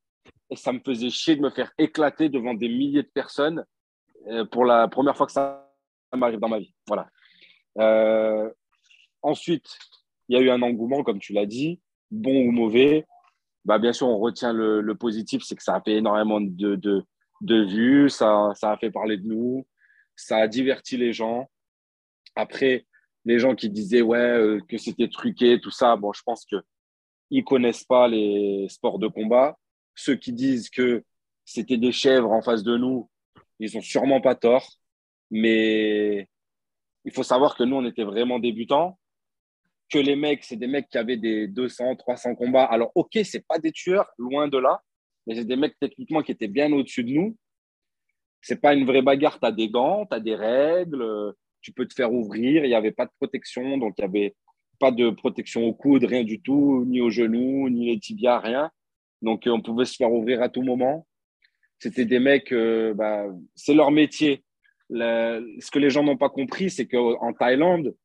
et 0.49 0.55
ça 0.57 0.73
me 0.73 0.81
faisait 0.85 1.09
chier 1.09 1.37
de 1.37 1.41
me 1.41 1.49
faire 1.49 1.71
éclater 1.77 2.27
devant 2.27 2.53
des 2.53 2.67
milliers 2.67 3.03
de 3.03 3.11
personnes. 3.13 3.63
Euh, 4.27 4.45
pour 4.45 4.65
la 4.65 4.89
première 4.89 5.15
fois 5.15 5.27
que 5.27 5.31
ça 5.31 5.65
m'arrive 6.13 6.39
dans 6.39 6.49
ma 6.49 6.59
vie. 6.59 6.75
Voilà. 6.87 7.09
Euh, 7.79 8.51
ensuite, 9.21 9.77
il 10.27 10.35
y 10.35 10.39
a 10.39 10.41
eu 10.41 10.49
un 10.49 10.61
engouement, 10.61 11.03
comme 11.03 11.19
tu 11.19 11.31
l'as 11.31 11.45
dit, 11.45 11.79
bon 12.11 12.47
ou 12.47 12.51
mauvais. 12.51 13.05
Bah, 13.65 13.79
bien 13.79 13.93
sûr, 13.93 14.07
on 14.07 14.17
retient 14.17 14.53
le, 14.53 14.93
positif, 14.95 15.43
c'est 15.43 15.55
que 15.55 15.63
ça 15.63 15.75
a 15.75 15.81
fait 15.81 15.93
énormément 15.97 16.41
de, 16.41 16.75
de, 16.75 17.03
de 17.41 17.63
vues, 17.65 18.09
ça, 18.09 18.51
ça, 18.55 18.71
a 18.71 18.77
fait 18.77 18.91
parler 18.91 19.17
de 19.17 19.27
nous, 19.27 19.67
ça 20.15 20.37
a 20.37 20.47
diverti 20.47 20.97
les 20.97 21.13
gens. 21.13 21.49
Après, 22.35 22.85
les 23.25 23.39
gens 23.39 23.55
qui 23.55 23.69
disaient 23.69 24.01
ouais, 24.01 24.17
euh, 24.17 24.59
que 24.67 24.77
c'était 24.77 25.09
truqué, 25.09 25.59
tout 25.61 25.71
ça, 25.71 25.95
bon, 25.95 26.11
je 26.13 26.21
pense 26.23 26.45
qu'ils 26.45 26.61
ne 27.31 27.41
connaissent 27.41 27.83
pas 27.83 28.07
les 28.07 28.67
sports 28.69 28.99
de 28.99 29.07
combat. 29.07 29.57
Ceux 29.95 30.15
qui 30.15 30.33
disent 30.33 30.69
que 30.69 31.03
c'était 31.45 31.77
des 31.77 31.91
chèvres 31.91 32.31
en 32.31 32.41
face 32.41 32.63
de 32.63 32.77
nous, 32.77 33.09
ils 33.59 33.75
n'ont 33.75 33.81
sûrement 33.81 34.21
pas 34.21 34.35
tort. 34.35 34.67
Mais 35.29 36.27
il 37.05 37.11
faut 37.13 37.23
savoir 37.23 37.55
que 37.55 37.63
nous, 37.63 37.75
on 37.75 37.85
était 37.85 38.03
vraiment 38.03 38.39
débutants. 38.39 38.99
Que 39.91 39.99
les 39.99 40.15
mecs, 40.15 40.43
c'est 40.43 40.55
des 40.55 40.67
mecs 40.67 40.89
qui 40.89 40.97
avaient 40.97 41.17
des 41.17 41.47
200, 41.47 41.95
300 41.97 42.35
combats. 42.35 42.65
Alors, 42.65 42.91
OK, 42.95 43.17
c'est 43.23 43.45
pas 43.45 43.59
des 43.59 43.71
tueurs, 43.71 44.09
loin 44.17 44.47
de 44.47 44.57
là. 44.57 44.81
Mais 45.27 45.35
c'est 45.35 45.45
des 45.45 45.55
mecs 45.55 45.77
techniquement 45.79 46.21
qui 46.21 46.31
étaient 46.31 46.47
bien 46.47 46.71
au-dessus 46.71 47.03
de 47.03 47.11
nous. 47.11 47.37
C'est 48.41 48.61
pas 48.61 48.73
une 48.73 48.85
vraie 48.85 49.01
bagarre. 49.01 49.39
Tu 49.39 49.45
as 49.45 49.51
des 49.51 49.69
gants, 49.69 50.05
tu 50.05 50.15
as 50.15 50.19
des 50.19 50.35
règles, 50.35 51.33
tu 51.61 51.73
peux 51.73 51.85
te 51.85 51.93
faire 51.93 52.11
ouvrir. 52.11 52.63
Il 52.63 52.69
n'y 52.69 52.75
avait 52.75 52.91
pas 52.91 53.05
de 53.05 53.11
protection. 53.17 53.77
Donc, 53.77 53.95
il 53.97 54.01
n'y 54.01 54.05
avait 54.05 54.35
pas 54.79 54.91
de 54.91 55.09
protection 55.09 55.65
au 55.65 55.73
coude, 55.73 56.05
rien 56.05 56.23
du 56.23 56.41
tout, 56.41 56.85
ni 56.87 57.01
aux 57.01 57.11
genoux, 57.11 57.69
ni 57.69 57.87
les 57.87 57.99
tibias, 57.99 58.39
rien. 58.39 58.71
Donc, 59.21 59.43
on 59.45 59.61
pouvait 59.61 59.85
se 59.85 59.95
faire 59.95 60.11
ouvrir 60.11 60.41
à 60.41 60.49
tout 60.49 60.63
moment. 60.63 61.05
C'était 61.77 62.05
des 62.05 62.19
mecs, 62.19 62.51
euh, 62.51 62.93
bah, 62.93 63.25
c'est 63.55 63.73
leur 63.73 63.91
métier 63.91 64.43
ce 64.91 65.71
que 65.71 65.79
les 65.79 65.89
gens 65.89 66.03
n'ont 66.03 66.17
pas 66.17 66.29
compris, 66.29 66.69
c'est 66.69 66.87
qu'en 66.87 67.33
Thaïlande, 67.33 67.95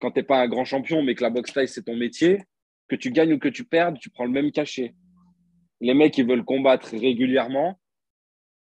quand 0.00 0.10
tu 0.10 0.20
n'es 0.20 0.24
pas 0.24 0.40
un 0.40 0.48
grand 0.48 0.64
champion, 0.64 1.02
mais 1.02 1.14
que 1.14 1.22
la 1.22 1.30
boxe 1.30 1.52
thaï, 1.52 1.68
c'est 1.68 1.82
ton 1.82 1.96
métier, 1.96 2.42
que 2.88 2.96
tu 2.96 3.10
gagnes 3.10 3.34
ou 3.34 3.38
que 3.38 3.48
tu 3.48 3.64
perdes, 3.64 3.98
tu 3.98 4.10
prends 4.10 4.24
le 4.24 4.30
même 4.30 4.52
cachet. 4.52 4.94
Les 5.80 5.94
mecs, 5.94 6.16
ils 6.18 6.26
veulent 6.26 6.44
combattre 6.44 6.90
régulièrement. 6.90 7.78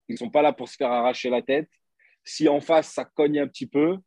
Ils 0.09 0.13
ne 0.13 0.19
sont 0.19 0.31
pas 0.31 0.43
là 0.43 0.53
pour 0.53 0.69
se 0.69 0.77
faire 0.77 0.91
arracher 0.91 1.31
la 1.31 1.43
tête. 1.43 1.69
Si 2.25 2.49
en 2.49 2.61
face, 2.61 2.93
ça 2.93 3.05
cogne 3.05 3.41
un 3.41 3.47
petit 3.47 3.67
peu, 3.67 3.99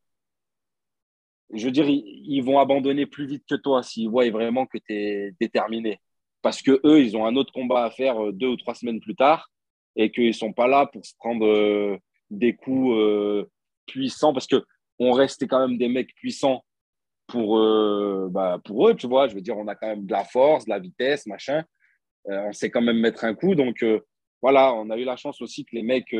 je 1.53 1.65
veux 1.65 1.71
dire, 1.71 1.85
ils, 1.87 2.41
vont 2.41 2.59
abandonner 2.59 3.05
plus 3.05 3.25
vite 3.25 3.45
que 3.47 3.55
toi 3.55 3.83
s'ils 3.83 4.09
voient 4.09 4.29
vraiment 4.29 4.65
que 4.65 4.77
tu 4.77 4.93
es 4.93 5.31
déterminé. 5.39 5.99
Parce 6.41 6.61
que 6.61 6.79
eux, 6.83 7.01
ils 7.01 7.15
ont 7.15 7.25
un 7.25 7.35
autre 7.35 7.53
combat 7.53 7.85
à 7.85 7.91
faire 7.91 8.23
euh, 8.23 8.31
deux 8.31 8.47
ou 8.47 8.57
trois 8.57 8.75
semaines 8.75 8.99
plus 8.99 9.15
tard 9.15 9.49
et 9.95 10.11
qu'ils 10.11 10.27
ne 10.27 10.31
sont 10.33 10.53
pas 10.53 10.67
là 10.67 10.85
pour 10.85 11.05
se 11.05 11.13
prendre 11.17 11.45
euh, 11.45 11.97
des 12.29 12.55
coups 12.55 12.91
euh, 12.97 13.49
puissants 13.85 14.33
parce 14.33 14.47
que 14.47 14.63
on 14.99 15.11
restait 15.11 15.47
quand 15.47 15.67
même 15.67 15.77
des 15.77 15.87
mecs 15.87 16.13
puissants 16.15 16.63
pour, 17.27 17.59
euh, 17.59 18.27
bah, 18.31 18.59
pour 18.63 18.87
eux, 18.87 18.95
tu 18.95 19.07
vois. 19.07 19.27
Je 19.27 19.35
veux 19.35 19.41
dire, 19.41 19.57
on 19.57 19.67
a 19.67 19.75
quand 19.75 19.87
même 19.87 20.05
de 20.05 20.11
la 20.11 20.23
force, 20.23 20.65
de 20.65 20.69
la 20.69 20.79
vitesse, 20.79 21.25
machin. 21.27 21.63
Euh, 22.29 22.47
on 22.47 22.53
sait 22.53 22.69
quand 22.69 22.81
même 22.81 22.99
mettre 22.99 23.25
un 23.25 23.33
coup. 23.33 23.55
Donc, 23.55 23.85
voilà, 24.41 24.73
on 24.73 24.89
a 24.89 24.97
eu 24.97 25.03
la 25.03 25.15
chance 25.15 25.41
aussi 25.41 25.65
que 25.65 25.75
les 25.75 25.83
mecs, 25.83 26.15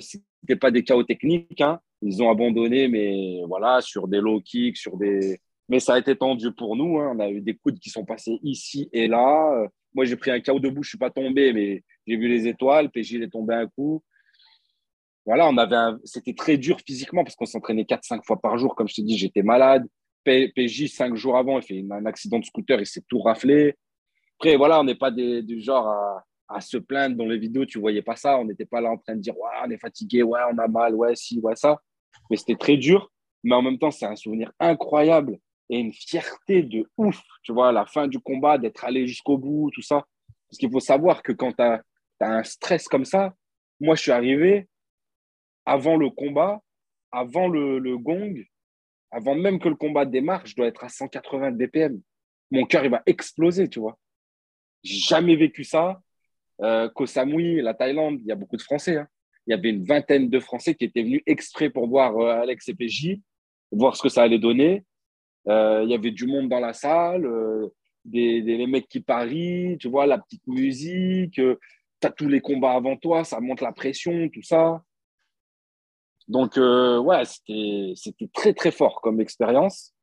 c'était 0.00 0.56
pas 0.56 0.70
des 0.70 0.84
chaos 0.84 1.04
techniques. 1.04 1.60
Hein. 1.60 1.80
Ils 2.02 2.22
ont 2.22 2.30
abandonné, 2.30 2.88
mais 2.88 3.40
voilà, 3.46 3.80
sur 3.80 4.08
des 4.08 4.20
low 4.20 4.40
kicks, 4.40 4.76
sur 4.76 4.96
des. 4.96 5.40
Mais 5.68 5.80
ça 5.80 5.94
a 5.94 5.98
été 5.98 6.14
tendu 6.16 6.52
pour 6.52 6.76
nous. 6.76 6.98
Hein. 7.00 7.12
On 7.16 7.20
a 7.20 7.28
eu 7.28 7.40
des 7.40 7.56
coudes 7.56 7.78
qui 7.78 7.90
sont 7.90 8.04
passés 8.04 8.38
ici 8.42 8.88
et 8.92 9.08
là. 9.08 9.68
Moi, 9.94 10.04
j'ai 10.04 10.16
pris 10.16 10.30
un 10.30 10.40
chaos 10.40 10.60
debout, 10.60 10.82
je 10.82 10.90
suis 10.90 10.98
pas 10.98 11.10
tombé, 11.10 11.54
mais 11.54 11.82
j'ai 12.06 12.16
vu 12.16 12.28
les 12.28 12.46
étoiles. 12.46 12.90
PJ, 12.90 13.12
il 13.12 13.22
est 13.22 13.30
tombé 13.30 13.54
un 13.54 13.66
coup 13.66 14.02
voilà, 15.26 15.48
on 15.48 15.56
avait 15.58 15.98
c'était 16.04 16.34
très 16.34 16.56
dur 16.56 16.78
physiquement 16.86 17.24
parce 17.24 17.34
qu'on 17.34 17.46
s'entraînait 17.46 17.82
4-5 17.82 18.24
fois 18.24 18.40
par 18.40 18.56
jour. 18.58 18.76
Comme 18.76 18.88
je 18.88 18.94
te 18.94 19.00
dis, 19.00 19.18
j'étais 19.18 19.42
malade. 19.42 19.84
PJ, 20.26 20.88
5 20.88 21.14
jours 21.14 21.36
avant, 21.36 21.58
il 21.58 21.62
fait 21.62 21.84
un 21.90 22.06
accident 22.06 22.38
de 22.38 22.44
scooter, 22.44 22.80
il 22.80 22.86
s'est 22.86 23.04
tout 23.08 23.20
raflé. 23.20 23.76
Après, 24.38 24.56
voilà, 24.56 24.80
on 24.80 24.84
n'est 24.84 24.96
pas 24.96 25.10
du 25.10 25.60
genre 25.60 25.88
à, 26.48 26.60
se 26.60 26.76
plaindre 26.76 27.16
dans 27.16 27.26
les 27.26 27.38
vidéos, 27.38 27.64
tu 27.64 27.78
voyais 27.78 28.02
pas 28.02 28.16
ça. 28.16 28.38
On 28.38 28.44
n'était 28.44 28.66
pas 28.66 28.80
là 28.80 28.90
en 28.90 28.98
train 28.98 29.14
de 29.14 29.20
dire, 29.20 29.36
ouais, 29.38 29.50
on 29.64 29.70
est 29.70 29.78
fatigué, 29.78 30.22
ouais, 30.22 30.40
on 30.52 30.58
a 30.58 30.68
mal, 30.68 30.94
ouais, 30.94 31.14
si, 31.16 31.40
ouais, 31.40 31.56
ça. 31.56 31.80
Mais 32.30 32.36
c'était 32.36 32.56
très 32.56 32.76
dur. 32.76 33.10
Mais 33.44 33.54
en 33.54 33.62
même 33.62 33.78
temps, 33.78 33.90
c'est 33.90 34.06
un 34.06 34.16
souvenir 34.16 34.52
incroyable 34.58 35.38
et 35.68 35.78
une 35.78 35.92
fierté 35.92 36.62
de 36.62 36.84
ouf, 36.96 37.20
tu 37.42 37.52
vois, 37.52 37.68
à 37.68 37.72
la 37.72 37.86
fin 37.86 38.08
du 38.08 38.18
combat, 38.18 38.58
d'être 38.58 38.84
allé 38.84 39.06
jusqu'au 39.06 39.38
bout, 39.38 39.70
tout 39.72 39.82
ça. 39.82 40.04
Parce 40.48 40.58
qu'il 40.58 40.70
faut 40.70 40.80
savoir 40.80 41.22
que 41.22 41.32
quand 41.32 41.52
tu 41.52 41.62
as, 41.62 41.82
un 42.20 42.42
stress 42.44 42.88
comme 42.88 43.04
ça, 43.04 43.34
moi, 43.80 43.94
je 43.94 44.02
suis 44.02 44.12
arrivé, 44.12 44.68
avant 45.64 45.96
le 45.96 46.08
combat, 46.10 46.60
avant 47.12 47.48
le, 47.48 47.98
gong, 47.98 48.44
avant 49.16 49.34
même 49.34 49.58
que 49.58 49.70
le 49.70 49.76
combat 49.76 50.04
démarre, 50.04 50.44
je 50.44 50.54
dois 50.54 50.66
être 50.66 50.84
à 50.84 50.90
180 50.90 51.52
BPM. 51.52 51.98
Mon 52.50 52.66
cœur, 52.66 52.84
il 52.84 52.90
va 52.90 53.02
exploser, 53.06 53.66
tu 53.66 53.80
vois. 53.80 53.98
J'ai 54.82 54.98
jamais 54.98 55.36
vécu 55.36 55.64
ça. 55.64 56.02
Euh, 56.60 56.90
Koh 56.90 57.06
Samui, 57.06 57.62
la 57.62 57.72
Thaïlande, 57.72 58.18
il 58.20 58.26
y 58.26 58.32
a 58.32 58.34
beaucoup 58.34 58.58
de 58.58 58.62
Français. 58.62 58.98
Hein. 58.98 59.08
Il 59.46 59.52
y 59.52 59.54
avait 59.54 59.70
une 59.70 59.84
vingtaine 59.84 60.28
de 60.28 60.38
Français 60.38 60.74
qui 60.74 60.84
étaient 60.84 61.02
venus 61.02 61.22
exprès 61.24 61.70
pour 61.70 61.88
voir 61.88 62.18
euh, 62.18 62.42
Alex 62.42 62.68
et 62.68 62.74
PJ, 62.74 63.20
voir 63.72 63.96
ce 63.96 64.02
que 64.02 64.10
ça 64.10 64.22
allait 64.22 64.38
donner. 64.38 64.84
Euh, 65.48 65.80
il 65.84 65.90
y 65.90 65.94
avait 65.94 66.10
du 66.10 66.26
monde 66.26 66.50
dans 66.50 66.60
la 66.60 66.74
salle, 66.74 67.24
euh, 67.24 67.68
des, 68.04 68.42
des, 68.42 68.66
mecs 68.66 68.88
qui 68.88 69.00
parient, 69.00 69.78
tu 69.78 69.88
vois, 69.88 70.04
la 70.04 70.18
petite 70.18 70.46
musique. 70.46 71.34
tu 71.36 71.56
as 72.02 72.10
tous 72.10 72.28
les 72.28 72.42
combats 72.42 72.74
avant 72.74 72.96
toi, 72.96 73.24
ça 73.24 73.40
monte 73.40 73.62
la 73.62 73.72
pression, 73.72 74.28
tout 74.28 74.42
ça. 74.42 74.82
Donc, 76.28 76.58
euh, 76.58 76.98
ouais, 76.98 77.24
c'était 77.24 78.28
très, 78.32 78.52
très 78.52 78.70
fort 78.70 79.00
comme 79.00 79.20
expérience. 79.20 79.94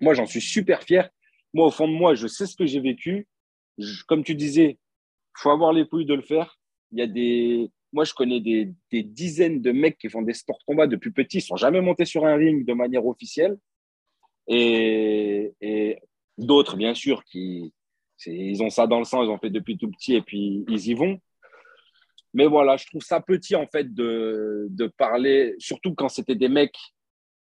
Moi, 0.00 0.14
j'en 0.14 0.26
suis 0.26 0.40
super 0.40 0.82
fier. 0.82 1.08
Moi, 1.54 1.66
au 1.66 1.70
fond 1.70 1.88
de 1.88 1.92
moi, 1.92 2.14
je 2.14 2.26
sais 2.26 2.46
ce 2.46 2.56
que 2.56 2.66
j'ai 2.66 2.80
vécu. 2.80 3.26
comme 4.06 4.24
tu 4.24 4.34
disais, 4.34 4.78
faut 5.34 5.50
avoir 5.50 5.72
les 5.72 5.86
couilles 5.86 6.06
de 6.06 6.14
le 6.14 6.22
faire. 6.22 6.58
Il 6.92 6.98
y 6.98 7.02
a 7.02 7.06
des. 7.06 7.70
Moi, 7.92 8.04
je 8.04 8.14
connais 8.14 8.40
des, 8.40 8.72
des, 8.90 9.02
dizaines 9.02 9.60
de 9.60 9.72
mecs 9.72 9.98
qui 9.98 10.08
font 10.08 10.22
des 10.22 10.34
sports 10.34 10.58
combat 10.66 10.86
depuis 10.86 11.10
petits. 11.12 11.38
Ils 11.38 11.42
sont 11.42 11.56
jamais 11.56 11.80
montés 11.80 12.04
sur 12.04 12.26
un 12.26 12.36
ring 12.36 12.66
de 12.66 12.72
manière 12.74 13.06
officielle. 13.06 13.56
Et, 14.48 15.54
et 15.60 15.98
d'autres, 16.38 16.76
bien 16.76 16.94
sûr, 16.94 17.24
qui 17.24 17.72
ils 18.24 18.62
ont 18.62 18.70
ça 18.70 18.86
dans 18.86 18.98
le 18.98 19.04
sang, 19.04 19.22
ils 19.22 19.28
ont 19.28 19.38
fait 19.38 19.50
depuis 19.50 19.76
tout 19.76 19.90
petit 19.90 20.14
et 20.14 20.22
puis 20.22 20.64
ils 20.68 20.88
y 20.88 20.94
vont. 20.94 21.20
Mais 22.34 22.46
voilà, 22.46 22.76
je 22.76 22.86
trouve 22.86 23.02
ça 23.02 23.20
petit 23.20 23.56
en 23.56 23.66
fait 23.66 23.94
de, 23.94 24.66
de 24.70 24.86
parler, 24.86 25.54
surtout 25.58 25.94
quand 25.94 26.08
c'était 26.08 26.34
des 26.34 26.48
mecs, 26.48 26.78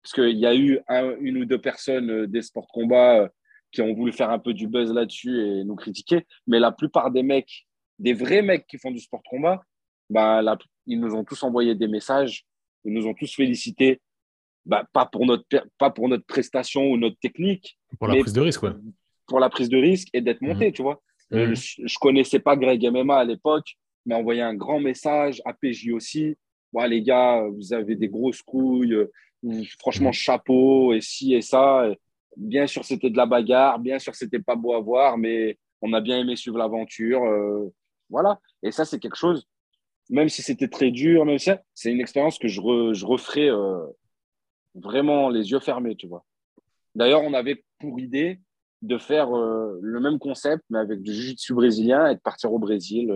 parce 0.02 0.12
qu'il 0.12 0.38
y 0.38 0.46
a 0.46 0.54
eu 0.54 0.78
une 1.20 1.38
ou 1.38 1.44
deux 1.44 1.60
personnes 1.60 2.10
euh, 2.10 2.26
des 2.28 2.42
sports 2.42 2.66
de 2.66 2.80
combat 2.80 3.22
euh, 3.22 3.28
qui 3.72 3.82
ont 3.82 3.92
voulu 3.92 4.12
faire 4.12 4.30
un 4.30 4.38
peu 4.38 4.54
du 4.54 4.68
buzz 4.68 4.92
là-dessus 4.92 5.40
et 5.40 5.64
nous 5.64 5.74
critiquer. 5.74 6.24
Mais 6.46 6.60
la 6.60 6.70
plupart 6.70 7.10
des 7.10 7.24
mecs, 7.24 7.66
des 7.98 8.12
vrais 8.12 8.42
mecs 8.42 8.68
qui 8.68 8.78
font 8.78 8.92
du 8.92 9.00
sport 9.00 9.20
de 9.24 9.28
combat, 9.28 9.60
bah, 10.08 10.40
ils 10.86 11.00
nous 11.00 11.14
ont 11.14 11.24
tous 11.24 11.42
envoyé 11.42 11.74
des 11.74 11.88
messages, 11.88 12.46
ils 12.84 12.92
nous 12.92 13.06
ont 13.08 13.14
tous 13.14 13.34
félicités, 13.34 14.00
bah, 14.64 14.86
pas, 14.92 15.06
pour 15.06 15.26
notre, 15.26 15.44
pas 15.76 15.90
pour 15.90 16.08
notre 16.08 16.24
prestation 16.24 16.84
ou 16.84 16.96
notre 16.96 17.18
technique. 17.18 17.76
Pour 17.98 18.06
la 18.06 18.16
prise 18.20 18.32
de 18.32 18.40
risque, 18.40 18.62
ouais. 18.62 18.72
Pour 19.26 19.40
la 19.40 19.50
prise 19.50 19.68
de 19.68 19.76
risque 19.76 20.08
et 20.12 20.20
d'être 20.20 20.40
monté, 20.40 20.68
mmh. 20.68 20.72
tu 20.72 20.82
vois. 20.82 21.02
Mmh. 21.32 21.36
Euh, 21.36 21.54
je, 21.56 21.82
ne 21.82 21.98
connaissais 22.00 22.38
pas 22.38 22.56
Greg 22.56 22.88
MMA 22.88 23.16
à 23.16 23.24
l'époque 23.24 23.76
m'a 24.06 24.16
envoyé 24.16 24.40
un 24.40 24.54
grand 24.54 24.80
message, 24.80 25.42
à 25.44 25.52
PJ 25.52 25.90
aussi. 25.90 26.36
Ouais, 26.72 26.88
les 26.88 27.02
gars, 27.02 27.46
vous 27.48 27.72
avez 27.72 27.96
des 27.96 28.08
grosses 28.08 28.42
couilles, 28.42 28.94
euh, 28.94 29.10
franchement, 29.78 30.10
mhm. 30.10 30.14
chapeau, 30.14 30.92
et 30.92 31.00
ci 31.00 31.34
et 31.34 31.42
ça. 31.42 31.88
Bien 32.36 32.66
sûr, 32.66 32.84
c'était 32.84 33.10
de 33.10 33.16
la 33.16 33.26
bagarre, 33.26 33.78
bien 33.78 33.98
sûr, 33.98 34.14
c'était 34.14 34.40
pas 34.40 34.56
beau 34.56 34.74
à 34.74 34.80
voir, 34.80 35.16
mais 35.16 35.58
on 35.82 35.92
a 35.92 36.00
bien 36.00 36.18
aimé 36.18 36.36
suivre 36.36 36.58
l'aventure. 36.58 37.24
Euh, 37.24 37.72
voilà. 38.10 38.40
Et 38.62 38.70
ça, 38.70 38.84
c'est 38.84 38.98
quelque 38.98 39.16
chose, 39.16 39.46
même 40.10 40.28
si 40.28 40.42
c'était 40.42 40.68
très 40.68 40.90
dur, 40.90 41.24
même 41.24 41.38
si 41.38 41.50
c'est 41.74 41.90
une 41.90 42.00
expérience 42.00 42.38
que 42.38 42.48
je, 42.48 42.60
je 42.92 43.06
referai 43.06 43.48
euh, 43.48 43.86
vraiment 44.74 45.30
les 45.30 45.50
yeux 45.50 45.60
fermés, 45.60 45.96
tu 45.96 46.06
vois. 46.06 46.24
D'ailleurs, 46.94 47.22
on 47.22 47.34
avait 47.34 47.64
pour 47.78 47.98
idée 48.00 48.40
de 48.82 48.98
faire 48.98 49.30
le 49.30 50.00
même 50.00 50.18
concept, 50.18 50.62
mais 50.70 50.78
avec 50.78 51.02
du 51.02 51.12
jiu-jitsu 51.12 51.54
brésilien 51.54 52.08
et 52.08 52.14
de 52.14 52.20
partir 52.20 52.52
au 52.52 52.58
Brésil 52.58 53.10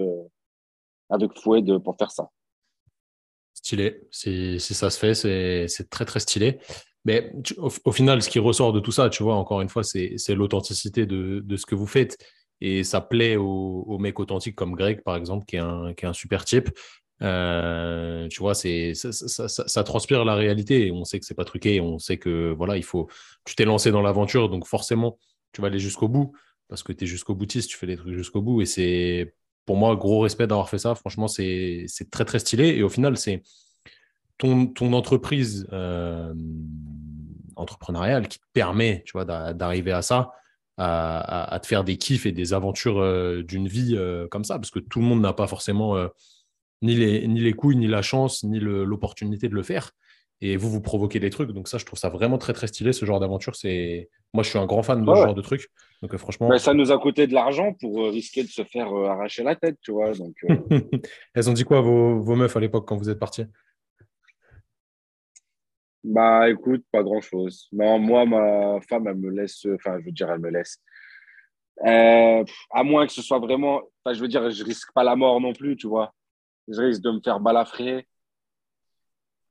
avec 1.11 1.31
Fouet 1.39 1.63
pour 1.83 1.97
faire 1.97 2.11
ça. 2.11 2.31
Stylé. 3.55 4.03
Si, 4.11 4.59
ça 4.61 4.91
se 4.91 4.99
fait, 4.99 5.15
c'est 5.15 5.91
très, 5.91 6.05
très 6.05 6.21
stylé. 6.21 6.59
Mais 7.05 7.33
au, 7.57 7.93
final, 7.93 8.23
ce 8.23 8.29
qui 8.29 8.39
ressort 8.39 8.73
de 8.73 8.81
tout 8.81 8.93
ça, 8.93 9.09
tu 9.09 9.23
vois, 9.23 9.35
encore 9.35 9.61
une 9.61 9.69
fois, 9.69 9.83
c'est 9.83 10.35
l'authenticité 10.35 11.07
de, 11.07 11.57
ce 11.57 11.67
que 11.67 11.75
vous 11.75 11.87
faites. 11.87 12.17
Et 12.61 12.85
ça 12.85 13.01
plaît 13.01 13.37
aux, 13.37 13.99
mecs 13.99 14.21
authentiques 14.21 14.55
comme 14.55 14.75
Greg, 14.75 15.03
par 15.03 15.17
exemple, 15.17 15.45
qui 15.47 15.57
est 15.57 15.59
un, 15.59 16.13
super 16.13 16.45
type. 16.45 16.71
Euh, 17.23 18.29
tu 18.29 18.41
vois, 18.41 18.55
ça, 18.55 19.85
transpire 19.85 20.25
la 20.25 20.35
réalité. 20.35 20.91
On 20.93 21.05
sait 21.05 21.19
que 21.19 21.27
c'est 21.27 21.35
pas 21.35 21.45
truqué. 21.45 21.81
On 21.81 21.99
sait 21.99 22.19
que 22.19 22.55
voilà, 22.57 22.77
il 22.77 22.85
faut. 22.85 23.09
Tu 23.45 23.55
t'es 23.55 23.65
lancé 23.65 23.91
dans 23.91 24.03
l'aventure, 24.03 24.49
donc 24.49 24.67
forcément, 24.67 25.19
tu 25.53 25.61
vas 25.61 25.69
aller 25.69 25.79
jusqu'au 25.79 26.09
bout 26.09 26.33
parce 26.69 26.83
que 26.83 26.93
tu 26.93 27.05
es 27.05 27.07
jusqu'au 27.07 27.35
boutiste, 27.35 27.69
tu 27.69 27.77
fais 27.77 27.87
les 27.87 27.97
trucs 27.97 28.15
jusqu'au 28.15 28.43
bout. 28.43 28.63
Et 28.63 28.67
c'est 28.67 29.35
pour 29.67 29.77
moi, 29.77 29.97
gros 29.97 30.21
respect 30.21 30.47
d'avoir 30.47 30.69
fait 30.69 30.79
ça. 30.79 30.95
Franchement, 30.95 31.29
c'est 31.29 31.87
très, 32.11 32.25
très 32.25 32.39
stylé. 32.39 32.69
Et 32.69 32.83
au 32.83 32.89
final, 32.89 33.17
c'est 33.17 33.43
ton, 34.39 34.93
entreprise 34.93 35.67
euh, 35.73 36.35
entrepreneuriale 37.57 38.29
qui 38.29 38.39
te 38.39 38.47
permet 38.53 39.05
d'arriver 39.55 39.93
à 39.93 40.03
ça, 40.03 40.33
à, 40.79 41.59
te 41.63 41.67
faire 41.67 41.85
des 41.85 41.99
kiffs 41.99 42.27
et 42.27 42.33
des 42.33 42.55
aventures 42.55 43.01
euh, 43.01 43.43
d'une 43.43 43.69
vie 43.69 43.95
euh, 43.97 44.27
comme 44.29 44.45
ça, 44.45 44.57
parce 44.57 44.71
que 44.71 44.79
tout 44.79 45.01
le 45.01 45.05
monde 45.05 45.21
n'a 45.21 45.35
pas 45.35 45.47
forcément 45.47 45.97
ni, 46.83 46.95
les, 46.95 47.29
ni 47.29 47.41
les 47.41 47.53
couilles, 47.53 47.77
ni 47.77 47.87
la 47.87 48.03
chance, 48.03 48.45
ni 48.45 48.59
l'opportunité 48.59 49.49
de 49.49 49.55
le 49.55 49.63
faire. 49.63 49.93
Et 50.43 50.57
vous, 50.57 50.71
vous 50.71 50.81
provoquez 50.81 51.21
des 51.21 51.31
trucs. 51.31 51.51
Donc 51.51 51.69
ça, 51.69 51.79
je 51.79 51.85
trouve 51.85 51.99
ça 51.99 52.09
vraiment 52.09 52.39
très, 52.39 52.53
très 52.53 52.67
stylé, 52.67 52.93
ce 52.93 53.05
genre 53.05 53.21
d'aventure. 53.21 53.55
C'est 53.57 54.09
Moi, 54.33 54.43
je 54.43 54.49
suis 54.49 54.59
un 54.59 54.67
grand 54.67 54.83
fan 54.83 55.05
de 55.05 55.15
ce 55.15 55.21
genre 55.21 55.35
de 55.35 55.43
trucs. 55.43 55.69
Donc 56.03 56.17
franchement... 56.17 56.49
Mais 56.49 56.59
ça 56.59 56.73
nous 56.73 56.91
a 56.91 56.99
coûté 56.99 57.27
de 57.27 57.35
l'argent 57.35 57.75
pour 57.79 58.11
risquer 58.11 58.43
de 58.43 58.49
se 58.49 58.65
faire 58.65 58.89
arracher 58.89 59.43
la 59.43 59.55
tête, 59.55 59.77
tu 59.83 59.93
vois. 59.93 60.13
Donc, 60.13 60.35
Elles 61.35 61.51
ont 61.51 61.53
dit 61.53 61.65
quoi, 61.65 61.83
vos, 61.83 62.21
vos 62.21 62.37
meufs, 62.37 62.57
à 62.57 62.61
l'époque, 62.61 62.89
quand 62.89 62.97
vous 62.97 63.11
êtes 63.11 63.19
partis 63.19 63.45
bah 66.03 66.49
écoute, 66.49 66.85
pas 66.91 67.03
grand-chose. 67.03 67.69
Non, 67.73 67.99
moi, 67.99 68.25
ma 68.25 68.81
femme, 68.89 69.07
elle 69.07 69.17
me 69.17 69.31
laisse, 69.31 69.67
enfin, 69.75 69.99
je 70.01 70.07
veux 70.07 70.13
dire, 70.13 70.31
elle 70.31 70.41
me 70.41 70.51
laisse. 70.51 70.79
Euh, 71.85 72.45
à 72.71 72.83
moins 72.83 73.07
que 73.07 73.13
ce 73.13 73.23
soit 73.23 73.39
vraiment, 73.39 73.83
enfin, 74.05 74.15
je 74.15 74.21
veux 74.21 74.29
dire, 74.29 74.51
je 74.51 74.65
risque 74.65 74.93
pas 74.95 75.05
la 75.05 75.17
mort 75.17 75.41
non 75.41 75.53
plus, 75.53 75.77
tu 75.77 75.89
vois. 75.89 76.15
Je 76.69 76.81
risque 76.81 77.03
de 77.03 77.11
me 77.11 77.21
faire 77.21 77.41
balafrer. 77.41 78.07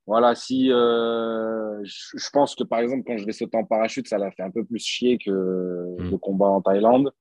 Voilà, 0.10 0.34
si 0.34 0.72
euh, 0.72 1.84
je, 1.84 2.30
pense 2.34 2.56
que 2.56 2.64
par 2.64 2.80
exemple, 2.80 3.04
quand 3.06 3.18
je 3.18 3.28
vais 3.28 3.32
sauter 3.32 3.56
en 3.58 3.64
parachute, 3.64 4.08
ça 4.08 4.18
l'a 4.18 4.32
fait 4.32 4.42
un 4.42 4.50
peu 4.50 4.66
plus 4.66 4.84
chier 4.84 5.20
que 5.20 5.30
hmm. 5.30 6.10
le 6.10 6.18
combat 6.18 6.48
en 6.48 6.64
Thaïlande 6.64 7.12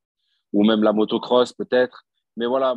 ou 0.55 0.65
même 0.65 0.83
la 0.83 0.95
motocross 0.95 1.53
peut-être. 1.53 2.07
Mais 2.39 2.47
voilà, 2.47 2.75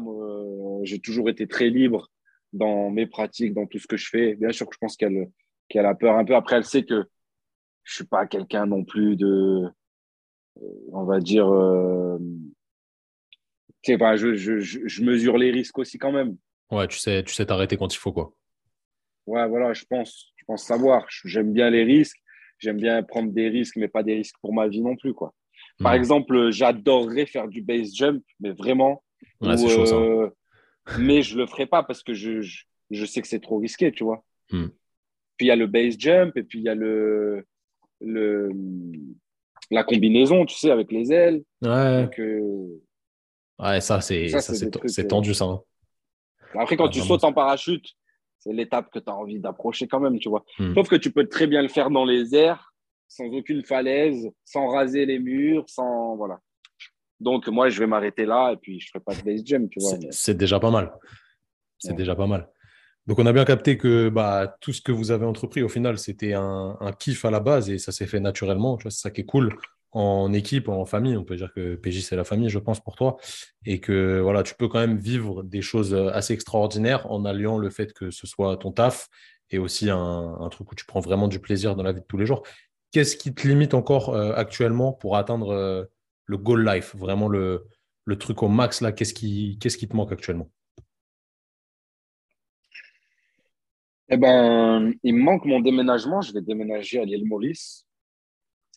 j'ai 0.84 1.00
toujours 1.00 1.30
été 1.30 1.48
très 1.48 1.70
libre 1.70 2.10
dans 2.52 2.90
mes 2.90 3.08
pratiques, 3.08 3.54
dans 3.54 3.66
tout 3.66 3.80
ce 3.80 3.88
que 3.88 3.96
je 3.96 4.10
fais. 4.10 4.36
Bien 4.36 4.52
sûr 4.52 4.68
que 4.68 4.74
je 4.74 4.80
pense 4.80 4.98
qu'elle 4.98 5.86
a 5.86 5.96
peur 5.96 6.18
un 6.18 6.26
peu. 6.26 6.36
Après, 6.36 6.58
elle 6.58 6.66
sait 6.66 6.84
que 6.84 7.06
je 7.84 7.94
suis 7.96 8.06
pas 8.06 8.28
quelqu'un 8.28 8.66
non 8.66 8.84
plus 8.84 9.16
de, 9.16 9.64
euh, 10.62 10.90
on 10.92 11.06
va 11.06 11.22
dire, 11.22 11.48
euh, 11.48 12.20
pas, 13.98 14.18
je, 14.18 14.36
je, 14.36 14.60
je, 14.60 15.04
mesure 15.06 15.38
les 15.38 15.52
risques 15.52 15.80
aussi 15.80 15.98
quand 15.98 16.12
même. 16.12 16.36
Ouais, 16.70 16.90
tu 16.90 17.00
sais, 17.00 17.24
tu 17.24 17.34
sais 17.34 17.46
t'arrêter 17.46 17.78
quand 17.78 17.94
il 17.94 17.98
faut, 17.98 18.12
quoi. 18.12 18.34
Ouais, 19.32 19.48
voilà, 19.48 19.72
je 19.72 19.86
pense, 19.86 20.34
je 20.36 20.44
pense 20.46 20.66
savoir. 20.66 21.06
J'aime 21.24 21.54
bien 21.54 21.70
les 21.70 21.86
risques. 21.86 22.22
J'aime 22.60 22.76
bien 22.76 23.02
prendre 23.02 23.32
des 23.32 23.48
risques, 23.48 23.78
mais 23.78 23.88
pas 23.88 24.04
des 24.04 24.16
risques 24.16 24.36
pour 24.42 24.54
ma 24.54 24.68
vie 24.68 24.82
non 24.82 24.98
plus, 24.98 25.14
quoi. 25.14 25.34
Par 25.80 25.94
hmm. 25.94 25.96
exemple, 25.96 26.52
j'adorerais 26.52 27.26
faire 27.26 27.48
du 27.48 27.62
base 27.62 27.96
jump, 27.96 28.22
mais 28.42 28.52
vraiment. 28.52 29.04
Ouais, 29.40 29.58
chaud. 29.58 29.94
Euh, 29.94 30.30
mais 31.00 31.22
je 31.22 31.38
le 31.38 31.46
ferai 31.48 31.66
pas 31.66 31.82
parce 31.82 32.04
que 32.04 32.14
je, 32.14 32.42
je, 32.90 33.06
sais 33.06 33.22
que 33.22 33.28
c'est 33.28 33.40
trop 33.40 33.58
risqué, 33.58 33.94
tu 33.94 34.04
vois. 34.04 34.22
Hmm. 34.52 34.68
Puis 35.38 35.46
il 35.46 35.48
y 35.48 35.52
a 35.52 35.56
le 35.56 35.68
base 35.68 35.96
jump 35.98 36.36
et 36.36 36.44
puis 36.44 36.60
il 36.60 36.66
y 36.66 36.70
a 36.70 36.76
le, 36.76 37.46
le, 38.02 38.52
la 39.70 39.86
combinaison, 39.86 40.46
tu 40.46 40.56
sais, 40.56 40.72
avec 40.72 40.92
les 40.92 41.14
ailes. 41.14 41.42
Ouais. 41.62 42.10
Euh, 42.20 42.82
ouais, 43.60 43.80
ça, 43.80 44.02
c'est, 44.02 44.28
c'est, 44.28 45.08
tendu, 45.08 45.34
ça. 45.34 45.46
Hein. 45.46 45.62
Après, 46.54 46.76
quand 46.76 46.90
tu 46.90 47.00
sautes 47.00 47.24
en 47.24 47.32
parachute, 47.32 47.96
c'est 48.42 48.54
l'étape 48.54 48.92
que 48.92 49.00
tu 49.00 49.10
as 49.10 49.16
envie 49.16 49.40
d'approcher 49.40 49.88
quand 49.88 50.00
même, 50.00 50.20
tu 50.20 50.30
vois. 50.30 50.44
Hmm. 50.58 50.74
Sauf 50.74 50.90
que 50.90 50.96
tu 50.96 51.12
peux 51.12 51.28
très 51.28 51.48
bien 51.48 51.62
le 51.62 51.68
faire 51.68 51.92
dans 51.92 52.06
les 52.06 52.36
airs, 52.36 52.74
sans 53.08 53.26
aucune 53.26 53.64
falaise, 53.64 54.30
sans 54.44 54.68
raser 54.68 55.06
les 55.06 55.20
murs, 55.20 55.64
sans. 55.68 56.16
Voilà. 56.16 56.40
Donc, 57.20 57.48
moi, 57.48 57.70
je 57.70 57.80
vais 57.80 57.88
m'arrêter 57.88 58.26
là 58.26 58.52
et 58.52 58.58
puis 58.58 58.80
je 58.80 58.88
ne 58.88 58.90
ferai 58.90 59.04
pas 59.04 59.14
de 59.14 59.24
base 59.24 59.46
jump, 59.46 59.70
tu 59.70 59.80
vois. 59.80 59.94
C'est, 60.10 60.36
déjà 60.36 60.60
pas 60.60 60.72
mal. 60.72 60.92
C'est 61.78 61.96
déjà 61.96 62.16
pas 62.16 62.26
mal. 62.26 62.50
Donc, 63.06 63.20
on 63.20 63.26
a 63.28 63.34
bien 63.34 63.46
capté 63.46 63.78
que 63.78 64.10
bah, 64.10 64.58
tout 64.60 64.74
ce 64.74 64.82
que 64.82 64.92
vous 64.92 65.12
avez 65.12 65.26
entrepris, 65.26 65.62
au 65.62 65.70
final, 65.70 66.00
c'était 66.00 66.34
un, 66.34 66.78
kiff 66.98 67.24
à 67.26 67.32
la 67.32 67.40
base 67.40 67.70
et 67.70 67.78
ça 67.78 67.92
s'est 67.92 68.08
fait 68.08 68.20
naturellement. 68.20 68.80
C'est 68.82 68.90
ça 68.92 69.12
qui 69.12 69.22
est 69.22 69.26
cool 69.26 69.56
en 69.92 70.32
équipe, 70.34 70.70
en 70.70 70.86
famille. 70.86 71.18
On 71.18 71.24
peut 71.24 71.36
dire 71.36 71.52
que 71.54 71.76
PJ, 71.76 72.02
c'est 72.02 72.16
la 72.16 72.24
famille, 72.24 72.50
je 72.50 72.60
pense, 72.60 72.80
pour 72.80 72.96
toi. 72.96 73.18
Et 73.66 73.80
que 73.80 74.20
voilà, 74.20 74.44
tu 74.44 74.56
peux 74.56 74.68
quand 74.68 74.80
même 74.80 74.98
vivre 74.98 75.44
des 75.44 75.62
choses 75.62 75.94
assez 75.94 76.34
extraordinaires 76.34 77.12
en 77.12 77.26
alliant 77.26 77.58
le 77.58 77.70
fait 77.70 77.94
que 77.94 78.12
ce 78.12 78.28
soit 78.28 78.58
ton 78.58 78.72
taf 78.72 79.10
et 79.52 79.58
aussi 79.58 79.90
un, 79.90 80.48
truc 80.50 80.72
où 80.72 80.76
tu 80.76 80.86
prends 80.86 81.02
vraiment 81.02 81.28
du 81.28 81.40
plaisir 81.40 81.76
dans 81.76 81.84
la 81.84 81.92
vie 81.92 82.00
de 82.02 82.06
tous 82.06 82.18
les 82.18 82.26
jours. 82.26 82.44
Qu'est-ce 82.92 83.18
qui 83.18 83.34
te 83.34 83.48
limite 83.48 83.74
encore 83.74 84.10
euh, 84.10 84.34
actuellement 84.34 84.94
pour 84.94 85.18
atteindre 85.18 85.50
euh, 85.50 85.86
le 86.26 86.38
goal 86.38 86.66
life, 86.66 86.96
vraiment 86.96 87.28
le, 87.28 87.68
truc 88.20 88.44
au 88.44 88.48
max 88.48 88.82
là? 88.82 88.92
Qu'est-ce 88.92 89.14
qui, 89.14 89.58
qui 89.60 89.88
te 89.88 89.96
manque 89.96 90.12
actuellement? 90.12 90.50
Eh 94.10 94.18
ben, 94.18 94.94
il 95.04 95.16
me 95.16 95.22
manque 95.22 95.46
mon 95.46 95.62
déménagement. 95.62 96.22
Je 96.22 96.34
vais 96.34 96.42
déménager 96.42 97.00
à 97.00 97.06
l'île 97.06 97.26
Maurice 97.26 97.86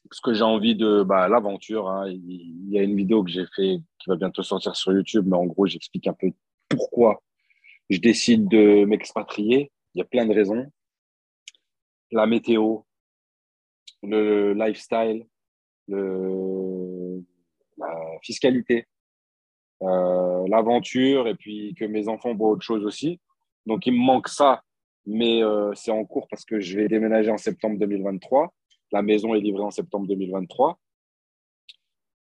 parce 0.08 0.20
que 0.20 0.34
j'ai 0.34 0.42
envie 0.42 0.74
de 0.74 1.02
bah, 1.02 1.28
l'aventure. 1.28 1.88
Hein. 1.88 2.08
Il 2.08 2.68
y 2.70 2.78
a 2.78 2.82
une 2.82 2.96
vidéo 2.96 3.24
que 3.24 3.30
j'ai 3.30 3.46
fait 3.54 3.78
qui 3.98 4.08
va 4.08 4.16
bientôt 4.16 4.42
sortir 4.42 4.76
sur 4.76 4.92
YouTube, 4.92 5.26
mais 5.26 5.36
en 5.36 5.46
gros, 5.46 5.66
j'explique 5.66 6.06
un 6.06 6.12
peu 6.12 6.30
pourquoi 6.68 7.22
je 7.90 7.98
décide 7.98 8.48
de 8.48 8.84
m'expatrier. 8.84 9.72
Il 9.94 9.98
y 9.98 10.02
a 10.02 10.04
plein 10.04 10.26
de 10.26 10.34
raisons. 10.34 10.66
La 12.10 12.26
météo, 12.26 12.80
le 14.02 14.52
lifestyle, 14.52 15.26
le, 15.88 17.22
la 17.78 17.96
fiscalité, 18.22 18.86
euh, 19.82 20.46
l'aventure, 20.48 21.28
et 21.28 21.34
puis 21.34 21.74
que 21.74 21.84
mes 21.84 22.08
enfants 22.08 22.34
voient 22.34 22.50
autre 22.50 22.64
chose 22.64 22.84
aussi. 22.84 23.20
Donc, 23.66 23.86
il 23.86 23.92
me 23.92 24.04
manque 24.04 24.28
ça 24.28 24.62
mais 25.06 25.42
euh, 25.42 25.72
c'est 25.74 25.90
en 25.90 26.04
cours 26.04 26.28
parce 26.28 26.44
que 26.44 26.60
je 26.60 26.76
vais 26.76 26.88
déménager 26.88 27.30
en 27.30 27.38
septembre 27.38 27.78
2023. 27.78 28.52
La 28.94 29.02
maison 29.02 29.34
est 29.34 29.40
livrée 29.40 29.64
en 29.64 29.72
septembre 29.72 30.06
2023. 30.06 30.78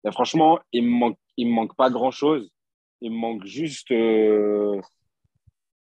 Et 0.06 0.12
franchement, 0.12 0.60
il 0.72 0.84
me 0.84 0.90
manque, 0.90 1.18
il 1.36 1.48
me 1.48 1.52
manque 1.52 1.74
pas 1.74 1.90
grand 1.90 2.12
chose. 2.12 2.48
Il 3.00 3.10
me 3.10 3.16
manque 3.16 3.44
juste 3.44 3.90
euh, 3.90 4.80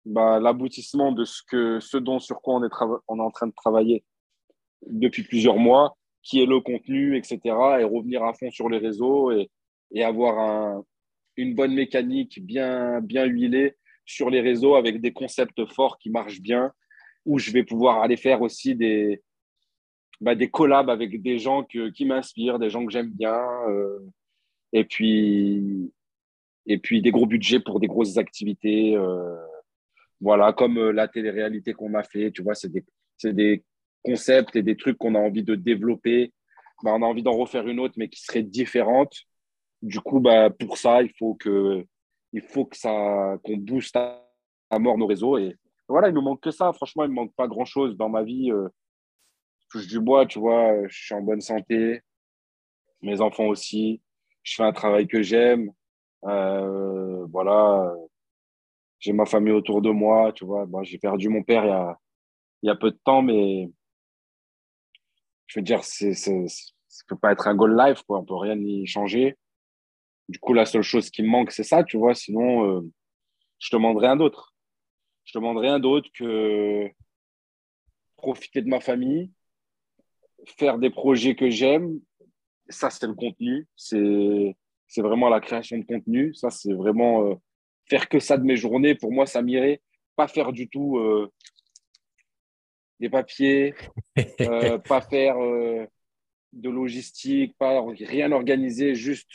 bah, 0.06 0.40
l'aboutissement 0.40 1.12
de 1.12 1.26
ce 1.26 1.42
que, 1.46 1.78
ce 1.78 1.98
dont 1.98 2.18
sur 2.18 2.40
quoi 2.40 2.54
on 2.54 2.64
est, 2.64 3.20
en 3.20 3.30
train 3.30 3.48
de 3.48 3.52
travailler 3.52 4.02
depuis 4.86 5.24
plusieurs 5.24 5.58
mois, 5.58 5.94
qui 6.22 6.40
est 6.40 6.46
le 6.46 6.58
contenu, 6.60 7.18
etc. 7.18 7.38
Et 7.80 7.84
revenir 7.84 8.24
à 8.24 8.32
fond 8.32 8.50
sur 8.50 8.70
les 8.70 8.78
réseaux 8.78 9.30
et, 9.30 9.50
avoir 10.02 10.38
un, 10.38 10.84
une 11.36 11.54
bonne 11.54 11.74
mécanique 11.74 12.42
bien 12.46 13.02
huilée 13.02 13.74
sur 14.06 14.30
les 14.30 14.40
réseaux 14.40 14.74
avec 14.74 15.02
des 15.02 15.12
concepts 15.12 15.66
forts 15.66 15.98
qui 15.98 16.08
marchent 16.08 16.40
bien 16.40 16.72
où 17.26 17.38
je 17.38 17.50
vais 17.50 17.62
pouvoir 17.62 18.00
aller 18.00 18.16
faire 18.16 18.40
aussi 18.40 18.74
des, 18.74 19.22
bah, 20.20 20.34
des 20.34 20.50
collabs 20.50 20.90
avec 20.90 21.22
des 21.22 21.38
gens 21.38 21.64
que, 21.64 21.90
qui 21.90 22.04
m'inspirent, 22.04 22.58
des 22.58 22.70
gens 22.70 22.84
que 22.84 22.92
j'aime 22.92 23.10
bien. 23.10 23.40
Euh, 23.68 24.00
et, 24.72 24.84
puis, 24.84 25.92
et 26.66 26.78
puis 26.78 27.02
des 27.02 27.10
gros 27.10 27.26
budgets 27.26 27.60
pour 27.60 27.80
des 27.80 27.86
grosses 27.86 28.16
activités. 28.16 28.96
Euh, 28.96 29.36
voilà, 30.20 30.52
comme 30.52 30.78
euh, 30.78 30.92
la 30.92 31.08
télé-réalité 31.08 31.72
qu'on 31.72 31.94
a 31.94 32.02
fait, 32.02 32.32
tu 32.32 32.42
vois, 32.42 32.54
c'est 32.54 32.70
des, 32.70 32.84
des, 33.24 33.64
concepts 34.04 34.56
et 34.56 34.62
des 34.62 34.76
trucs 34.76 34.96
qu'on 34.98 35.14
a 35.14 35.18
envie 35.18 35.42
de 35.42 35.54
développer. 35.54 36.32
Bah, 36.82 36.92
on 36.94 37.02
a 37.02 37.06
envie 37.06 37.22
d'en 37.22 37.36
refaire 37.36 37.66
une 37.68 37.80
autre, 37.80 37.94
mais 37.96 38.08
qui 38.08 38.20
serait 38.22 38.42
différente. 38.42 39.14
Du 39.82 40.00
coup, 40.00 40.20
bah, 40.20 40.50
pour 40.50 40.78
ça, 40.78 41.02
il 41.02 41.12
faut 41.18 41.34
que, 41.34 41.84
il 42.32 42.42
faut 42.42 42.64
que 42.64 42.76
ça, 42.76 43.38
qu'on 43.44 43.56
booste 43.56 43.96
à, 43.96 44.24
mort 44.78 44.98
nos 44.98 45.06
réseaux. 45.06 45.38
Et, 45.38 45.56
voilà, 45.88 46.08
il 46.08 46.14
nous 46.14 46.22
manque 46.22 46.40
que 46.42 46.50
ça. 46.50 46.72
Franchement, 46.72 47.04
il 47.04 47.10
ne 47.10 47.14
manque 47.14 47.34
pas 47.34 47.48
grand-chose 47.48 47.96
dans 47.96 48.08
ma 48.08 48.22
vie. 48.22 48.50
Touche 49.70 49.86
du 49.86 50.00
bois, 50.00 50.26
tu 50.26 50.38
vois, 50.38 50.86
je 50.88 51.04
suis 51.04 51.14
en 51.14 51.22
bonne 51.22 51.40
santé. 51.40 52.02
Mes 53.02 53.20
enfants 53.20 53.46
aussi. 53.46 54.02
Je 54.42 54.54
fais 54.56 54.62
un 54.64 54.72
travail 54.72 55.06
que 55.06 55.22
j'aime. 55.22 55.72
Euh, 56.24 57.26
voilà. 57.26 57.94
J'ai 58.98 59.12
ma 59.12 59.26
famille 59.26 59.52
autour 59.52 59.82
de 59.82 59.90
moi, 59.90 60.32
tu 60.32 60.44
vois. 60.44 60.66
j'ai 60.82 60.98
perdu 60.98 61.28
mon 61.28 61.42
père 61.42 61.64
il 61.64 61.68
y, 61.68 61.72
a, 61.72 61.98
il 62.62 62.66
y 62.68 62.70
a 62.70 62.74
peu 62.74 62.90
de 62.90 62.98
temps, 63.04 63.22
mais 63.22 63.70
je 65.46 65.58
veux 65.58 65.64
dire, 65.64 65.84
c'est, 65.84 66.14
ça 66.14 66.32
ne 66.32 66.46
peut 67.08 67.16
pas 67.16 67.32
être 67.32 67.48
un 67.48 67.54
goal 67.54 67.76
life, 67.76 68.02
quoi. 68.02 68.18
On 68.18 68.24
peut 68.24 68.36
rien 68.36 68.58
y 68.58 68.86
changer. 68.86 69.36
Du 70.28 70.38
coup, 70.38 70.52
la 70.52 70.66
seule 70.66 70.82
chose 70.82 71.10
qui 71.10 71.22
me 71.22 71.28
manque, 71.28 71.52
c'est 71.52 71.64
ça, 71.64 71.84
tu 71.84 71.96
vois. 71.96 72.14
Sinon, 72.14 72.64
euh, 72.64 72.82
je 73.58 73.70
demande 73.72 73.98
rien 73.98 74.16
d'autre. 74.16 74.54
Je 75.24 75.38
demande 75.38 75.58
rien 75.58 75.78
d'autre 75.78 76.10
que 76.14 76.90
profiter 78.16 78.62
de 78.62 78.68
ma 78.68 78.80
famille, 78.80 79.30
faire 80.46 80.78
des 80.78 80.90
projets 80.90 81.34
que 81.34 81.50
j'aime. 81.50 82.00
Ça, 82.68 82.90
c'est 82.90 83.06
le 83.06 83.14
contenu. 83.14 83.66
C'est, 83.76 84.56
c'est 84.86 85.02
vraiment 85.02 85.28
la 85.28 85.40
création 85.40 85.78
de 85.78 85.84
contenu. 85.84 86.34
Ça, 86.34 86.50
c'est 86.50 86.72
vraiment 86.72 87.24
euh, 87.24 87.34
faire 87.86 88.08
que 88.08 88.20
ça 88.20 88.36
de 88.36 88.44
mes 88.44 88.56
journées. 88.56 88.94
Pour 88.94 89.12
moi, 89.12 89.26
ça 89.26 89.42
m'irait. 89.42 89.80
Pas 90.16 90.28
faire 90.28 90.52
du 90.52 90.68
tout 90.68 90.98
euh, 90.98 91.32
des 92.98 93.08
papiers, 93.08 93.74
euh, 94.40 94.78
pas 94.78 95.00
faire 95.00 95.36
de 96.52 96.70
logistique, 96.70 97.56
pas 97.56 97.84
rien 98.00 98.32
organiser, 98.32 98.94
juste 98.94 99.30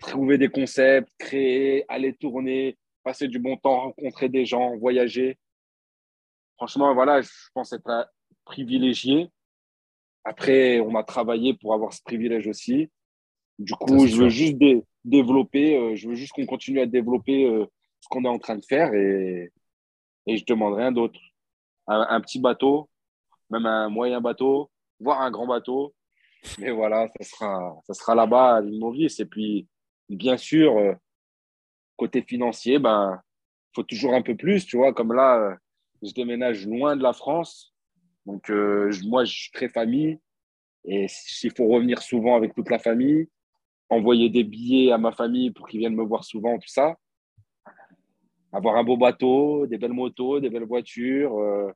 trouver 0.00 0.38
des 0.38 0.48
concepts, 0.48 1.08
créer, 1.18 1.84
aller 1.88 2.14
tourner, 2.14 2.76
passer 3.04 3.28
du 3.28 3.38
bon 3.38 3.56
temps, 3.56 3.80
rencontrer 3.82 4.28
des 4.28 4.44
gens, 4.44 4.76
voyager. 4.76 5.38
franchement, 6.56 6.92
voilà, 6.94 7.20
je 7.20 7.30
pense 7.54 7.72
être 7.72 8.10
privilégié. 8.44 9.30
Après, 10.28 10.80
on 10.80 10.96
a 10.96 11.04
travaillé 11.04 11.54
pour 11.54 11.72
avoir 11.72 11.92
ce 11.92 12.02
privilège 12.02 12.48
aussi. 12.48 12.90
Du 13.60 13.74
coup, 13.74 14.08
je 14.08 14.16
veux 14.16 14.28
juste 14.28 14.56
développer, 15.04 15.76
euh, 15.78 15.94
je 15.94 16.08
veux 16.08 16.16
juste 16.16 16.32
qu'on 16.32 16.46
continue 16.46 16.80
à 16.80 16.86
développer 16.86 17.44
euh, 17.44 17.64
ce 18.00 18.08
qu'on 18.08 18.24
est 18.24 18.28
en 18.28 18.40
train 18.40 18.56
de 18.56 18.64
faire 18.64 18.92
et, 18.92 19.52
et 20.26 20.36
je 20.36 20.44
demande 20.44 20.74
rien 20.74 20.90
d'autre. 20.90 21.20
Un, 21.86 22.20
petit 22.20 22.40
bateau, 22.40 22.90
même 23.50 23.66
un 23.66 23.88
moyen 23.88 24.20
bateau, 24.20 24.68
voire 24.98 25.20
un 25.20 25.30
grand 25.30 25.46
bateau. 25.46 25.94
Mais 26.58 26.72
voilà, 26.72 27.06
ça 27.16 27.22
sera, 27.22 27.80
ça 27.86 27.94
sera 27.94 28.16
là-bas 28.16 28.56
à 28.56 28.60
l'île 28.60 29.06
Et 29.20 29.24
puis, 29.26 29.68
bien 30.08 30.36
sûr, 30.36 30.76
euh, 30.76 30.94
côté 31.96 32.22
financier, 32.22 32.80
ben, 32.80 33.22
faut 33.76 33.84
toujours 33.84 34.14
un 34.14 34.22
peu 34.22 34.34
plus, 34.34 34.66
tu 34.66 34.76
vois. 34.76 34.92
Comme 34.92 35.12
là, 35.12 35.56
je 36.02 36.12
déménage 36.12 36.66
loin 36.66 36.96
de 36.96 37.02
la 37.04 37.12
France. 37.12 37.75
Donc, 38.26 38.50
moi, 39.04 39.24
je 39.24 39.32
suis 39.32 39.50
très 39.52 39.68
famille. 39.68 40.18
Et 40.84 41.06
s'il 41.08 41.52
faut 41.52 41.66
revenir 41.66 42.00
souvent 42.00 42.36
avec 42.36 42.54
toute 42.54 42.70
la 42.70 42.78
famille, 42.78 43.28
envoyer 43.88 44.30
des 44.30 44.44
billets 44.44 44.92
à 44.92 44.98
ma 44.98 45.12
famille 45.12 45.50
pour 45.50 45.68
qu'ils 45.68 45.80
viennent 45.80 45.96
me 45.96 46.04
voir 46.04 46.24
souvent, 46.24 46.58
tout 46.58 46.68
ça. 46.68 46.96
Avoir 48.52 48.76
un 48.76 48.84
beau 48.84 48.96
bateau, 48.96 49.66
des 49.66 49.78
belles 49.78 49.92
motos, 49.92 50.40
des 50.40 50.48
belles 50.50 50.64
voitures. 50.64 51.36
Euh, 51.38 51.70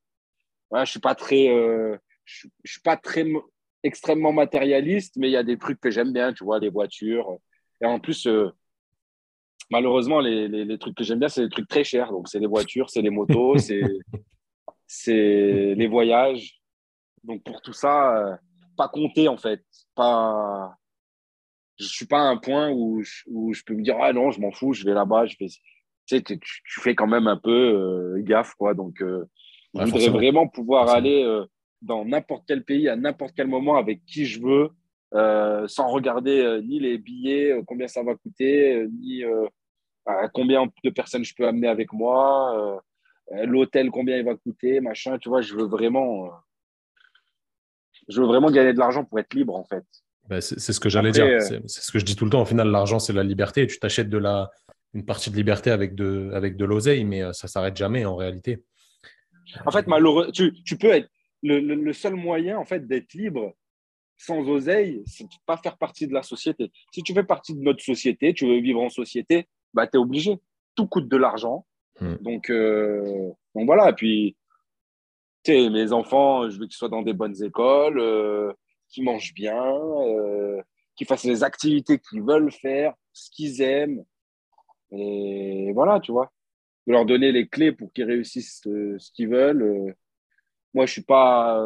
ouais, 0.70 0.86
je 0.86 0.92
suis 0.92 1.00
pas 1.00 1.14
très, 1.14 1.48
euh, 1.48 1.96
je, 2.24 2.46
suis 2.64 2.80
pas 2.80 2.96
très 2.96 3.26
extrêmement 3.82 4.32
matérialiste, 4.32 5.16
mais 5.16 5.28
il 5.28 5.32
y 5.32 5.36
a 5.36 5.42
des 5.42 5.58
trucs 5.58 5.80
que 5.80 5.90
j'aime 5.90 6.12
bien, 6.12 6.32
tu 6.32 6.44
vois, 6.44 6.58
les 6.58 6.70
voitures. 6.70 7.38
Et 7.82 7.86
en 7.86 7.98
plus, 7.98 8.26
euh, 8.26 8.50
malheureusement, 9.70 10.20
les, 10.20 10.48
les, 10.48 10.64
les, 10.64 10.78
trucs 10.78 10.96
que 10.96 11.04
j'aime 11.04 11.18
bien, 11.18 11.28
c'est 11.28 11.42
des 11.42 11.50
trucs 11.50 11.68
très 11.68 11.84
chers. 11.84 12.12
Donc, 12.12 12.28
c'est 12.28 12.38
les 12.38 12.46
voitures, 12.46 12.90
c'est 12.90 13.02
les 13.02 13.10
motos, 13.10 13.58
c'est, 13.58 13.82
c'est 14.92 15.74
les 15.76 15.86
voyages. 15.86 16.60
Donc, 17.22 17.44
pour 17.44 17.62
tout 17.62 17.72
ça, 17.72 18.40
pas 18.76 18.88
compter 18.88 19.28
en 19.28 19.36
fait. 19.36 19.62
Pas, 19.94 20.74
je 21.78 21.86
suis 21.86 22.06
pas 22.06 22.18
à 22.18 22.24
un 22.24 22.36
point 22.36 22.70
où 22.70 23.00
je, 23.02 23.22
où 23.26 23.54
je 23.54 23.62
peux 23.64 23.74
me 23.74 23.82
dire 23.82 23.96
ah 24.00 24.12
non 24.12 24.30
je 24.30 24.40
m'en 24.40 24.50
fous 24.50 24.72
je 24.72 24.84
vais 24.84 24.92
là-bas 24.92 25.26
je 25.26 25.36
fais 25.36 25.46
tu 25.46 26.16
sais 26.16 26.22
tu, 26.22 26.80
fais 26.80 26.94
quand 26.94 27.06
même 27.06 27.26
un 27.26 27.36
peu 27.36 27.50
euh, 27.50 28.22
gaffe 28.22 28.54
quoi 28.54 28.74
donc 28.74 29.00
euh, 29.00 29.24
je 29.74 29.84
voudrais 29.84 30.08
vraiment 30.08 30.46
pouvoir 30.46 30.90
aller 30.90 31.22
euh, 31.22 31.46
dans 31.80 32.04
n'importe 32.04 32.44
quel 32.46 32.64
pays 32.64 32.88
à 32.88 32.96
n'importe 32.96 33.32
quel 33.34 33.46
moment 33.46 33.76
avec 33.76 34.04
qui 34.04 34.26
je 34.26 34.40
veux 34.40 34.68
sans 35.12 35.88
regarder 35.88 36.60
ni 36.62 36.78
les 36.78 36.98
billets 36.98 37.60
combien 37.66 37.88
ça 37.88 38.02
va 38.02 38.14
coûter 38.14 38.86
ni 39.00 39.24
combien 40.32 40.66
de 40.84 40.90
personnes 40.90 41.24
je 41.24 41.34
peux 41.34 41.48
amener 41.48 41.66
avec 41.66 41.92
moi 41.92 42.80
l'hôtel 43.44 43.90
combien 43.90 44.16
il 44.16 44.24
va 44.24 44.34
coûter 44.34 44.80
machin 44.80 45.18
tu 45.18 45.28
vois 45.28 45.40
je 45.40 45.54
veux 45.54 45.66
vraiment 45.66 46.30
je 48.08 48.20
veux 48.20 48.26
vraiment 48.26 48.50
gagner 48.50 48.72
de 48.72 48.78
l'argent 48.78 49.04
pour 49.04 49.18
être 49.20 49.34
libre 49.34 49.54
en 49.54 49.64
fait 49.64 49.84
bah, 50.30 50.40
c'est 50.40 50.60
ce 50.60 50.78
que 50.78 50.88
j'allais 50.88 51.10
dire. 51.10 51.24
Euh, 51.24 51.40
c'est 51.66 51.82
ce 51.82 51.90
que 51.90 51.98
je 51.98 52.04
dis 52.04 52.14
tout 52.14 52.24
le 52.24 52.30
temps. 52.30 52.42
Au 52.42 52.46
final, 52.46 52.68
l'argent, 52.68 53.00
c'est 53.00 53.12
la 53.12 53.24
liberté. 53.24 53.66
tu 53.66 53.80
t'achètes 53.80 54.08
de 54.08 54.16
la, 54.16 54.48
une 54.94 55.04
partie 55.04 55.28
de 55.28 55.34
liberté 55.34 55.72
avec 55.72 55.96
de, 55.96 56.30
avec 56.32 56.56
de 56.56 56.64
l'oseille, 56.64 57.04
mais 57.04 57.22
euh, 57.22 57.32
ça 57.32 57.48
s'arrête 57.48 57.76
jamais 57.76 58.04
en 58.04 58.14
réalité. 58.14 58.62
En 59.66 59.72
fait, 59.72 59.88
malheureux, 59.88 60.30
tu, 60.32 60.52
tu 60.62 60.78
peux 60.78 60.92
être 60.92 61.10
le, 61.42 61.58
le, 61.58 61.92
seul 61.92 62.14
moyen 62.14 62.58
en 62.58 62.64
fait 62.64 62.86
d'être 62.86 63.12
libre 63.14 63.54
sans 64.16 64.48
oseille, 64.48 65.02
c'est 65.06 65.24
de 65.24 65.30
pas 65.46 65.56
faire 65.56 65.76
partie 65.78 66.06
de 66.06 66.12
la 66.12 66.22
société. 66.22 66.70
Si 66.92 67.02
tu 67.02 67.12
fais 67.12 67.24
partie 67.24 67.54
de 67.54 67.60
notre 67.60 67.82
société, 67.82 68.32
tu 68.32 68.46
veux 68.46 68.60
vivre 68.60 68.80
en 68.80 68.90
société, 68.90 69.48
bah, 69.74 69.88
tu 69.88 69.96
es 69.96 69.98
obligé. 69.98 70.38
Tout 70.76 70.86
coûte 70.86 71.08
de 71.08 71.16
l'argent. 71.16 71.66
Hmm. 72.00 72.16
Donc, 72.20 72.50
euh, 72.50 73.30
donc 73.54 73.66
voilà. 73.66 73.90
Et 73.90 73.94
puis, 73.94 74.36
tu 75.44 75.52
sais, 75.52 75.70
mes 75.70 75.92
enfants, 75.92 76.48
je 76.50 76.58
veux 76.58 76.66
qu'ils 76.66 76.76
soient 76.76 76.88
dans 76.88 77.02
des 77.02 77.14
bonnes 77.14 77.42
écoles 77.42 78.54
qui 78.90 79.02
mangent 79.02 79.32
bien, 79.32 79.64
euh, 79.64 80.60
qui 80.96 81.04
fassent 81.04 81.24
les 81.24 81.42
activités 81.42 81.98
qu'ils 81.98 82.22
veulent 82.22 82.52
faire, 82.52 82.94
ce 83.12 83.30
qu'ils 83.30 83.62
aiment. 83.62 84.04
Et 84.90 85.72
voilà, 85.72 86.00
tu 86.00 86.12
vois. 86.12 86.30
De 86.86 86.92
leur 86.92 87.06
donner 87.06 87.32
les 87.32 87.48
clés 87.48 87.72
pour 87.72 87.92
qu'ils 87.92 88.04
réussissent 88.04 88.66
euh, 88.66 88.98
ce 88.98 89.10
qu'ils 89.12 89.28
veulent. 89.28 89.62
Euh. 89.62 89.92
moi, 90.74 90.86
je 90.86 90.92
suis 90.92 91.02
pas. 91.02 91.62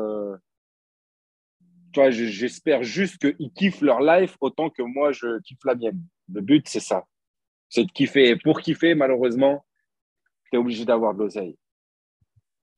tu 1.93 2.01
vois, 2.01 2.11
j'espère 2.11 2.83
juste 2.83 3.19
qu'ils 3.19 3.53
kiffent 3.53 3.81
leur 3.81 4.01
life 4.01 4.37
autant 4.41 4.71
que 4.71 4.83
moi, 4.83 5.13
je 5.13 5.41
kiffe 5.41 5.65
la 5.65 5.75
mienne. 5.75 6.01
Le 6.33 6.41
but, 6.41 6.69
c'est 6.69 6.81
ça. 6.81 7.05
C'est 7.69 7.85
de 7.85 7.93
kiffer. 7.93 8.29
Et 8.31 8.37
pour 8.37 8.61
kiffer, 8.61 8.95
malheureusement, 8.95 9.65
obligé 10.57 10.85
d'avoir 10.85 11.15
de 11.15 11.21
l'oseille. 11.21 11.57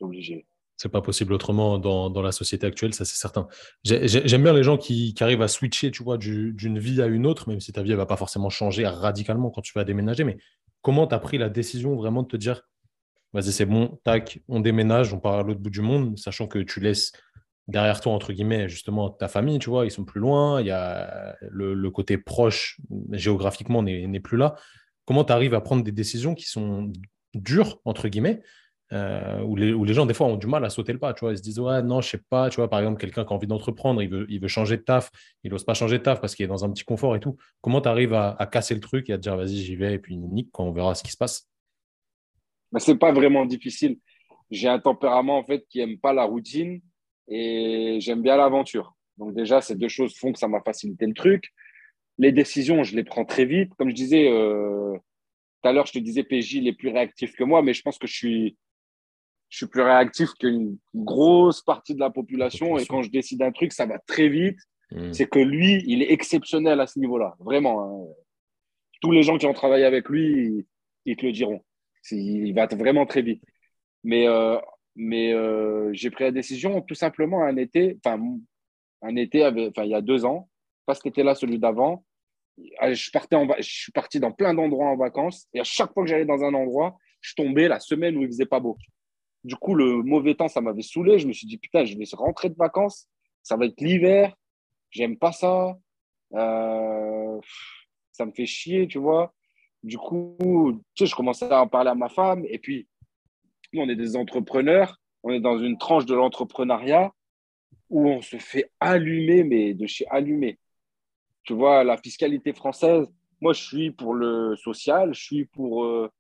obligé. 0.00 0.46
C'est 0.76 0.90
pas 0.90 1.00
possible 1.00 1.32
autrement 1.32 1.78
dans, 1.78 2.22
la 2.22 2.32
société 2.32 2.66
actuelle, 2.66 2.92
ça 2.92 3.06
c'est 3.06 3.16
certain. 3.16 3.48
J'aime 3.82 4.42
bien 4.42 4.52
les 4.52 4.62
gens 4.62 4.76
qui, 4.76 5.14
qui, 5.14 5.24
arrivent 5.24 5.40
à 5.40 5.48
switcher, 5.48 5.90
tu 5.90 6.02
vois, 6.02 6.18
d'une 6.18 6.78
vie 6.78 7.00
à 7.00 7.06
une 7.06 7.26
autre, 7.26 7.48
même 7.48 7.60
si 7.60 7.72
ta 7.72 7.82
vie 7.82 7.92
ne 7.92 7.96
va 7.96 8.04
pas 8.04 8.18
forcément 8.18 8.50
changer 8.50 8.86
radicalement 8.86 9.50
quand 9.50 9.62
tu 9.62 9.72
vas 9.74 9.84
déménager. 9.84 10.24
Mais 10.24 10.36
comment 10.82 11.06
tu 11.06 11.14
as 11.14 11.18
pris 11.18 11.38
la 11.38 11.48
décision 11.48 11.96
vraiment 11.96 12.22
de 12.22 12.28
te 12.28 12.36
dire, 12.36 12.62
vas-y, 13.32 13.52
c'est 13.52 13.64
bon, 13.64 13.98
tac, 14.04 14.40
on 14.48 14.60
déménage, 14.60 15.14
on 15.14 15.18
part 15.18 15.34
à 15.34 15.42
l'autre 15.42 15.60
bout 15.60 15.70
du 15.70 15.80
monde, 15.80 16.18
sachant 16.18 16.46
que 16.46 16.58
tu 16.58 16.80
laisses 16.80 17.12
derrière 17.68 18.00
toi, 18.00 18.12
entre 18.12 18.32
guillemets, 18.32 18.68
justement, 18.68 19.10
ta 19.10 19.28
famille, 19.28 19.58
tu 19.58 19.70
vois, 19.70 19.86
ils 19.86 19.90
sont 19.90 20.04
plus 20.04 20.20
loin, 20.20 20.60
il 20.60 20.66
y 20.66 20.70
a 20.70 21.36
le, 21.40 21.72
le 21.72 21.90
côté 21.90 22.18
proche 22.18 22.78
géographiquement 23.12 23.82
n'est 23.82 24.20
plus 24.20 24.36
là. 24.36 24.56
Comment 25.06 25.24
tu 25.24 25.32
arrives 25.32 25.54
à 25.54 25.60
prendre 25.60 25.82
des 25.82 25.92
décisions 25.92 26.34
qui 26.34 26.44
sont 26.44 26.92
dures, 27.36 27.80
entre 27.84 28.08
guillemets, 28.08 28.42
euh, 28.92 29.42
où, 29.42 29.56
les, 29.56 29.72
où, 29.72 29.84
les, 29.84 29.94
gens, 29.94 30.06
des 30.06 30.14
fois, 30.14 30.28
ont 30.28 30.36
du 30.36 30.46
mal 30.46 30.64
à 30.64 30.70
sauter 30.70 30.92
le 30.92 30.98
pas. 30.98 31.12
Tu 31.12 31.20
vois, 31.20 31.32
ils 31.32 31.38
se 31.38 31.42
disent, 31.42 31.58
ouais, 31.58 31.82
non, 31.82 32.00
je 32.00 32.10
sais 32.10 32.22
pas. 32.30 32.50
Tu 32.50 32.56
vois, 32.56 32.70
par 32.70 32.78
exemple, 32.78 33.00
quelqu'un 33.00 33.24
qui 33.24 33.32
a 33.32 33.36
envie 33.36 33.46
d'entreprendre, 33.46 34.02
il 34.02 34.08
veut, 34.08 34.26
il 34.28 34.40
veut 34.40 34.48
changer 34.48 34.76
de 34.76 34.82
taf, 34.82 35.10
il 35.42 35.50
n'ose 35.50 35.64
pas 35.64 35.74
changer 35.74 35.98
de 35.98 36.02
taf 36.02 36.20
parce 36.20 36.34
qu'il 36.34 36.44
est 36.44 36.48
dans 36.48 36.64
un 36.64 36.70
petit 36.70 36.84
confort 36.84 37.16
et 37.16 37.20
tout. 37.20 37.36
Comment 37.60 37.80
tu 37.80 37.88
arrives 37.88 38.14
à, 38.14 38.48
casser 38.50 38.74
le 38.74 38.80
truc 38.80 39.10
et 39.10 39.14
à 39.14 39.16
te 39.16 39.22
dire, 39.22 39.36
vas-y, 39.36 39.56
j'y 39.56 39.76
vais, 39.76 39.94
et 39.94 39.98
puis 39.98 40.16
nique, 40.16 40.50
quand 40.52 40.64
on 40.64 40.72
verra 40.72 40.94
ce 40.94 41.02
qui 41.02 41.10
se 41.10 41.16
passe? 41.16 41.48
Bah, 42.70 42.78
Ce 42.78 42.92
n'est 42.92 42.98
pas 42.98 43.12
vraiment 43.12 43.44
difficile. 43.44 43.98
J'ai 44.50 44.68
un 44.68 44.78
tempérament, 44.78 45.38
en 45.38 45.44
fait, 45.44 45.66
qui 45.68 45.78
n'aime 45.78 45.98
pas 45.98 46.12
la 46.12 46.24
routine 46.24 46.80
et 47.28 47.98
j'aime 48.00 48.22
bien 48.22 48.36
l'aventure. 48.36 48.94
Donc, 49.16 49.34
déjà, 49.34 49.60
ces 49.60 49.74
deux 49.74 49.88
choses 49.88 50.16
font 50.16 50.32
que 50.32 50.38
ça 50.38 50.46
m'a 50.46 50.60
facilité 50.60 51.06
le 51.06 51.14
truc. 51.14 51.52
Les 52.18 52.30
décisions, 52.30 52.84
je 52.84 52.94
les 52.94 53.02
prends 53.02 53.24
très 53.24 53.44
vite. 53.44 53.72
Comme 53.76 53.90
je 53.90 53.94
disais, 53.94 54.30
euh, 54.30 54.96
tout 55.66 55.70
à 55.70 55.72
l'heure, 55.72 55.86
je 55.86 55.94
te 55.94 55.98
disais, 55.98 56.22
PJ, 56.22 56.54
il 56.54 56.68
est 56.68 56.72
plus 56.72 56.90
réactif 56.90 57.34
que 57.34 57.42
moi, 57.42 57.60
mais 57.60 57.74
je 57.74 57.82
pense 57.82 57.98
que 57.98 58.06
je 58.06 58.14
suis 58.14 58.56
je 59.48 59.58
suis 59.58 59.66
plus 59.66 59.82
réactif 59.82 60.30
qu'une 60.34 60.78
grosse 60.94 61.62
partie 61.62 61.94
de 61.94 62.00
la 62.00 62.10
population. 62.10 62.78
Et 62.78 62.86
quand 62.86 63.02
je 63.02 63.10
décide 63.10 63.42
un 63.42 63.52
truc, 63.52 63.72
ça 63.72 63.86
va 63.86 63.98
très 64.00 64.28
vite. 64.28 64.58
Hmm. 64.92 65.12
C'est 65.12 65.26
que 65.26 65.40
lui, 65.40 65.82
il 65.86 66.02
est 66.02 66.12
exceptionnel 66.12 66.80
à 66.80 66.86
ce 66.86 66.98
niveau-là. 67.00 67.36
Vraiment. 67.40 67.82
Hein. 67.82 68.12
Tous 69.00 69.10
les 69.10 69.24
gens 69.24 69.38
qui 69.38 69.46
ont 69.46 69.52
travaillé 69.52 69.84
avec 69.84 70.08
lui, 70.08 70.66
ils, 71.04 71.16
te 71.16 71.26
le 71.26 71.32
diront. 71.32 71.64
Il 72.12 72.52
va 72.54 72.66
vraiment 72.66 73.06
très 73.06 73.22
vite. 73.22 73.42
Mais, 74.04 74.28
euh, 74.28 74.58
mais 74.94 75.32
euh, 75.32 75.90
j'ai 75.92 76.10
pris 76.10 76.24
la 76.24 76.30
décision 76.30 76.80
tout 76.80 76.94
simplement 76.94 77.42
un 77.42 77.56
été, 77.56 77.98
enfin, 78.04 78.20
un 79.02 79.16
été, 79.16 79.44
enfin, 79.44 79.84
il 79.84 79.90
y 79.90 79.94
a 79.94 80.00
deux 80.00 80.24
ans, 80.24 80.48
pas 80.86 80.94
cet 80.94 81.06
été-là, 81.06 81.34
celui 81.34 81.58
d'avant. 81.58 82.04
Je, 82.58 83.10
partais 83.10 83.36
je 83.58 83.70
suis 83.70 83.92
parti 83.92 84.20
dans 84.20 84.32
plein 84.32 84.54
d'endroits 84.54 84.88
en 84.88 84.96
vacances. 84.96 85.46
Et 85.52 85.60
à 85.60 85.64
chaque 85.64 85.92
fois 85.92 86.04
que 86.04 86.08
j'allais 86.08 86.24
dans 86.24 86.42
un 86.42 86.54
endroit, 86.54 86.96
je 87.20 87.34
tombais 87.34 87.68
la 87.68 87.80
semaine 87.80 88.16
où 88.16 88.22
il 88.22 88.28
faisait 88.28 88.46
pas 88.46 88.60
beau. 88.60 88.78
Du 89.44 89.56
coup, 89.56 89.74
le 89.74 90.02
mauvais 90.02 90.34
temps, 90.34 90.48
ça 90.48 90.60
m'avait 90.60 90.82
saoulé. 90.82 91.18
Je 91.18 91.26
me 91.26 91.32
suis 91.32 91.46
dit, 91.46 91.58
putain, 91.58 91.84
je 91.84 91.96
vais 91.96 92.04
rentrer 92.14 92.48
de 92.48 92.56
vacances. 92.56 93.08
Ça 93.42 93.56
va 93.56 93.66
être 93.66 93.80
l'hiver. 93.80 94.34
J'aime 94.90 95.16
pas 95.18 95.32
ça. 95.32 95.76
Euh, 96.34 97.40
ça 98.12 98.26
me 98.26 98.32
fait 98.32 98.46
chier, 98.46 98.88
tu 98.88 98.98
vois. 98.98 99.34
Du 99.82 99.98
coup, 99.98 100.36
je 100.98 101.14
commençais 101.14 101.50
à 101.50 101.62
en 101.62 101.68
parler 101.68 101.90
à 101.90 101.94
ma 101.94 102.08
femme. 102.08 102.44
Et 102.48 102.58
puis, 102.58 102.88
nous, 103.72 103.82
on 103.82 103.88
est 103.88 103.96
des 103.96 104.16
entrepreneurs. 104.16 104.98
On 105.22 105.30
est 105.30 105.40
dans 105.40 105.58
une 105.58 105.78
tranche 105.78 106.06
de 106.06 106.14
l'entrepreneuriat 106.14 107.12
où 107.88 108.08
on 108.08 108.22
se 108.22 108.38
fait 108.38 108.70
allumer, 108.80 109.44
mais 109.44 109.74
de 109.74 109.86
chez 109.86 110.06
allumer. 110.08 110.58
Tu 111.46 111.54
vois, 111.54 111.84
la 111.84 111.96
fiscalité 111.96 112.52
française, 112.52 113.06
moi, 113.40 113.52
je 113.52 113.62
suis 113.62 113.90
pour 113.90 114.14
le 114.14 114.56
social, 114.56 115.14
je 115.14 115.22
suis 115.22 115.44
pour 115.46 115.84
euh, 115.84 116.10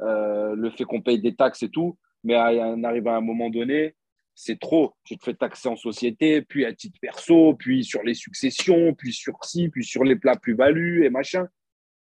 euh, 0.00 0.54
le 0.54 0.70
fait 0.70 0.84
qu'on 0.84 1.02
paye 1.02 1.20
des 1.20 1.34
taxes 1.34 1.62
et 1.62 1.70
tout 1.70 1.98
mais 2.26 2.36
on 2.36 2.82
arrive 2.82 3.06
à 3.06 3.16
un 3.16 3.20
moment 3.20 3.50
donné, 3.50 3.94
c'est 4.34 4.58
trop. 4.58 4.94
Tu 5.04 5.16
te 5.16 5.24
fais 5.24 5.34
taxer 5.34 5.68
en 5.68 5.76
société, 5.76 6.42
puis 6.42 6.64
à 6.64 6.74
titre 6.74 6.98
perso, 7.00 7.54
puis 7.54 7.84
sur 7.84 8.02
les 8.02 8.14
successions, 8.14 8.94
puis 8.94 9.12
sur 9.12 9.42
ci, 9.44 9.68
puis 9.68 9.84
sur 9.84 10.02
les 10.02 10.16
plats 10.16 10.36
plus-value 10.36 11.04
et 11.04 11.08
machin. 11.08 11.46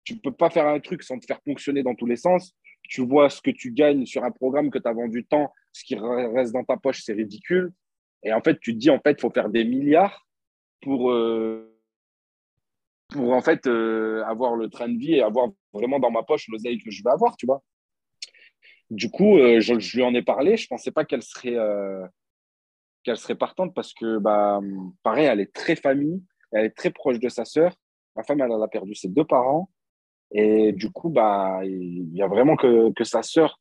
Tu 0.04 0.16
ne 0.16 0.20
peux 0.20 0.32
pas 0.32 0.50
faire 0.50 0.68
un 0.68 0.80
truc 0.80 1.04
sans 1.04 1.20
te 1.20 1.26
faire 1.26 1.40
fonctionner 1.46 1.84
dans 1.84 1.94
tous 1.94 2.08
les 2.08 2.16
sens. 2.16 2.56
Tu 2.90 3.06
vois 3.06 3.30
ce 3.30 3.40
que 3.40 3.52
tu 3.52 3.72
gagnes 3.72 4.08
sur 4.08 4.24
un 4.24 4.32
programme 4.32 4.72
que 4.72 4.80
tu 4.80 4.88
as 4.88 4.94
vendu 4.94 5.26
tant, 5.26 5.54
ce 5.72 5.84
qui 5.84 5.96
reste 5.96 6.54
dans 6.54 6.64
ta 6.64 6.78
poche, 6.78 7.04
c'est 7.04 7.14
ridicule. 7.14 7.72
Et 8.24 8.34
en 8.34 8.42
fait, 8.42 8.60
tu 8.60 8.74
te 8.74 8.80
dis, 8.80 8.90
en 8.90 9.00
fait, 9.00 9.12
il 9.12 9.22
faut 9.22 9.30
faire 9.30 9.50
des 9.50 9.64
milliards 9.64 10.28
pour, 10.82 11.12
euh, 11.12 11.75
pour 13.10 13.34
en 13.34 13.42
fait, 13.42 13.68
euh, 13.68 14.24
avoir 14.26 14.56
le 14.56 14.70
train 14.70 14.90
de 14.90 14.98
vie 14.98 15.16
et 15.16 15.22
avoir 15.22 15.50
vraiment 15.74 16.00
dans 16.00 16.12
ma 16.12 16.24
poche 16.24 16.48
l'oseille 16.48 16.80
que 16.80 16.92
je 16.92 17.04
vais 17.04 17.12
avoir, 17.12 17.36
tu 17.38 17.46
vois. 17.46 17.62
Du 18.90 19.10
coup, 19.10 19.38
euh, 19.38 19.60
je, 19.62 19.74
lui 19.96 20.04
en 20.04 20.14
ai 20.14 20.22
parlé. 20.22 20.58
Je 20.58 20.66
ne 20.66 20.68
pensais 20.70 20.92
pas 20.92 21.06
qu'elle 21.06 21.24
serait, 21.24 21.56
euh, 21.56 22.06
serait 23.16 23.36
partante 23.36 23.74
parce 23.74 23.94
que, 23.94 24.20
bah, 24.20 24.60
pareil, 25.04 25.26
elle 25.26 25.40
est 25.40 25.54
très 25.54 25.76
famille. 25.76 26.24
Elle 26.52 26.66
est 26.66 26.76
très 26.76 26.92
proche 26.92 27.20
de 27.20 27.30
sa 27.30 27.46
sœur. 27.46 27.76
Ma 28.16 28.24
femme, 28.24 28.42
elle, 28.42 28.52
a 28.52 28.68
perdu 28.68 28.96
ses 28.96 29.10
deux 29.10 29.26
parents. 29.26 29.70
Et 30.32 30.72
du 30.72 30.92
coup, 30.92 31.10
bah, 31.10 31.60
il 31.64 32.14
y 32.14 32.22
a 32.22 32.28
vraiment 32.28 32.56
que, 32.56 32.92
que 32.94 33.04
sa 33.04 33.24
sœur, 33.24 33.60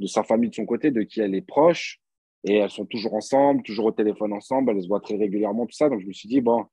de 0.00 0.06
sa 0.06 0.22
famille 0.22 0.50
de 0.50 0.54
son 0.54 0.66
côté, 0.66 0.90
de 0.90 1.02
qui 1.02 1.20
elle 1.20 1.34
est 1.34 1.46
proche. 1.46 2.00
Et 2.44 2.56
elles 2.56 2.70
sont 2.70 2.86
toujours 2.86 3.14
ensemble, 3.14 3.62
toujours 3.62 3.86
au 3.86 3.92
téléphone 3.92 4.32
ensemble. 4.32 4.72
Elles 4.72 4.82
se 4.82 4.88
voient 4.88 5.00
très 5.00 5.16
régulièrement, 5.16 5.66
tout 5.66 5.76
ça. 5.76 5.88
Donc, 5.88 6.00
je 6.00 6.06
me 6.06 6.12
suis 6.12 6.28
dit, 6.28 6.40
bon, 6.40 6.66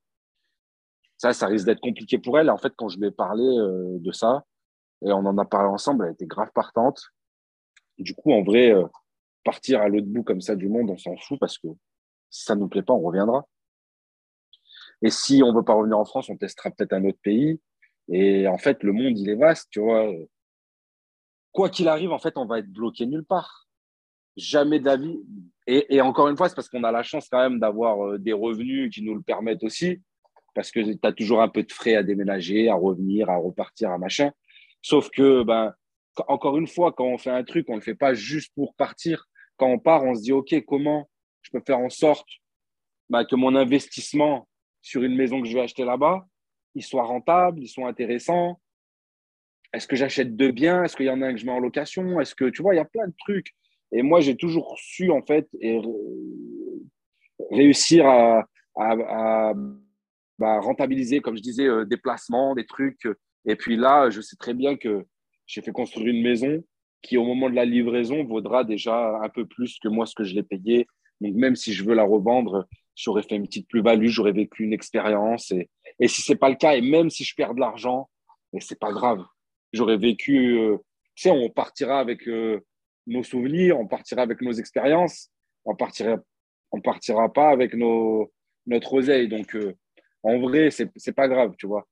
ça, 1.20 1.34
ça 1.34 1.47
risque 1.47 1.65
d'être 1.65 1.82
compliqué 1.82 2.17
pour 2.17 2.39
elle. 2.39 2.49
En 2.49 2.57
fait, 2.57 2.74
quand 2.78 2.88
je 2.88 2.97
lui 2.97 3.07
ai 3.07 3.11
parlé 3.11 3.43
euh, 3.43 3.99
de 3.99 4.11
ça, 4.11 4.45
et 5.05 5.11
on 5.11 5.26
en 5.26 5.38
a 5.38 5.45
parlé 5.45 5.67
ensemble, 5.70 6.05
elle 6.05 6.13
était 6.13 6.26
grave 6.26 6.49
partante. 6.53 7.01
Du 7.97 8.15
coup, 8.15 8.32
en 8.32 8.41
vrai, 8.41 8.72
euh, 8.72 8.86
partir 9.43 9.82
à 9.82 9.89
l'autre 9.89 10.07
bout 10.07 10.24
comme 10.24 10.39
ça 10.39 10.55
du 10.55 10.70
monde, 10.70 10.89
on 10.89 10.97
s'en 10.97 11.15
fout 11.17 11.38
parce 11.38 11.57
que 11.57 11.67
si 12.30 12.45
ça 12.45 12.55
ne 12.55 12.61
nous 12.61 12.70
plaît 12.70 12.84
pas, 12.84 12.93
on 12.93 13.01
reviendra. 13.01 13.45
Et 15.01 15.09
si 15.09 15.43
on 15.43 15.53
veut 15.53 15.63
pas 15.63 15.74
revenir 15.74 15.99
en 15.99 16.05
France, 16.05 16.30
on 16.30 16.38
testera 16.38 16.72
peut-être 16.72 16.93
un 16.93 17.03
autre 17.03 17.20
pays. 17.22 17.59
Et 18.07 18.47
en 18.47 18.57
fait, 18.57 18.82
le 18.84 18.93
monde, 18.93 19.17
il 19.17 19.30
est 19.30 19.36
vaste, 19.36 19.67
tu 19.72 19.82
vois. 19.82 20.09
Quoi 21.51 21.70
qu'il 21.70 21.89
arrive, 21.89 22.11
en 22.11 22.20
fait, 22.20 22.38
on 22.38 22.45
va 22.45 22.59
être 22.59 22.72
bloqué 22.72 23.05
nulle 23.05 23.26
part. 23.26 23.67
Jamais 24.38 24.80
d'avis. 24.80 25.20
Et, 25.67 25.95
et, 25.95 26.01
encore 26.01 26.30
une 26.30 26.38
fois, 26.38 26.47
c'est 26.47 26.55
parce 26.55 26.70
qu'on 26.70 26.84
a 26.86 26.91
la 26.91 27.03
chance 27.03 27.28
quand 27.30 27.39
même 27.39 27.59
d'avoir 27.59 28.05
euh, 28.05 28.17
des 28.17 28.32
revenus 28.32 28.93
qui 28.93 29.03
nous 29.03 29.15
le 29.15 29.22
permettent 29.22 29.63
aussi 29.63 30.01
parce 30.54 30.72
que 30.72 30.80
tu 30.80 31.00
as 31.04 31.14
toujours 31.14 31.41
un 31.41 31.50
peu 31.50 31.64
de 31.64 31.72
frais 31.72 31.95
à 31.95 32.04
déménager, 32.04 32.70
à 32.70 32.76
revenir, 32.76 33.30
à 33.30 33.38
repartir, 33.38 33.91
à 33.91 33.97
machin. 33.97 34.32
Sauf 34.82 35.10
que, 35.10 35.43
ben, 35.43 35.74
encore 36.28 36.58
une 36.58 36.68
fois, 36.68 36.91
quand 36.91 37.06
on 37.06 37.18
fait 37.18 37.30
un 37.30 37.43
truc, 37.43 37.66
on 37.70 37.74
ne 37.74 37.78
le 37.78 37.84
fait 37.84 37.95
pas 37.95 38.14
juste 38.14 38.54
pour 38.56 38.74
partir. 38.76 39.26
Quand 39.58 39.68
on 39.68 39.80
part, 39.80 40.04
on 40.04 40.16
se 40.16 40.22
dit, 40.22 40.32
OK, 40.32 40.54
comment 40.66 41.10
je 41.41 41.52
peux 41.52 41.62
faire 41.66 41.80
en 41.80 41.89
sorte 41.89 42.28
ben, 43.10 43.26
que 43.26 43.36
mon 43.36 43.56
investissement 43.56 44.47
sur 44.82 45.04
une 45.04 45.16
maison 45.16 45.41
que 45.41 45.47
je 45.47 45.54
vais 45.54 45.62
acheter 45.62 45.84
là-bas, 45.84 46.26
il 46.76 46.84
soit 46.84 47.04
rentable, 47.04 47.62
il 47.62 47.68
soit 47.68 47.88
intéressant 47.88 48.60
Est-ce 49.74 49.88
que 49.88 49.95
j'achète 49.95 50.36
deux 50.36 50.52
biens 50.52 50.84
Est-ce 50.84 50.95
qu'il 50.95 51.08
y 51.08 51.10
en 51.10 51.22
a 51.22 51.28
un 51.28 51.34
que 51.34 51.39
je 51.39 51.45
mets 51.45 51.52
en 51.52 51.60
location? 51.60 52.20
Est-ce 52.20 52.36
que, 52.36 52.45
tu 52.45 52.62
vois, 52.62 52.74
il 52.74 52.78
y 52.78 52.82
a 52.82 52.86
plein 52.86 53.08
de 53.08 53.16
trucs. 53.18 53.54
Et 53.91 54.04
moi, 54.04 54.20
j'ai 54.22 54.36
toujours 54.36 54.78
su, 54.78 55.12
en 55.12 55.24
fait, 55.24 55.50
réussir 57.52 58.06
à 58.08 59.54
bah, 60.40 60.60
rentabiliser, 60.62 61.20
comme 61.20 61.36
je 61.38 61.42
disais, 61.42 61.68
euh, 61.68 61.86
des 61.86 61.98
placements, 61.98 62.56
des 62.56 62.66
trucs. 62.66 63.08
Et 63.46 63.56
puis 63.56 63.76
là, 63.76 64.10
je 64.10 64.22
sais 64.22 64.38
très 64.38 64.54
bien 64.54 64.78
que 64.78 65.06
j'ai 65.46 65.62
fait 65.62 65.72
construire 65.72 66.08
une 66.08 66.24
maison 66.24 66.64
qui, 67.02 67.18
au 67.18 67.26
moment 67.26 67.50
de 67.50 67.56
la 67.56 67.66
livraison, 67.66 68.24
vaudra 68.24 68.64
déjà 68.64 69.20
un 69.22 69.30
peu 69.30 69.46
plus 69.46 69.78
que 69.80 69.90
moi 69.90 70.06
ce 70.06 70.16
que 70.16 70.24
je 70.24 70.34
l'ai 70.34 70.44
payé. 70.44 70.88
Donc, 71.20 71.36
même 71.36 71.56
si 71.58 71.74
je 71.74 71.84
veux 71.84 71.94
la 71.94 72.04
revendre, 72.04 72.66
j'aurais 72.96 73.24
fait 73.24 73.36
une 73.36 73.48
petite 73.48 73.68
plus-value, 73.68 74.08
j'aurais 74.08 74.32
vécu 74.32 74.64
une 74.64 74.74
expérience. 74.74 75.52
Et, 75.52 75.70
et 76.00 76.08
si 76.08 76.22
c'est 76.22 76.38
pas 76.38 76.50
le 76.50 76.56
cas, 76.56 76.76
et 76.76 76.82
même 76.82 77.10
si 77.10 77.26
je 77.26 77.36
perds 77.36 77.54
de 77.54 77.60
l'argent, 77.60 78.10
mais 78.54 78.62
c'est 78.62 78.80
pas 78.80 78.94
grave. 78.94 79.24
J'aurais 79.74 79.98
vécu, 79.98 80.58
euh, 80.58 80.78
tu 81.16 81.24
sais, 81.24 81.32
on 81.32 81.50
partira 81.50 82.00
avec 82.00 82.28
euh, 82.30 82.62
nos 83.08 83.24
souvenirs, 83.24 83.78
on 83.78 83.88
partira 83.88 84.22
avec 84.22 84.42
nos 84.42 84.54
expériences, 84.54 85.30
on 85.66 85.76
partira, 85.76 86.18
on 86.72 86.80
partira 86.80 87.32
pas 87.32 87.50
avec 87.50 87.74
nos, 87.74 88.32
notre 88.66 88.94
oseille. 88.94 89.28
Donc, 89.28 89.56
en 90.24 90.39
vrai, 90.39 90.72
c'est 90.72 90.89
n'est 91.05 91.13
pas 91.13 91.28
grave, 91.28 91.55
tu 91.57 91.67
vois. 91.67 91.88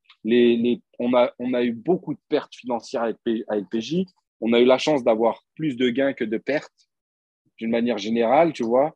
On, 0.99 1.13
a, 1.13 1.63
eu 1.63 1.71
beaucoup 1.71 2.13
de 2.13 2.19
pertes 2.27 2.55
financières 2.55 3.03
avec, 3.03 3.17
avec 3.47 3.69
PJ. 3.69 4.05
On 4.41 4.53
a 4.53 4.59
eu 4.59 4.65
la 4.65 4.77
chance 4.77 5.03
d'avoir 5.03 5.43
plus 5.55 5.77
de 5.77 5.89
gains 5.89 6.13
que 6.13 6.23
de 6.23 6.37
pertes, 6.37 6.89
d'une 7.57 7.71
manière 7.71 7.97
générale, 7.97 8.53
tu 8.53 8.63
vois. 8.63 8.95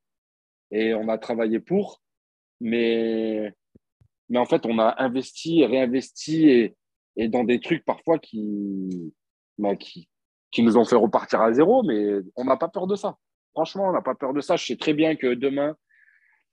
Et 0.72 0.94
on 0.94 1.08
a 1.08 1.18
travaillé 1.18 1.60
pour. 1.60 2.02
Mais, 2.60 3.54
en 4.36 4.46
fait, 4.46 4.66
on 4.66 4.80
a 4.80 4.96
investi 5.02 5.66
réinvesti 5.66 6.50
et, 6.50 6.76
et 7.16 7.28
dans 7.28 7.44
des 7.44 7.60
trucs 7.60 7.86
parfois 7.86 8.20
qui, 8.20 9.14
bah, 9.58 9.76
qui, 9.76 10.08
qui 10.52 10.64
nous 10.64 10.78
ont 10.78 10.86
fait 10.86 10.96
repartir 10.96 11.42
à 11.42 11.54
zéro, 11.54 11.84
mais 11.84 12.20
on 12.36 12.44
n'a 12.44 12.58
pas 12.58 12.68
peur 12.68 12.88
de 12.88 12.96
ça. 12.96 13.18
Franchement, 13.54 13.90
on 13.90 13.94
n'a 13.94 14.02
pas 14.02 14.16
peur 14.16 14.34
de 14.34 14.42
ça. 14.42 14.56
Je 14.56 14.66
sais 14.66 14.78
très 14.78 14.94
bien 14.94 15.16
que 15.16 15.34
demain, 15.34 15.76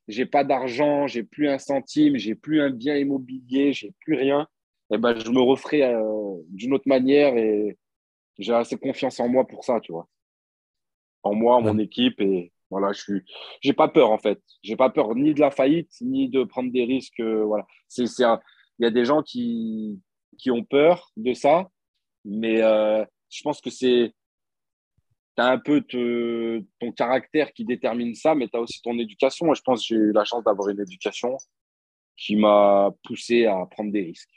j'ai 0.09 0.26
pas 0.26 0.42
d'argent, 0.42 1.06
j'ai 1.06 1.22
plus 1.22 1.48
un 1.48 1.59
centime, 1.59 2.16
j'ai 2.16 2.34
plus 2.34 2.61
un 2.62 2.70
bien 2.70 2.96
immobilier, 2.96 3.72
j'ai 3.72 3.92
plus 4.00 4.14
rien, 4.14 4.48
eh 4.90 4.98
ben, 4.98 5.18
je 5.18 5.30
me 5.30 5.40
referai 5.40 5.84
euh, 5.84 6.34
d'une 6.48 6.72
autre 6.72 6.88
manière 6.88 7.36
et 7.36 7.76
j'ai 8.38 8.54
assez 8.54 8.76
confiance 8.76 9.20
en 9.20 9.28
moi 9.28 9.46
pour 9.46 9.64
ça, 9.64 9.80
tu 9.80 9.92
vois. 9.92 10.09
En 11.22 11.34
moi, 11.34 11.56
en 11.56 11.62
mon 11.62 11.78
équipe 11.78 12.20
et 12.20 12.52
voilà, 12.70 12.92
je 12.92 13.00
suis, 13.00 13.22
j'ai 13.61 13.72
pas 13.72 13.88
peur 13.88 14.11
en 14.11 14.18
fait. 14.18 14.40
J'ai 14.62 14.76
pas 14.76 14.90
peur 14.90 15.14
ni 15.14 15.34
de 15.34 15.40
la 15.40 15.50
faillite 15.50 15.90
ni 16.00 16.28
de 16.28 16.44
prendre 16.44 16.72
des 16.72 16.84
risques. 16.84 17.20
Euh, 17.20 17.44
voilà, 17.44 17.66
c'est, 17.88 18.06
c'est, 18.06 18.24
il 18.78 18.84
y 18.84 18.86
a 18.86 18.90
des 18.90 19.04
gens 19.04 19.22
qui 19.22 20.00
qui 20.38 20.50
ont 20.50 20.64
peur 20.64 21.11
de 21.16 21.34
ça, 21.34 21.68
mais 22.24 22.62
euh, 22.62 23.04
je 23.28 23.42
pense 23.42 23.61
que 23.61 23.70
c'est 23.70 24.14
tu 25.39 25.43
un 25.43 25.59
peu 25.59 25.82
ton 26.80 26.93
caractère 26.93 27.53
qui 27.53 27.64
détermine 27.64 28.14
ça, 28.14 28.34
mais 28.34 28.49
tu 28.49 28.57
as 28.57 28.61
aussi 28.61 28.82
ton 28.82 28.99
éducation. 28.99 29.53
Et 29.53 29.55
je 29.55 29.62
pense 29.62 29.80
que 29.80 29.95
j'ai 29.95 29.95
eu 29.95 30.12
la 30.12 30.24
chance 30.24 30.43
d'avoir 30.43 30.68
une 30.68 30.80
éducation 30.80 31.36
qui 32.16 32.34
m'a 32.34 32.91
poussé 33.05 33.47
à 33.47 33.64
prendre 33.70 33.93
des 33.93 34.03
risques. 34.03 34.30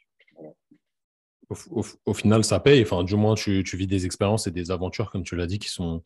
Au, 2.06 2.14
final, 2.14 2.44
ça 2.44 2.60
paye. 2.60 2.84
Enfin, 2.84 3.04
du 3.04 3.16
moins, 3.16 3.36
tu, 3.36 3.64
vis 3.64 3.88
des 3.88 4.06
expériences 4.06 4.48
et 4.48 4.52
des 4.52 4.72
aventures, 4.72 5.12
comme 5.12 5.24
tu 5.24 5.36
l'as 5.36 5.48
dit, 5.48 5.60
qui 5.60 5.70
sont, 5.70 6.02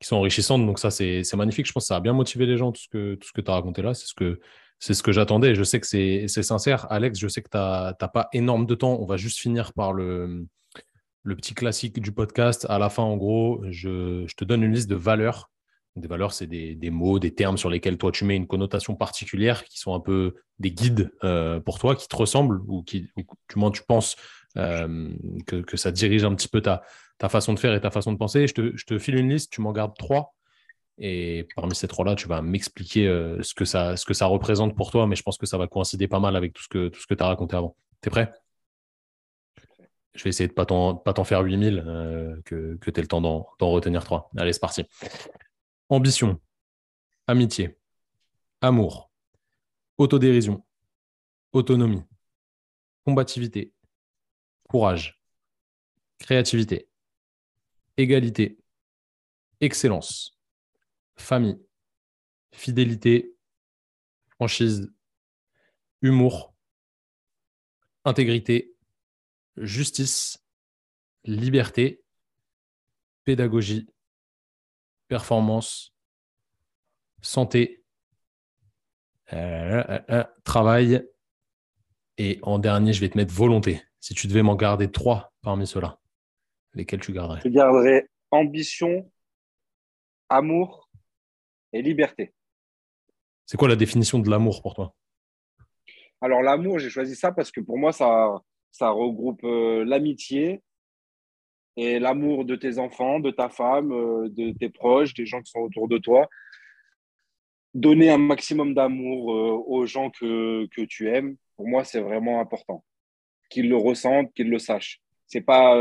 qui 0.00 0.06
sont 0.06 0.16
enrichissantes. 0.16 0.64
Donc, 0.64 0.78
ça, 0.78 0.90
c'est 0.90 1.34
magnifique. 1.34 1.66
Je 1.66 1.72
pense 1.72 1.84
que 1.84 1.88
ça 1.88 1.96
a 1.96 2.00
bien 2.00 2.14
motivé 2.14 2.46
les 2.46 2.56
gens, 2.56 2.72
tout 2.72 2.80
ce 2.80 2.88
que, 2.88 3.40
tu 3.40 3.50
as 3.50 3.52
raconté 3.52 3.82
là. 3.82 3.92
C'est 3.92 4.06
ce 4.06 4.14
que, 4.14 4.40
ce 4.78 5.02
que 5.02 5.12
j'attendais. 5.12 5.54
Je 5.56 5.64
sais 5.64 5.80
que 5.80 5.86
c'est 5.86 6.28
sincère. 6.28 6.90
Alex, 6.90 7.18
je 7.18 7.28
sais 7.28 7.42
que 7.42 7.50
tu 7.50 7.58
n'as 7.58 7.92
pas 7.92 8.28
énorme 8.32 8.66
de 8.66 8.76
temps. 8.76 8.98
On 9.00 9.04
va 9.04 9.16
juste 9.16 9.40
finir 9.40 9.72
par 9.74 9.92
le, 9.92 10.46
le 11.22 11.36
petit 11.36 11.54
classique 11.54 12.00
du 12.00 12.12
podcast. 12.12 12.66
À 12.68 12.78
la 12.78 12.90
fin, 12.90 13.02
en 13.02 13.16
gros, 13.16 13.62
je, 13.68 14.26
te 14.34 14.44
donne 14.44 14.62
une 14.62 14.72
liste 14.72 14.88
de 14.88 14.96
valeurs. 14.96 15.50
Des 15.96 16.08
valeurs, 16.08 16.32
c'est 16.32 16.46
des, 16.46 16.90
mots, 16.90 17.18
des 17.18 17.34
termes 17.34 17.58
sur 17.58 17.70
lesquels 17.70 17.98
toi, 17.98 18.12
tu 18.12 18.24
mets 18.24 18.36
une 18.36 18.46
connotation 18.46 18.94
particulière, 18.94 19.64
qui 19.64 19.78
sont 19.80 19.94
un 19.94 20.00
peu 20.00 20.36
des 20.58 20.70
guides 20.70 21.10
euh, 21.24 21.60
pour 21.60 21.78
toi, 21.78 21.96
qui 21.96 22.06
te 22.06 22.16
ressemblent, 22.16 22.60
ou 22.68 22.82
qui, 22.82 23.08
du 23.16 23.56
moins, 23.56 23.70
tu 23.70 23.82
penses 23.82 24.16
euh, 24.56 25.10
que, 25.46 25.76
ça 25.76 25.90
dirige 25.90 26.24
un 26.24 26.34
petit 26.34 26.48
peu 26.48 26.60
ta, 26.60 26.82
façon 27.28 27.52
de 27.52 27.58
faire 27.58 27.74
et 27.74 27.80
ta 27.80 27.90
façon 27.90 28.12
de 28.12 28.18
penser. 28.18 28.46
Je 28.46 28.54
te, 28.84 28.98
file 28.98 29.16
une 29.16 29.30
liste, 29.30 29.52
tu 29.52 29.60
m'en 29.60 29.72
gardes 29.72 29.96
trois. 29.96 30.34
Et 31.00 31.46
parmi 31.54 31.74
ces 31.74 31.86
trois-là, 31.86 32.16
tu 32.16 32.26
vas 32.26 32.42
m'expliquer 32.42 33.06
euh, 33.06 33.40
ce, 33.42 33.54
que 33.54 33.64
ça, 33.64 34.26
représente 34.26 34.76
pour 34.76 34.90
toi, 34.90 35.06
mais 35.06 35.16
je 35.16 35.22
pense 35.22 35.38
que 35.38 35.46
ça 35.46 35.58
va 35.58 35.66
coïncider 35.66 36.08
pas 36.08 36.20
mal 36.20 36.36
avec 36.36 36.52
tout 36.52 36.62
ce 36.62 36.68
que, 36.68 36.88
tout 36.88 37.00
ce 37.00 37.06
que 37.06 37.14
tu 37.14 37.22
as 37.22 37.26
raconté 37.26 37.56
avant. 37.56 37.76
Tu 38.02 38.08
es 38.08 38.10
prêt? 38.10 38.32
Je 40.18 40.24
vais 40.24 40.30
essayer 40.30 40.48
de 40.48 40.52
ne 40.52 40.54
pas 41.02 41.12
t'en 41.14 41.24
faire 41.24 41.42
8000, 41.42 41.84
euh, 41.86 42.42
que, 42.44 42.76
que 42.80 42.90
tu 42.90 42.98
aies 42.98 43.02
le 43.02 43.08
temps 43.08 43.20
d'en 43.20 43.46
retenir 43.60 44.02
3. 44.02 44.30
Allez, 44.36 44.52
c'est 44.52 44.60
parti. 44.60 44.84
Ambition, 45.88 46.40
amitié, 47.28 47.78
amour, 48.60 49.12
autodérision, 49.96 50.66
autonomie, 51.52 52.02
combativité, 53.06 53.72
courage, 54.68 55.20
créativité, 56.18 56.88
égalité, 57.96 58.58
excellence, 59.60 60.36
famille, 61.16 61.60
fidélité, 62.52 63.36
franchise, 64.30 64.92
humour, 66.02 66.54
intégrité, 68.04 68.74
justice, 69.62 70.44
liberté, 71.24 72.02
pédagogie, 73.24 73.88
performance, 75.08 75.94
santé, 77.20 77.84
euh, 79.32 79.84
euh, 79.88 80.00
euh, 80.10 80.24
travail. 80.44 81.06
Et 82.16 82.38
en 82.42 82.58
dernier, 82.58 82.92
je 82.92 83.00
vais 83.00 83.08
te 83.08 83.16
mettre 83.16 83.32
volonté. 83.32 83.82
Si 84.00 84.14
tu 84.14 84.26
devais 84.26 84.42
m'en 84.42 84.56
garder 84.56 84.90
trois 84.90 85.32
parmi 85.42 85.66
ceux-là, 85.66 85.98
lesquels 86.74 87.00
tu 87.00 87.12
garderais? 87.12 87.40
Je 87.44 87.48
garderais 87.48 88.08
ambition, 88.30 89.10
amour 90.28 90.90
et 91.72 91.82
liberté. 91.82 92.34
C'est 93.46 93.56
quoi 93.56 93.68
la 93.68 93.76
définition 93.76 94.18
de 94.18 94.28
l'amour 94.30 94.62
pour 94.62 94.74
toi? 94.74 94.94
Alors 96.20 96.42
l'amour, 96.42 96.78
j'ai 96.78 96.90
choisi 96.90 97.14
ça 97.14 97.32
parce 97.32 97.52
que 97.52 97.60
pour 97.60 97.78
moi, 97.78 97.92
ça, 97.92 98.42
ça 98.70 98.90
regroupe 98.90 99.44
euh, 99.44 99.84
l'amitié 99.84 100.62
et 101.76 101.98
l'amour 101.98 102.44
de 102.44 102.56
tes 102.56 102.78
enfants, 102.78 103.20
de 103.20 103.30
ta 103.30 103.48
femme, 103.48 103.92
euh, 103.92 104.28
de 104.28 104.52
tes 104.52 104.68
proches, 104.68 105.14
des 105.14 105.26
gens 105.26 105.42
qui 105.42 105.50
sont 105.50 105.60
autour 105.60 105.88
de 105.88 105.98
toi. 105.98 106.28
Donner 107.74 108.10
un 108.10 108.18
maximum 108.18 108.74
d'amour 108.74 109.32
euh, 109.32 109.62
aux 109.66 109.86
gens 109.86 110.10
que, 110.10 110.66
que 110.66 110.82
tu 110.82 111.08
aimes, 111.08 111.36
pour 111.56 111.68
moi, 111.68 111.84
c'est 111.84 112.00
vraiment 112.00 112.40
important. 112.40 112.84
Qu'ils 113.50 113.68
le 113.68 113.76
ressentent, 113.76 114.32
qu'ils 114.34 114.50
le 114.50 114.58
sachent. 114.58 115.00
C'est 115.26 115.40
pas, 115.40 115.74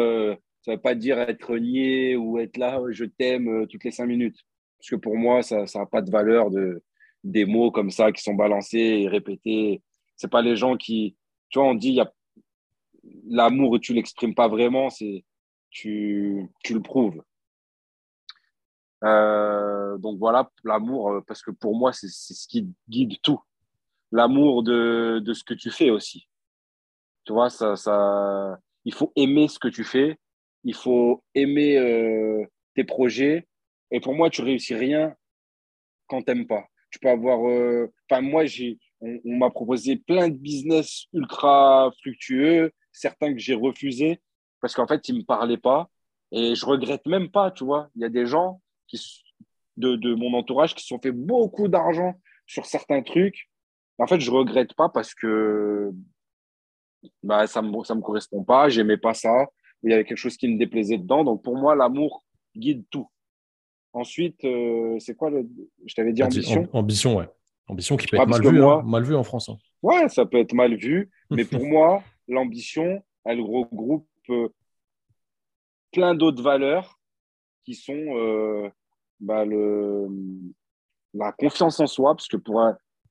Ça 0.62 0.72
ne 0.72 0.76
veut 0.76 0.82
pas 0.82 0.96
dire 0.96 1.20
être 1.20 1.58
nié 1.58 2.16
ou 2.16 2.40
être 2.40 2.58
là, 2.58 2.82
je 2.90 3.06
t'aime 3.06 3.68
toutes 3.68 3.84
les 3.84 3.92
cinq 3.92 4.08
minutes. 4.08 4.38
Parce 4.78 4.90
que 4.90 4.96
pour 4.96 5.16
moi, 5.16 5.42
ça 5.42 5.66
n'a 5.74 5.86
pas 5.86 6.02
de 6.02 6.12
valeur 6.12 6.52
de, 6.52 6.84
des 7.24 7.46
mots 7.46 7.72
comme 7.72 7.92
ça 7.92 8.12
qui 8.12 8.22
sont 8.22 8.34
balancés 8.34 9.02
et 9.02 9.08
répétés. 9.08 9.82
Ce 10.16 10.28
pas 10.28 10.42
les 10.42 10.56
gens 10.56 10.78
qui. 10.78 11.16
Tu 11.50 11.60
vois, 11.60 11.68
on 11.70 11.76
dit, 11.76 11.90
il 11.90 11.96
y 11.96 12.02
a 12.02 12.12
l'amour, 13.28 13.80
tu 13.80 13.94
l'exprimes 13.94 14.36
pas 14.36 14.48
vraiment, 14.48 14.90
c'est 14.90 15.24
tu, 15.70 16.50
tu 16.64 16.74
le 16.74 16.82
prouves. 16.82 17.22
Euh, 19.04 19.98
donc 19.98 20.18
voilà, 20.18 20.50
l'amour, 20.64 21.12
euh, 21.12 21.22
parce 21.28 21.42
que 21.42 21.52
pour 21.52 21.76
moi, 21.76 21.94
c'est 21.94 22.08
ce 22.10 22.48
qui 22.48 22.68
guide 22.90 23.16
tout. 23.22 23.40
L'amour 24.12 24.64
de, 24.64 25.20
de, 25.24 25.34
ce 25.34 25.44
que 25.44 25.54
tu 25.54 25.70
fais 25.70 25.90
aussi. 25.90 26.28
Tu 27.26 27.34
vois, 27.34 27.50
ça, 27.50 27.76
ça, 27.76 28.58
il 28.86 28.94
faut 28.94 29.12
aimer 29.16 29.48
ce 29.48 29.60
que 29.60 29.68
tu 29.68 29.84
fais, 29.84 30.18
il 30.64 30.74
faut 30.74 31.24
aimer 31.36 31.78
euh, 31.78 32.46
tes 32.74 32.84
projets. 32.84 33.48
Et 33.92 34.00
pour 34.00 34.16
moi, 34.16 34.30
tu 34.30 34.42
réussis 34.42 34.76
rien 34.76 35.14
quand 36.08 36.22
tu 36.24 36.32
n'aimes 36.34 36.48
pas. 36.48 36.66
Tu 36.90 37.00
peux 37.00 37.10
avoir. 37.10 37.40
Enfin, 38.10 38.22
moi, 38.22 38.46
j'ai, 38.46 38.80
on, 39.02 39.20
on 39.26 39.38
m'a 39.38 39.50
proposé 39.50 39.98
plein 39.98 40.30
de 40.30 40.38
business 40.38 41.06
ultra 41.14 41.92
fructueux, 42.00 42.72
certains 42.98 43.34
que 43.34 43.40
j'ai 43.40 43.56
refusés 43.56 44.22
parce 44.62 44.74
qu'en 44.74 44.88
fait, 44.88 45.08
ils 45.08 45.16
ne 45.16 45.20
me 45.20 45.26
parlaient 45.26 45.58
pas. 45.58 45.90
Et 46.32 46.56
je 46.56 46.66
regrette 46.66 47.06
même 47.06 47.30
pas, 47.30 47.52
tu 47.52 47.64
vois. 47.64 47.90
Il 47.96 48.02
y 48.02 48.06
a 48.06 48.10
des 48.10 48.26
gens 48.26 48.62
qui, 48.88 49.00
de, 49.78 49.96
de 49.96 50.14
mon 50.14 50.34
entourage 50.34 50.76
qui 50.76 50.82
se 50.82 50.88
sont 50.88 51.00
fait 51.00 51.12
beaucoup 51.12 51.68
d'argent 51.68 52.16
sur 52.46 52.66
certains 52.66 53.02
trucs. 53.02 53.50
En 54.00 54.08
fait, 54.08 54.20
je 54.20 54.32
regrette 54.32 54.74
pas 54.74 54.90
parce 54.90 55.14
que 55.14 55.92
bah, 57.24 57.48
ça 57.48 57.62
ne 57.62 57.70
me, 57.70 57.84
ça 57.84 57.96
me 57.96 58.02
correspond 58.02 58.44
pas, 58.44 58.70
j'aimais 58.70 58.98
pas 58.98 59.14
ça, 59.14 59.48
il 59.84 59.92
y 59.92 59.94
avait 59.94 60.04
quelque 60.04 60.18
chose 60.18 60.38
qui 60.38 60.48
me 60.48 60.58
déplaisait 60.58 60.98
dedans. 60.98 61.24
Donc 61.24 61.44
pour 61.44 61.56
moi, 61.56 61.76
l'amour 61.76 62.24
guide 62.56 62.84
tout. 62.90 63.08
Ensuite, 63.94 64.44
euh, 64.44 64.98
c'est 65.00 65.16
quoi 65.16 65.30
le. 65.30 65.48
Je 65.86 65.96
t'avais 65.96 66.14
dit 66.14 66.24
ambition. 66.24 66.68
Ambition, 66.74 67.16
ouais. 67.18 67.30
Ambition 67.68 67.98
qui 67.98 68.08
peut 68.08 68.18
être 68.18 68.28
mal 68.28 68.42
vue, 68.42 68.64
hein. 68.64 68.82
mal 68.86 69.04
vue 69.04 69.16
en 69.16 69.24
France. 69.24 69.50
Hein. 69.50 69.58
Ouais, 69.82 70.08
ça 70.10 70.26
peut 70.26 70.38
être 70.38 70.54
mal 70.54 70.76
vu. 70.76 71.10
Mais 71.32 71.46
pour 71.46 71.66
moi, 71.66 72.04
l'ambition, 72.28 73.04
elle 73.26 73.42
regroupe 73.42 74.08
euh, 74.30 74.50
plein 75.92 76.16
d'autres 76.16 76.44
valeurs 76.44 77.00
qui 77.64 77.76
sont 77.76 77.94
euh, 77.94 78.70
bah, 79.20 79.46
le, 79.46 80.08
la 81.14 81.32
confiance 81.32 81.80
en 81.80 81.88
soi, 81.88 82.16
parce 82.16 82.28
que 82.28 82.38
pour, 82.38 82.62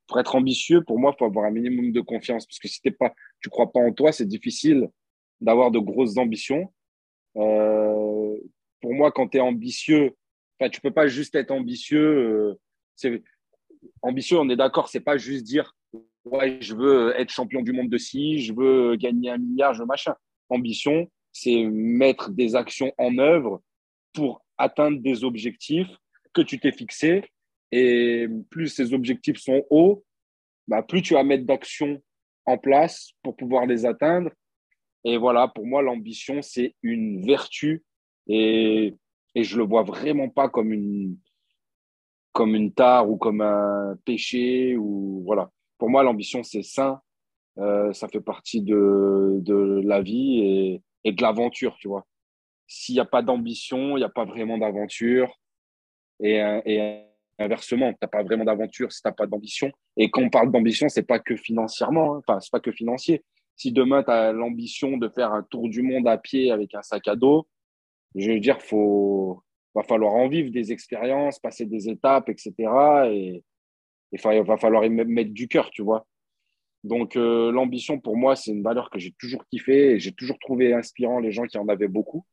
pour 0.06 0.20
être 0.20 0.34
ambitieux, 0.34 0.82
pour 0.82 0.98
moi, 0.98 1.12
il 1.14 1.18
faut 1.18 1.24
avoir 1.26 1.46
un 1.46 1.50
minimum 1.50 1.92
de 1.92 2.00
confiance, 2.00 2.46
parce 2.46 2.58
que 2.58 2.68
si 2.68 2.80
pas, 2.90 3.12
tu 3.40 3.48
ne 3.48 3.50
crois 3.50 3.70
pas 3.70 3.80
en 3.80 3.92
toi, 3.92 4.12
c'est 4.12 4.26
difficile 4.26 4.88
d'avoir 5.40 5.70
de 5.70 5.78
grosses 5.78 6.16
ambitions. 6.16 6.72
Euh, 7.36 8.36
pour 8.80 8.94
moi, 8.94 9.12
quand 9.12 9.28
tu 9.28 9.38
es 9.38 9.40
ambitieux, 9.40 10.14
tu 10.60 10.64
ne 10.64 10.80
peux 10.80 10.92
pas 10.92 11.06
juste 11.06 11.34
être 11.34 11.50
ambitieux. 11.50 12.56
ambitieux, 14.02 14.38
on 14.38 14.48
est 14.48 14.56
d'accord, 14.56 14.88
c'est 14.88 15.00
pas 15.00 15.18
juste 15.18 15.44
dire 15.44 15.74
ouais, 16.26 16.58
je 16.60 16.74
veux 16.74 17.18
être 17.18 17.30
champion 17.30 17.62
du 17.62 17.72
monde 17.72 17.88
de 17.88 17.98
ci, 17.98 18.40
je 18.40 18.52
veux 18.52 18.96
gagner 18.96 19.30
un 19.30 19.38
milliard, 19.38 19.74
je 19.74 19.80
veux 19.80 19.86
machin. 19.86 20.14
Ambition, 20.48 21.10
c'est 21.32 21.64
mettre 21.64 22.30
des 22.30 22.54
actions 22.54 22.92
en 22.98 23.18
œuvre 23.18 23.62
pour 24.12 24.44
atteindre 24.58 25.00
des 25.00 25.24
objectifs 25.24 25.90
que 26.32 26.42
tu 26.42 26.58
t'es 26.58 26.72
fixés. 26.72 27.24
Et 27.72 28.28
plus 28.50 28.68
ces 28.68 28.94
objectifs 28.94 29.38
sont 29.38 29.64
hauts, 29.70 30.04
bah, 30.68 30.82
plus 30.82 31.02
tu 31.02 31.14
vas 31.14 31.24
mettre 31.24 31.44
d'actions 31.44 32.00
en 32.44 32.58
place 32.58 33.10
pour 33.22 33.36
pouvoir 33.36 33.66
les 33.66 33.84
atteindre. 33.84 34.30
Et 35.04 35.16
voilà, 35.16 35.48
pour 35.48 35.66
moi, 35.66 35.82
l'ambition, 35.82 36.42
c'est 36.42 36.74
une 36.82 37.24
vertu 37.24 37.84
et, 38.28 38.94
et 39.34 39.44
je 39.44 39.56
le 39.56 39.64
vois 39.64 39.82
vraiment 39.82 40.28
pas 40.28 40.48
comme 40.48 40.72
une, 40.72 41.16
comme 42.32 42.54
une 42.54 42.72
tare 42.72 43.08
ou 43.08 43.16
comme 43.16 43.40
un 43.40 43.96
péché. 44.04 44.76
Ou, 44.76 45.22
voilà. 45.24 45.50
Pour 45.78 45.90
moi, 45.90 46.02
l'ambition, 46.02 46.42
c'est 46.42 46.62
sain. 46.62 47.00
Euh, 47.58 47.92
ça 47.92 48.08
fait 48.08 48.20
partie 48.20 48.60
de, 48.60 49.38
de 49.40 49.80
la 49.84 50.02
vie 50.02 50.40
et, 50.40 50.82
et 51.04 51.12
de 51.12 51.22
l'aventure, 51.22 51.76
tu 51.78 51.88
vois. 51.88 52.06
S'il 52.66 52.94
n'y 52.94 53.00
a 53.00 53.06
pas 53.06 53.22
d'ambition, 53.22 53.96
il 53.96 54.00
n'y 54.00 54.04
a 54.04 54.10
pas 54.10 54.24
vraiment 54.24 54.58
d'aventure. 54.58 55.34
Et, 56.20 56.36
et, 56.66 57.02
inversement, 57.38 57.92
tu 57.92 57.98
n'as 58.02 58.08
pas 58.08 58.22
vraiment 58.22 58.44
d'aventure 58.44 58.92
si 58.92 59.02
tu 59.02 59.08
n'as 59.08 59.12
pas 59.12 59.26
d'ambition. 59.26 59.70
Et 59.96 60.10
quand 60.10 60.22
on 60.22 60.30
parle 60.30 60.50
d'ambition, 60.50 60.88
ce 60.88 61.00
n'est 61.00 61.06
pas 61.06 61.18
que 61.18 61.36
financièrement, 61.36 62.16
hein. 62.16 62.22
enfin, 62.26 62.40
ce 62.40 62.46
n'est 62.46 62.58
pas 62.58 62.60
que 62.60 62.72
financier. 62.72 63.24
Si 63.56 63.72
demain, 63.72 64.02
tu 64.02 64.10
as 64.10 64.32
l'ambition 64.32 64.96
de 64.96 65.08
faire 65.08 65.32
un 65.32 65.42
tour 65.42 65.68
du 65.68 65.82
monde 65.82 66.08
à 66.08 66.18
pied 66.18 66.50
avec 66.50 66.74
un 66.74 66.82
sac 66.82 67.08
à 67.08 67.16
dos, 67.16 67.46
je 68.14 68.30
veux 68.30 68.40
dire, 68.40 68.58
il 68.72 69.34
va 69.74 69.82
falloir 69.82 70.14
en 70.14 70.28
vivre 70.28 70.50
des 70.50 70.72
expériences, 70.72 71.38
passer 71.38 71.66
des 71.66 71.88
étapes, 71.88 72.28
etc. 72.28 72.52
Et 73.10 73.44
il 74.12 74.42
va 74.42 74.56
falloir 74.56 74.84
y 74.84 74.90
mettre 74.90 75.32
du 75.32 75.48
cœur, 75.48 75.70
tu 75.70 75.82
vois. 75.82 76.06
Donc, 76.84 77.16
euh, 77.16 77.50
l'ambition, 77.50 77.98
pour 77.98 78.16
moi, 78.16 78.36
c'est 78.36 78.52
une 78.52 78.62
valeur 78.62 78.90
que 78.90 78.98
j'ai 78.98 79.12
toujours 79.18 79.44
kiffé 79.46 79.92
et 79.92 79.98
j'ai 79.98 80.12
toujours 80.12 80.38
trouvé 80.38 80.72
inspirant 80.72 81.18
les 81.18 81.32
gens 81.32 81.46
qui 81.46 81.58
en 81.58 81.68
avaient 81.68 81.88
beaucoup. 81.88 82.24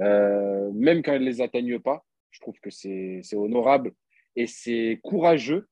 Euh, 0.00 0.70
même 0.72 1.02
quand 1.02 1.14
ils 1.14 1.20
ne 1.20 1.24
les 1.24 1.40
atteignent 1.40 1.78
pas, 1.78 2.04
je 2.30 2.40
trouve 2.40 2.58
que 2.60 2.70
c'est 2.70 3.22
honorable 3.34 3.92
et 4.36 4.46
c'est 4.46 5.00
courageux. 5.02 5.68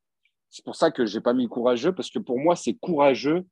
C'est 0.48 0.64
pour 0.64 0.76
ça 0.76 0.90
que 0.90 1.04
je 1.04 1.16
n'ai 1.16 1.22
pas 1.22 1.34
mis 1.34 1.48
courageux, 1.48 1.94
parce 1.94 2.10
que 2.10 2.18
pour 2.18 2.38
moi, 2.38 2.56
c'est 2.56 2.74
courageux 2.74 3.44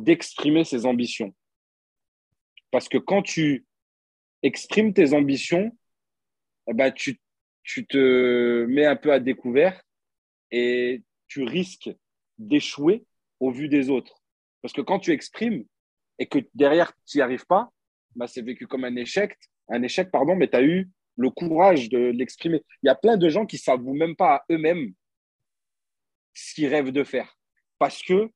d'exprimer 0.00 0.64
ses 0.64 0.86
ambitions. 0.86 1.34
Parce 2.70 2.88
que 2.88 2.98
quand 2.98 3.22
tu 3.22 3.66
exprimes 4.42 4.92
tes 4.94 5.12
ambitions, 5.12 5.76
eh 6.68 6.74
ben, 6.74 6.90
tu, 6.92 7.20
tu 7.62 7.86
te 7.86 8.64
mets 8.66 8.86
un 8.86 8.96
peu 8.96 9.12
à 9.12 9.20
découvert 9.20 9.80
et 10.50 11.02
tu 11.28 11.44
risques 11.44 11.90
d'échouer 12.38 13.04
au 13.38 13.50
vu 13.50 13.68
des 13.68 13.90
autres. 13.90 14.22
Parce 14.62 14.74
que 14.74 14.80
quand 14.80 14.98
tu 14.98 15.12
exprimes 15.12 15.64
et 16.18 16.26
que 16.26 16.38
derrière, 16.54 16.92
tu 17.06 17.18
n'y 17.18 17.22
arrives 17.22 17.46
pas, 17.46 17.70
bah, 18.16 18.26
c'est 18.26 18.42
vécu 18.42 18.66
comme 18.66 18.84
un 18.84 18.96
échec, 18.96 19.38
un 19.68 19.82
échec, 19.82 20.10
pardon, 20.10 20.36
mais 20.36 20.48
tu 20.48 20.56
as 20.56 20.62
eu 20.62 20.90
le 21.16 21.30
courage 21.30 21.88
de 21.88 21.98
l'exprimer. 21.98 22.62
Il 22.82 22.86
y 22.86 22.90
a 22.90 22.94
plein 22.94 23.16
de 23.16 23.28
gens 23.28 23.46
qui 23.46 23.56
ne 23.56 23.60
savent 23.60 23.84
même 23.84 24.16
pas 24.16 24.36
à 24.36 24.44
eux-mêmes 24.50 24.92
ce 26.34 26.54
qu'ils 26.54 26.68
rêvent 26.68 26.92
de 26.92 27.04
faire. 27.04 27.36
Parce 27.78 28.02
que 28.02 28.30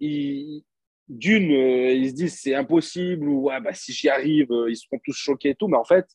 d'une, 0.00 1.52
euh, 1.52 1.92
ils 1.92 2.10
se 2.10 2.14
disent 2.14 2.40
c'est 2.40 2.54
impossible 2.54 3.28
ou 3.28 3.42
ouais, 3.44 3.60
bah, 3.60 3.72
si 3.72 3.92
j'y 3.92 4.08
arrive, 4.08 4.50
euh, 4.50 4.70
ils 4.70 4.76
seront 4.76 5.00
tous 5.04 5.16
choqués 5.16 5.50
et 5.50 5.54
tout. 5.54 5.68
Mais 5.68 5.76
en 5.76 5.84
fait, 5.84 6.06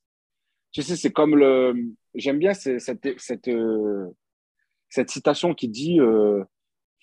tu 0.71 0.81
sais, 0.81 0.95
c'est 0.95 1.11
comme 1.11 1.35
le. 1.35 1.75
J'aime 2.13 2.39
bien 2.39 2.53
cette, 2.53 3.47
euh, 3.47 4.09
cette, 4.89 5.09
citation 5.09 5.53
qui 5.53 5.67
dit 5.67 5.99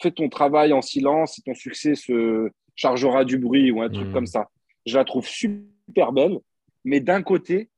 fais 0.01 0.11
ton 0.11 0.29
travail 0.29 0.73
en 0.73 0.83
silence 0.83 1.39
et 1.39 1.43
ton 1.43 1.55
succès 1.55 1.95
se 1.95 2.51
chargera 2.75 3.25
du 3.25 3.39
bruit 3.39 3.71
ou 3.71 3.83
un 3.83 3.89
truc 3.89 4.09
hmm. 4.09 4.13
comme 4.13 4.27
ça. 4.27 4.51
Je 4.87 4.97
la 4.97 5.05
trouve 5.05 5.27
super 5.27 6.13
belle, 6.13 6.39
mais 6.85 7.01
d'un 7.01 7.23
côté, 7.23 7.71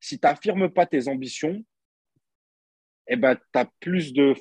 si 0.00 0.18
tu 0.18 0.26
n'affirmes 0.26 0.68
pas 0.70 0.86
tes 0.86 1.08
ambitions, 1.08 1.64
eh 3.08 3.16
ben, 3.16 3.36
tu 3.36 3.58
as 3.58 3.66
plus 3.80 4.12
de. 4.12 4.34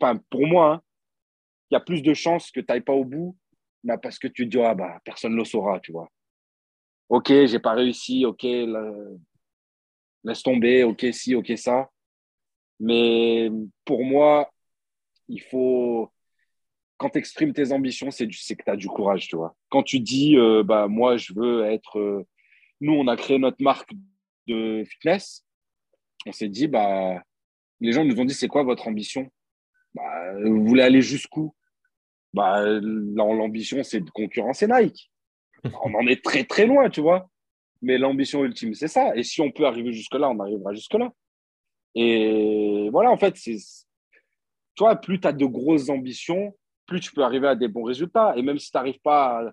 Enfin, 0.00 0.20
pour 0.30 0.46
moi, 0.46 0.74
hein, 0.74 0.82
il 1.70 1.74
y 1.74 1.76
a 1.76 1.80
plus 1.80 2.02
de 2.02 2.14
chances 2.14 2.50
que 2.50 2.60
tu 2.60 2.66
n'ailles 2.68 2.80
pas 2.80 2.92
au 2.92 3.04
bout 3.04 3.36
bah, 3.84 3.98
parce 3.98 4.18
que 4.18 4.28
tu 4.28 4.44
te 4.44 4.56
dis, 4.56 4.62
ah, 4.62 4.74
bah, 4.74 5.00
personne 5.04 5.32
ne 5.32 5.38
le 5.38 5.44
saura, 5.44 5.80
tu 5.80 5.92
vois. 5.92 6.10
Ok, 7.08 7.28
j'ai 7.28 7.58
pas 7.58 7.74
réussi, 7.74 8.24
ok, 8.24 8.42
laisse 10.24 10.42
tomber, 10.42 10.84
ok, 10.84 11.06
si, 11.12 11.34
ok, 11.34 11.52
ça. 11.56 11.88
Mais 12.80 13.50
pour 13.84 14.04
moi, 14.04 14.50
il 15.28 15.40
faut 15.42 16.10
quand 17.00 17.08
tu 17.08 17.18
exprimes 17.18 17.54
tes 17.54 17.72
ambitions, 17.72 18.10
c'est 18.10 18.28
que 18.28 18.62
tu 18.62 18.70
as 18.70 18.76
du 18.76 18.86
courage, 18.86 19.26
tu 19.26 19.34
vois. 19.34 19.56
Quand 19.70 19.82
tu 19.82 20.00
dis, 20.00 20.36
euh, 20.36 20.62
bah, 20.62 20.86
moi, 20.86 21.16
je 21.16 21.32
veux 21.32 21.64
être. 21.64 21.98
Euh, 21.98 22.26
nous, 22.82 22.92
on 22.92 23.08
a 23.08 23.16
créé 23.16 23.38
notre 23.38 23.62
marque 23.62 23.90
de 24.46 24.84
fitness. 24.84 25.46
On 26.26 26.32
s'est 26.32 26.50
dit, 26.50 26.68
bah, 26.68 27.22
les 27.80 27.92
gens 27.92 28.04
nous 28.04 28.20
ont 28.20 28.26
dit, 28.26 28.34
c'est 28.34 28.48
quoi 28.48 28.64
votre 28.64 28.86
ambition? 28.86 29.30
Bah, 29.94 30.34
Vous 30.44 30.66
voulez 30.66 30.82
aller 30.82 31.00
jusqu'où? 31.00 31.54
Bah, 32.34 32.62
L'ambition, 32.62 33.82
c'est 33.82 34.00
de 34.00 34.10
concurrencer 34.10 34.66
Nike. 34.66 35.10
On 35.82 35.94
en 35.94 36.06
est 36.06 36.22
très, 36.22 36.44
très 36.44 36.66
loin, 36.66 36.90
tu 36.90 37.00
vois. 37.00 37.30
Mais 37.80 37.96
l'ambition 37.96 38.44
ultime, 38.44 38.74
c'est 38.74 38.88
ça. 38.88 39.16
Et 39.16 39.22
si 39.22 39.40
on 39.40 39.50
peut 39.50 39.64
arriver 39.64 39.90
jusque-là, 39.90 40.28
on 40.28 40.38
arrivera 40.38 40.74
jusque-là. 40.74 41.10
Et 41.94 42.88
voilà, 42.90 43.10
en 43.10 43.16
fait, 43.16 43.36
c'est. 43.36 43.56
Toi, 44.76 44.96
plus 44.96 45.20
tu 45.20 45.26
as 45.28 45.32
de 45.32 45.44
grosses 45.44 45.88
ambitions, 45.90 46.56
plus 46.86 47.00
tu 47.00 47.12
peux 47.12 47.22
arriver 47.22 47.48
à 47.48 47.56
des 47.56 47.68
bons 47.68 47.82
résultats. 47.82 48.34
Et 48.36 48.42
même 48.42 48.58
si 48.58 48.70
tu 48.70 48.76
n'arrives 48.76 49.00
pas 49.00 49.52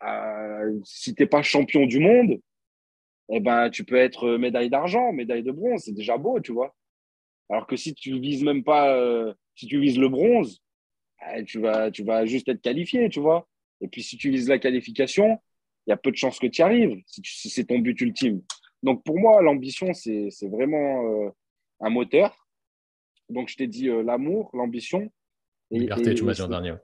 à, 0.00 0.62
si 0.84 1.14
tu 1.14 1.22
n'es 1.22 1.28
pas 1.28 1.42
champion 1.42 1.86
du 1.86 1.98
monde, 1.98 2.40
eh 3.30 3.40
ben, 3.40 3.70
tu 3.70 3.84
peux 3.84 3.96
être 3.96 4.36
médaille 4.36 4.70
d'argent, 4.70 5.12
médaille 5.12 5.42
de 5.42 5.52
bronze, 5.52 5.82
c'est 5.84 5.92
déjà 5.92 6.16
beau, 6.16 6.40
tu 6.40 6.52
vois. 6.52 6.74
Alors 7.50 7.66
que 7.66 7.76
si 7.76 7.94
tu 7.94 8.18
vises 8.18 8.42
même 8.42 8.64
pas, 8.64 8.94
euh, 8.94 9.32
si 9.54 9.66
tu 9.66 9.80
vises 9.80 9.98
le 9.98 10.08
bronze, 10.08 10.62
eh, 11.34 11.44
tu, 11.44 11.60
vas, 11.60 11.90
tu 11.90 12.04
vas 12.04 12.26
juste 12.26 12.48
être 12.48 12.60
qualifié, 12.60 13.08
tu 13.08 13.20
vois. 13.20 13.48
Et 13.80 13.88
puis 13.88 14.02
si 14.02 14.16
tu 14.16 14.30
vises 14.30 14.48
la 14.48 14.58
qualification, 14.58 15.38
il 15.86 15.90
y 15.90 15.92
a 15.92 15.96
peu 15.96 16.10
de 16.10 16.16
chances 16.16 16.38
que 16.38 16.46
tu 16.46 16.60
y 16.60 16.62
arrives 16.62 17.02
si, 17.06 17.48
c'est 17.50 17.64
ton 17.64 17.78
but 17.78 18.00
ultime. 18.00 18.42
Donc 18.82 19.04
pour 19.04 19.18
moi, 19.18 19.42
l'ambition, 19.42 19.92
c'est 19.92 20.48
vraiment 20.48 21.04
euh, 21.04 21.30
un 21.80 21.90
moteur. 21.90 22.48
Donc 23.28 23.48
je 23.48 23.56
t'ai 23.56 23.66
dit 23.66 23.88
euh, 23.88 24.02
l'amour, 24.02 24.50
l'ambition. 24.54 25.10
Liberté, 25.70 26.14
tu 26.14 26.24
m'as 26.24 26.32
dit 26.32 26.42
en 26.42 26.48
dernier. 26.48 26.74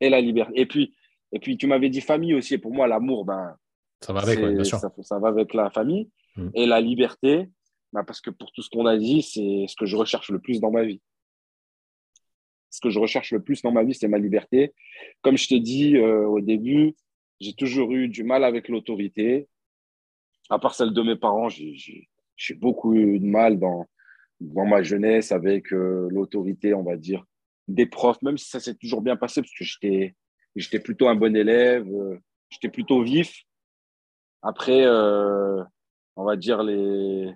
Et 0.00 0.10
la 0.10 0.20
liberté. 0.20 0.52
Et 0.60 0.66
puis, 0.66 0.94
et 1.32 1.38
puis 1.38 1.56
tu 1.56 1.66
m'avais 1.66 1.88
dit 1.88 2.00
famille 2.00 2.34
aussi. 2.34 2.54
Et 2.54 2.58
pour 2.58 2.72
moi, 2.72 2.86
l'amour, 2.86 3.24
ben, 3.24 3.56
ça 4.00 4.12
va 4.12 4.20
avec, 4.20 4.38
bien 4.40 4.64
sûr. 4.64 4.78
Ça, 4.78 5.18
va 5.18 5.28
avec 5.28 5.54
la 5.54 5.70
famille. 5.70 6.10
Mm. 6.36 6.48
Et 6.54 6.66
la 6.66 6.80
liberté, 6.80 7.48
ben, 7.92 8.04
parce 8.04 8.20
que 8.20 8.30
pour 8.30 8.52
tout 8.52 8.62
ce 8.62 8.70
qu'on 8.70 8.86
a 8.86 8.96
dit, 8.96 9.22
c'est 9.22 9.66
ce 9.68 9.76
que 9.76 9.86
je 9.86 9.96
recherche 9.96 10.30
le 10.30 10.38
plus 10.38 10.60
dans 10.60 10.70
ma 10.70 10.84
vie 10.84 11.00
ce 12.70 12.80
que 12.80 12.90
je 12.90 12.98
recherche 12.98 13.32
le 13.32 13.42
plus 13.42 13.62
dans 13.62 13.72
ma 13.72 13.84
vie, 13.84 13.94
c'est 13.94 14.08
ma 14.08 14.18
liberté. 14.18 14.72
Comme 15.22 15.36
je 15.36 15.48
t'ai 15.48 15.60
dit 15.60 15.96
euh, 15.96 16.26
au 16.26 16.40
début, 16.40 16.94
j'ai 17.40 17.52
toujours 17.52 17.92
eu 17.92 18.08
du 18.08 18.22
mal 18.22 18.44
avec 18.44 18.68
l'autorité. 18.68 19.48
À 20.50 20.58
part 20.58 20.74
celle 20.74 20.92
de 20.92 21.02
mes 21.02 21.16
parents, 21.16 21.48
j'ai 21.48 22.54
beaucoup 22.56 22.94
eu 22.94 23.18
de 23.18 23.26
mal 23.26 23.58
dans, 23.58 23.86
dans 24.40 24.66
ma 24.66 24.82
jeunesse 24.82 25.32
avec 25.32 25.72
euh, 25.72 26.08
l'autorité, 26.10 26.74
on 26.74 26.82
va 26.82 26.96
dire, 26.96 27.24
des 27.68 27.86
profs, 27.86 28.20
même 28.22 28.36
si 28.36 28.48
ça 28.48 28.60
s'est 28.60 28.74
toujours 28.74 29.00
bien 29.00 29.16
passé, 29.16 29.40
parce 29.40 29.54
que 29.54 29.64
j'étais 29.64 30.14
j'étais 30.56 30.80
plutôt 30.80 31.08
un 31.08 31.14
bon 31.14 31.36
élève, 31.36 31.86
euh, 31.88 32.18
j'étais 32.50 32.68
plutôt 32.68 33.02
vif. 33.02 33.44
Après, 34.42 34.86
on 34.88 36.24
va 36.24 36.36
dire 36.36 36.62
les, 36.62 37.32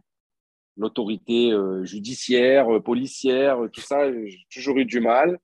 l'autorité 0.76 1.52
euh, 1.52 1.84
judiciaire, 1.84 2.74
euh, 2.74 2.80
policière, 2.80 3.58
tout 3.72 3.80
ça, 3.80 4.10
j'ai 4.12 4.46
toujours 4.52 4.78
eu 4.78 4.84
du 4.84 5.00
mal. 5.00 5.38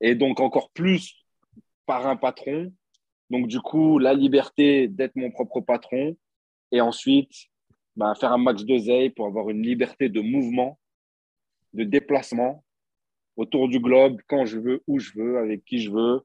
Et 0.00 0.14
donc 0.14 0.40
encore 0.40 0.70
plus 0.70 1.14
par 1.86 2.06
un 2.06 2.16
patron. 2.16 2.72
Donc 3.30 3.48
du 3.48 3.60
coup, 3.60 3.98
la 3.98 4.14
liberté 4.14 4.88
d'être 4.88 5.16
mon 5.16 5.30
propre 5.30 5.60
patron. 5.60 6.16
Et 6.72 6.80
ensuite, 6.80 7.32
bah, 7.96 8.14
faire 8.14 8.32
un 8.32 8.38
max 8.38 8.64
de 8.64 9.08
pour 9.10 9.26
avoir 9.26 9.50
une 9.50 9.62
liberté 9.62 10.08
de 10.08 10.20
mouvement, 10.20 10.78
de 11.72 11.84
déplacement 11.84 12.64
autour 13.36 13.68
du 13.68 13.80
globe, 13.80 14.20
quand 14.28 14.46
je 14.46 14.58
veux, 14.58 14.82
où 14.86 14.98
je 14.98 15.12
veux, 15.14 15.38
avec 15.38 15.64
qui 15.64 15.78
je 15.78 15.90
veux, 15.90 16.20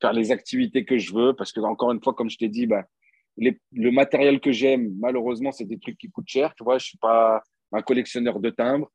faire 0.00 0.12
les 0.12 0.30
activités 0.30 0.84
que 0.84 0.98
je 0.98 1.12
veux. 1.14 1.34
Parce 1.34 1.52
que 1.52 1.60
encore 1.60 1.92
une 1.92 2.02
fois, 2.02 2.14
comme 2.14 2.30
je 2.30 2.38
t'ai 2.38 2.48
dit, 2.48 2.66
bah, 2.66 2.84
le 3.36 3.90
matériel 3.90 4.40
que 4.40 4.52
j'aime, 4.52 4.94
malheureusement, 4.98 5.52
c'est 5.52 5.64
des 5.64 5.78
trucs 5.78 5.98
qui 5.98 6.10
coûtent 6.10 6.28
cher. 6.28 6.54
Tu 6.56 6.64
vois, 6.64 6.78
je 6.78 6.86
suis 6.86 6.98
pas 6.98 7.42
un 7.72 7.82
collectionneur 7.82 8.40
de 8.40 8.50
timbres. 8.50 8.90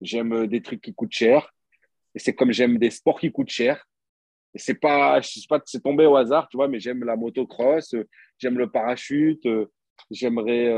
J'aime 0.00 0.32
euh, 0.32 0.46
des 0.46 0.62
trucs 0.62 0.80
qui 0.80 0.94
coûtent 0.94 1.12
cher. 1.12 1.52
Et 2.14 2.18
c'est 2.18 2.34
comme 2.34 2.52
j'aime 2.52 2.78
des 2.78 2.90
sports 2.90 3.20
qui 3.20 3.30
coûtent 3.30 3.50
cher. 3.50 3.86
C'est 4.54 4.78
pas, 4.78 5.20
je 5.20 5.46
pas, 5.48 5.60
c'est 5.64 5.82
tombé 5.82 6.04
au 6.04 6.16
hasard, 6.16 6.48
tu 6.48 6.58
vois, 6.58 6.68
mais 6.68 6.78
j'aime 6.78 7.04
la 7.04 7.16
motocross, 7.16 7.94
euh, 7.94 8.06
j'aime 8.38 8.58
le 8.58 8.70
parachute, 8.70 9.46
euh, 10.10 10.14
j'aimerais. 10.14 10.72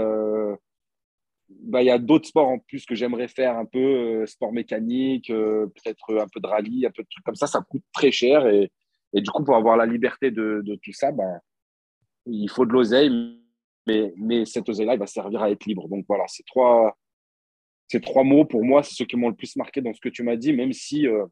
bah, 1.48 1.82
il 1.82 1.86
y 1.86 1.90
a 1.90 1.98
d'autres 1.98 2.28
sports 2.28 2.48
en 2.48 2.58
plus 2.58 2.86
que 2.86 2.94
j'aimerais 2.94 3.28
faire 3.28 3.56
un 3.56 3.66
peu, 3.66 4.26
sport 4.26 4.52
mécanique, 4.52 5.28
peut-être 5.28 6.18
un 6.18 6.28
peu 6.28 6.40
de 6.40 6.46
rallye, 6.46 6.86
un 6.86 6.90
peu 6.90 7.02
de 7.02 7.08
trucs 7.08 7.24
comme 7.24 7.34
ça. 7.34 7.46
Ça 7.46 7.60
coûte 7.68 7.84
très 7.92 8.10
cher 8.10 8.46
et, 8.46 8.70
et 9.14 9.20
du 9.20 9.30
coup, 9.30 9.44
pour 9.44 9.56
avoir 9.56 9.76
la 9.76 9.86
liberté 9.86 10.30
de, 10.30 10.60
de 10.64 10.74
tout 10.82 10.92
ça, 10.92 11.12
bah, 11.12 11.40
il 12.26 12.50
faut 12.50 12.66
de 12.66 12.72
l'oseille, 12.72 13.10
mais, 13.86 14.12
mais 14.16 14.44
cette 14.44 14.68
oseille-là, 14.68 14.94
il 14.94 14.98
va 14.98 15.06
servir 15.06 15.42
à 15.42 15.50
être 15.50 15.66
libre. 15.66 15.88
Donc 15.88 16.04
voilà, 16.08 16.24
c'est 16.26 16.44
trois, 16.46 16.96
ces 17.86 18.00
trois 18.00 18.24
mots, 18.24 18.44
pour 18.44 18.64
moi, 18.64 18.82
c'est 18.82 18.94
ceux 18.94 19.04
qui 19.04 19.16
m'ont 19.16 19.28
le 19.28 19.36
plus 19.36 19.56
marqué 19.56 19.80
dans 19.80 19.92
ce 19.92 20.00
que 20.00 20.08
tu 20.08 20.22
m'as 20.22 20.36
dit, 20.36 20.52
même 20.52 20.72
si, 20.72 21.06
euh, 21.06 21.26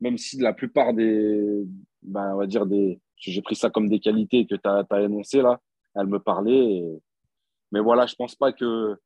même 0.00 0.18
si 0.18 0.38
la 0.38 0.52
plupart 0.52 0.94
des, 0.94 1.64
ben, 2.02 2.34
on 2.34 2.38
va 2.38 2.46
dire 2.46 2.66
des, 2.66 3.00
j'ai 3.16 3.42
pris 3.42 3.56
ça 3.56 3.70
comme 3.70 3.88
des 3.88 4.00
qualités 4.00 4.46
que 4.46 4.54
tu 4.54 4.68
as 4.68 5.02
énoncées 5.02 5.42
là, 5.42 5.60
elles 5.94 6.06
me 6.06 6.18
parlaient. 6.18 6.82
Mais 7.72 7.80
voilà, 7.80 8.06
je 8.06 8.14
pense 8.14 8.34
pas 8.34 8.52
que 8.52 8.96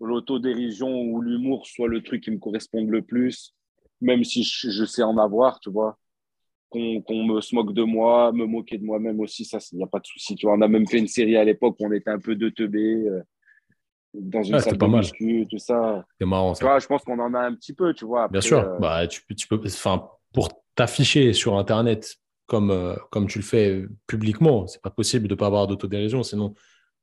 l'autodérision 0.00 0.88
ou 0.90 1.20
l'humour 1.20 1.66
soit 1.66 1.88
le 1.88 2.02
truc 2.02 2.22
qui 2.24 2.30
me 2.30 2.38
corresponde 2.38 2.88
le 2.88 3.02
plus, 3.02 3.54
même 4.00 4.24
si 4.24 4.42
je, 4.42 4.84
sais 4.84 5.02
en 5.02 5.16
avoir, 5.18 5.60
tu 5.60 5.70
vois. 5.70 5.98
Qu'on 6.70 7.02
me 7.24 7.40
se 7.42 7.54
moque 7.54 7.74
de 7.74 7.82
moi, 7.82 8.32
me 8.32 8.46
moquer 8.46 8.78
de 8.78 8.84
moi-même 8.84 9.20
aussi, 9.20 9.44
ça, 9.44 9.58
il 9.72 9.76
n'y 9.76 9.84
a 9.84 9.86
pas 9.86 10.00
de 10.00 10.06
souci. 10.06 10.34
Tu 10.36 10.46
vois, 10.46 10.56
on 10.56 10.62
a 10.62 10.68
même 10.68 10.86
fait 10.86 10.98
une 10.98 11.06
série 11.06 11.36
à 11.36 11.44
l'époque 11.44 11.76
où 11.78 11.86
on 11.86 11.92
était 11.92 12.10
un 12.10 12.18
peu 12.18 12.34
de 12.34 12.48
teubé. 12.48 12.94
Euh, 12.94 13.22
dans 14.14 14.42
une 14.42 14.58
salle 14.58 14.76
de 14.76 14.86
muscu, 14.86 15.46
tout 15.50 15.58
ça. 15.58 16.04
C'est 16.18 16.26
marrant 16.26 16.54
ça. 16.54 16.60
Tu 16.60 16.64
vois, 16.64 16.78
je 16.78 16.86
pense 16.86 17.02
qu'on 17.02 17.18
en 17.18 17.34
a 17.34 17.40
un 17.40 17.54
petit 17.54 17.74
peu, 17.74 17.94
tu 17.94 18.04
vois. 18.04 18.28
Bien 18.28 18.40
sûr, 18.40 18.58
euh, 18.58 18.78
bah, 18.78 19.06
tu, 19.06 19.22
tu 19.34 19.46
peux, 19.48 19.60
enfin, 19.64 20.08
pour 20.32 20.48
t'afficher 20.74 21.32
sur 21.32 21.58
Internet 21.58 22.16
comme, 22.46 22.70
euh, 22.70 22.94
comme 23.10 23.26
tu 23.26 23.38
le 23.38 23.44
fais 23.44 23.84
publiquement, 24.06 24.66
c'est 24.66 24.82
pas 24.82 24.90
possible 24.90 25.28
de 25.28 25.34
ne 25.34 25.38
pas 25.38 25.46
avoir 25.46 25.66
d'autodérision, 25.66 26.22
sinon 26.22 26.54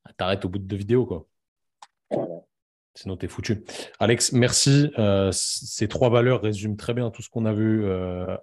tu 0.07 0.23
arrêtes 0.23 0.45
au 0.45 0.49
bout 0.49 0.59
de 0.59 0.63
deux 0.63 0.75
vidéos, 0.75 1.05
quoi. 1.05 1.25
Sinon, 2.95 3.15
tu 3.15 3.27
es 3.27 3.29
foutu. 3.29 3.63
Alex, 3.99 4.33
merci. 4.33 4.91
Euh, 4.97 5.29
ces 5.31 5.87
trois 5.87 6.09
valeurs 6.09 6.41
résument 6.41 6.75
très 6.75 6.93
bien 6.93 7.11
tout 7.11 7.21
ce 7.21 7.29
qu'on 7.29 7.45
a 7.45 7.53
vu 7.53 7.85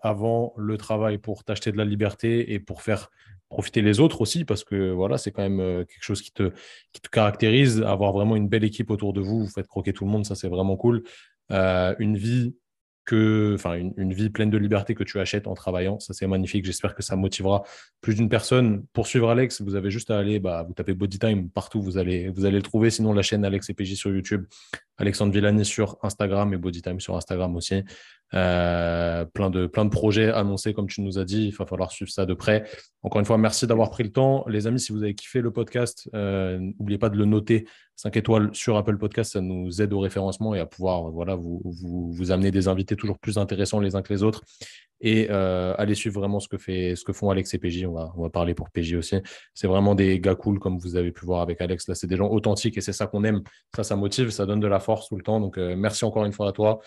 avant 0.03 0.55
le 0.57 0.79
travail 0.79 1.19
pour 1.19 1.45
t'acheter 1.45 1.73
de 1.73 1.77
la 1.77 1.85
liberté 1.85 2.53
et 2.55 2.61
pour 2.61 2.81
faire 2.81 3.11
profiter 3.49 3.83
les 3.83 4.01
autres 4.01 4.21
aussi, 4.21 4.45
parce 4.45 4.65
que 4.65 4.91
voilà, 4.91 5.19
c'est 5.19 5.31
quand 5.31 5.43
même 5.43 5.61
euh, 5.61 5.85
quelque 5.85 6.03
chose 6.03 6.23
qui 6.23 6.33
te, 6.33 6.53
qui 6.93 7.01
te 7.01 7.09
caractérise. 7.09 7.83
Avoir 7.83 8.13
vraiment 8.13 8.37
une 8.37 8.49
belle 8.49 8.65
équipe 8.65 8.91
autour 8.91 9.13
de 9.13 9.21
vous, 9.21 9.45
vous 9.45 9.51
faites 9.51 9.67
croquer 9.67 9.93
tout 9.93 10.05
le 10.05 10.11
monde, 10.11 10.27
ça 10.27 10.35
c'est 10.35 10.49
vraiment 10.49 10.77
cool. 10.77 11.03
Euh, 11.53 11.95
une 11.99 12.17
vie 12.17 12.57
que, 13.07 13.55
enfin, 13.55 13.75
une, 13.97 14.13
vie 14.13 14.29
pleine 14.29 14.51
de 14.51 14.59
liberté 14.59 14.95
que 14.95 15.05
tu 15.05 15.19
achètes 15.21 15.47
en 15.47 15.55
travaillant. 15.55 15.99
Ça, 16.01 16.13
c'est 16.13 16.27
magnifique. 16.27 16.67
J'espère 16.67 16.95
que 16.95 17.03
ça 17.03 17.17
motivera 17.17 17.63
plus 18.01 18.17
d'une 18.17 18.29
personne. 18.29 18.85
Pour 18.93 19.07
suivre 19.07 19.31
Alex, 19.31 19.63
vous 19.63 19.77
avez 19.77 19.91
juste 19.91 20.11
à 20.11 20.19
aller, 20.19 20.41
bah, 20.41 20.65
vous 20.67 20.75
tapez 20.75 20.93
Bodytime 20.93 21.49
partout, 21.49 21.81
vous 21.81 21.99
allez, 21.99 22.29
vous 22.31 22.45
allez 22.45 22.57
le 22.57 22.63
trouver. 22.63 22.91
Sinon, 22.91 23.13
la 23.13 23.23
chaîne 23.23 23.45
Alex 23.45 23.71
et 23.71 23.75
PJ 23.75 23.95
sur 23.95 24.11
YouTube, 24.11 24.45
Alexandre 24.99 25.33
Villani 25.33 25.65
sur 25.65 25.97
Instagram 26.03 26.53
et 26.53 26.57
Bodytime 26.57 27.01
sur 27.01 27.17
Instagram 27.17 27.55
aussi. 27.57 27.85
Euh, 28.35 29.25
plein, 29.25 29.51
de, 29.51 29.69
plein 29.69 29.85
de 29.85 29.91
projets 29.91 30.33
annoncés, 30.33 30.75
comme 30.75 30.89
tu 30.89 31.01
nous 31.01 31.19
as 31.19 31.25
dit. 31.25 31.47
Il 31.47 31.55
va 31.55 31.65
falloir 31.65 31.93
suivre 31.93 32.11
ça 32.11 32.27
de 32.27 32.35
près. 32.35 32.65
Encore 33.03 33.21
une 33.21 33.25
fois, 33.25 33.39
merci 33.39 33.69
d'avoir 33.69 33.91
pris 33.91 34.03
le 34.03 34.11
temps. 34.11 34.45
Les 34.49 34.67
amis, 34.67 34.81
si 34.81 34.93
vous 34.93 35.05
avez 35.05 35.15
kiffé 35.15 35.41
le 35.41 35.53
podcast, 35.53 36.11
euh, 36.15 36.59
n'oubliez 36.59 36.99
pas 36.99 37.09
de 37.09 37.17
le 37.17 37.25
noter 37.25 37.67
5 37.97 38.17
étoiles 38.17 38.51
sur 38.53 38.77
Apple 38.77 38.97
Podcast. 38.99 39.33
Ça 39.33 39.41
nous 39.41 39.83
aide 39.83 39.93
au 39.93 40.01
référencement 40.01 40.55
et 40.55 40.61
à 40.61 40.67
pouvoir 40.67 41.11
voilà, 41.11 41.35
vous, 41.35 41.61
vous, 41.65 42.31
amener 42.31 42.51
des 42.51 42.69
invités 42.69 42.97
toujours 42.97 43.19
plus 43.19 43.39
intéressants 43.39 43.81
les 43.81 43.97
uns 43.97 44.03
que 44.03 44.13
les 44.13 44.23
autres. 44.23 44.45
Et 45.01 45.29
euh, 45.31 45.75
allez 45.77 45.95
suivre 45.95 46.21
vraiment 46.21 46.41
ce 46.41 46.49
que, 46.49 46.57
fait, 46.57 46.95
font 47.13 47.31
Alex 47.31 47.53
et 47.55 47.59
PJ. 47.59 47.85
On 47.87 47.93
va, 47.93 48.31
parler 48.31 48.55
pour 48.55 48.71
PJ 48.71 48.95
aussi. 48.95 49.17
C'est 49.55 49.67
vraiment 49.67 49.95
des 49.95 50.21
gars 50.21 50.35
cool, 50.35 50.59
comme 50.59 50.79
vous 50.79 50.97
avez 50.97 51.13
pu 51.13 51.27
voir 51.27 51.43
avec 51.43 51.61
Alex. 51.61 51.89
Là, 51.89 51.95
c'est 51.95 52.07
des 52.07 52.17
gens 52.17 52.29
authentiques 52.29 52.79
et 52.79 52.81
c'est 52.81 52.93
ça 52.93 53.07
qu'on 53.07 53.25
aime. 53.25 53.43
Ça, 53.75 53.83
ça 53.83 53.97
motive, 53.97 54.31
ça 54.31 54.47
donne 54.47 54.61
de 54.61 54.67
la 54.67 54.81
force 54.81 55.09
tout 55.09 55.17
le 55.17 55.23
temps. 55.23 55.41
Donc, 55.41 55.59
merci 55.59 56.05
encore 56.05 56.25
une 56.25 56.33
fois 56.33 56.49
à 56.49 56.53
toi. 56.53 56.81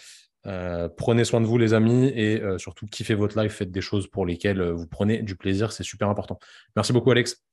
Euh, 0.45 0.87
prenez 0.95 1.25
soin 1.25 1.41
de 1.41 1.45
vous, 1.45 1.57
les 1.57 1.73
amis, 1.73 2.07
et 2.07 2.41
euh, 2.41 2.57
surtout 2.57 2.85
kiffez 2.87 3.13
votre 3.13 3.41
life, 3.41 3.53
faites 3.53 3.71
des 3.71 3.81
choses 3.81 4.07
pour 4.07 4.25
lesquelles 4.25 4.61
euh, 4.61 4.73
vous 4.73 4.87
prenez 4.87 5.21
du 5.21 5.35
plaisir, 5.35 5.71
c'est 5.71 5.83
super 5.83 6.09
important. 6.09 6.39
Merci 6.75 6.93
beaucoup, 6.93 7.11
Alex. 7.11 7.43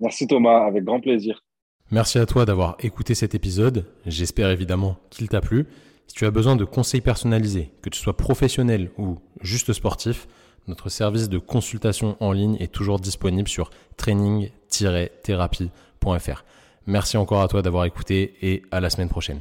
Merci, 0.00 0.26
Thomas, 0.26 0.66
avec 0.66 0.84
grand 0.84 1.00
plaisir. 1.00 1.44
Merci 1.90 2.18
à 2.18 2.26
toi 2.26 2.44
d'avoir 2.44 2.76
écouté 2.80 3.14
cet 3.14 3.34
épisode. 3.34 3.86
J'espère 4.06 4.50
évidemment 4.50 4.98
qu'il 5.10 5.28
t'a 5.28 5.40
plu. 5.40 5.66
Si 6.06 6.14
tu 6.14 6.26
as 6.26 6.30
besoin 6.30 6.54
de 6.56 6.64
conseils 6.64 7.00
personnalisés, 7.00 7.72
que 7.82 7.90
tu 7.90 8.00
sois 8.00 8.16
professionnel 8.16 8.90
ou 8.98 9.18
juste 9.40 9.72
sportif, 9.72 10.26
notre 10.66 10.88
service 10.88 11.28
de 11.28 11.38
consultation 11.38 12.16
en 12.20 12.32
ligne 12.32 12.56
est 12.58 12.72
toujours 12.72 12.98
disponible 12.98 13.48
sur 13.48 13.70
training-thérapie.fr. 13.96 16.44
Merci 16.86 17.16
encore 17.16 17.42
à 17.42 17.48
toi 17.48 17.62
d'avoir 17.62 17.84
écouté 17.84 18.34
et 18.42 18.62
à 18.70 18.80
la 18.80 18.90
semaine 18.90 19.08
prochaine. 19.08 19.40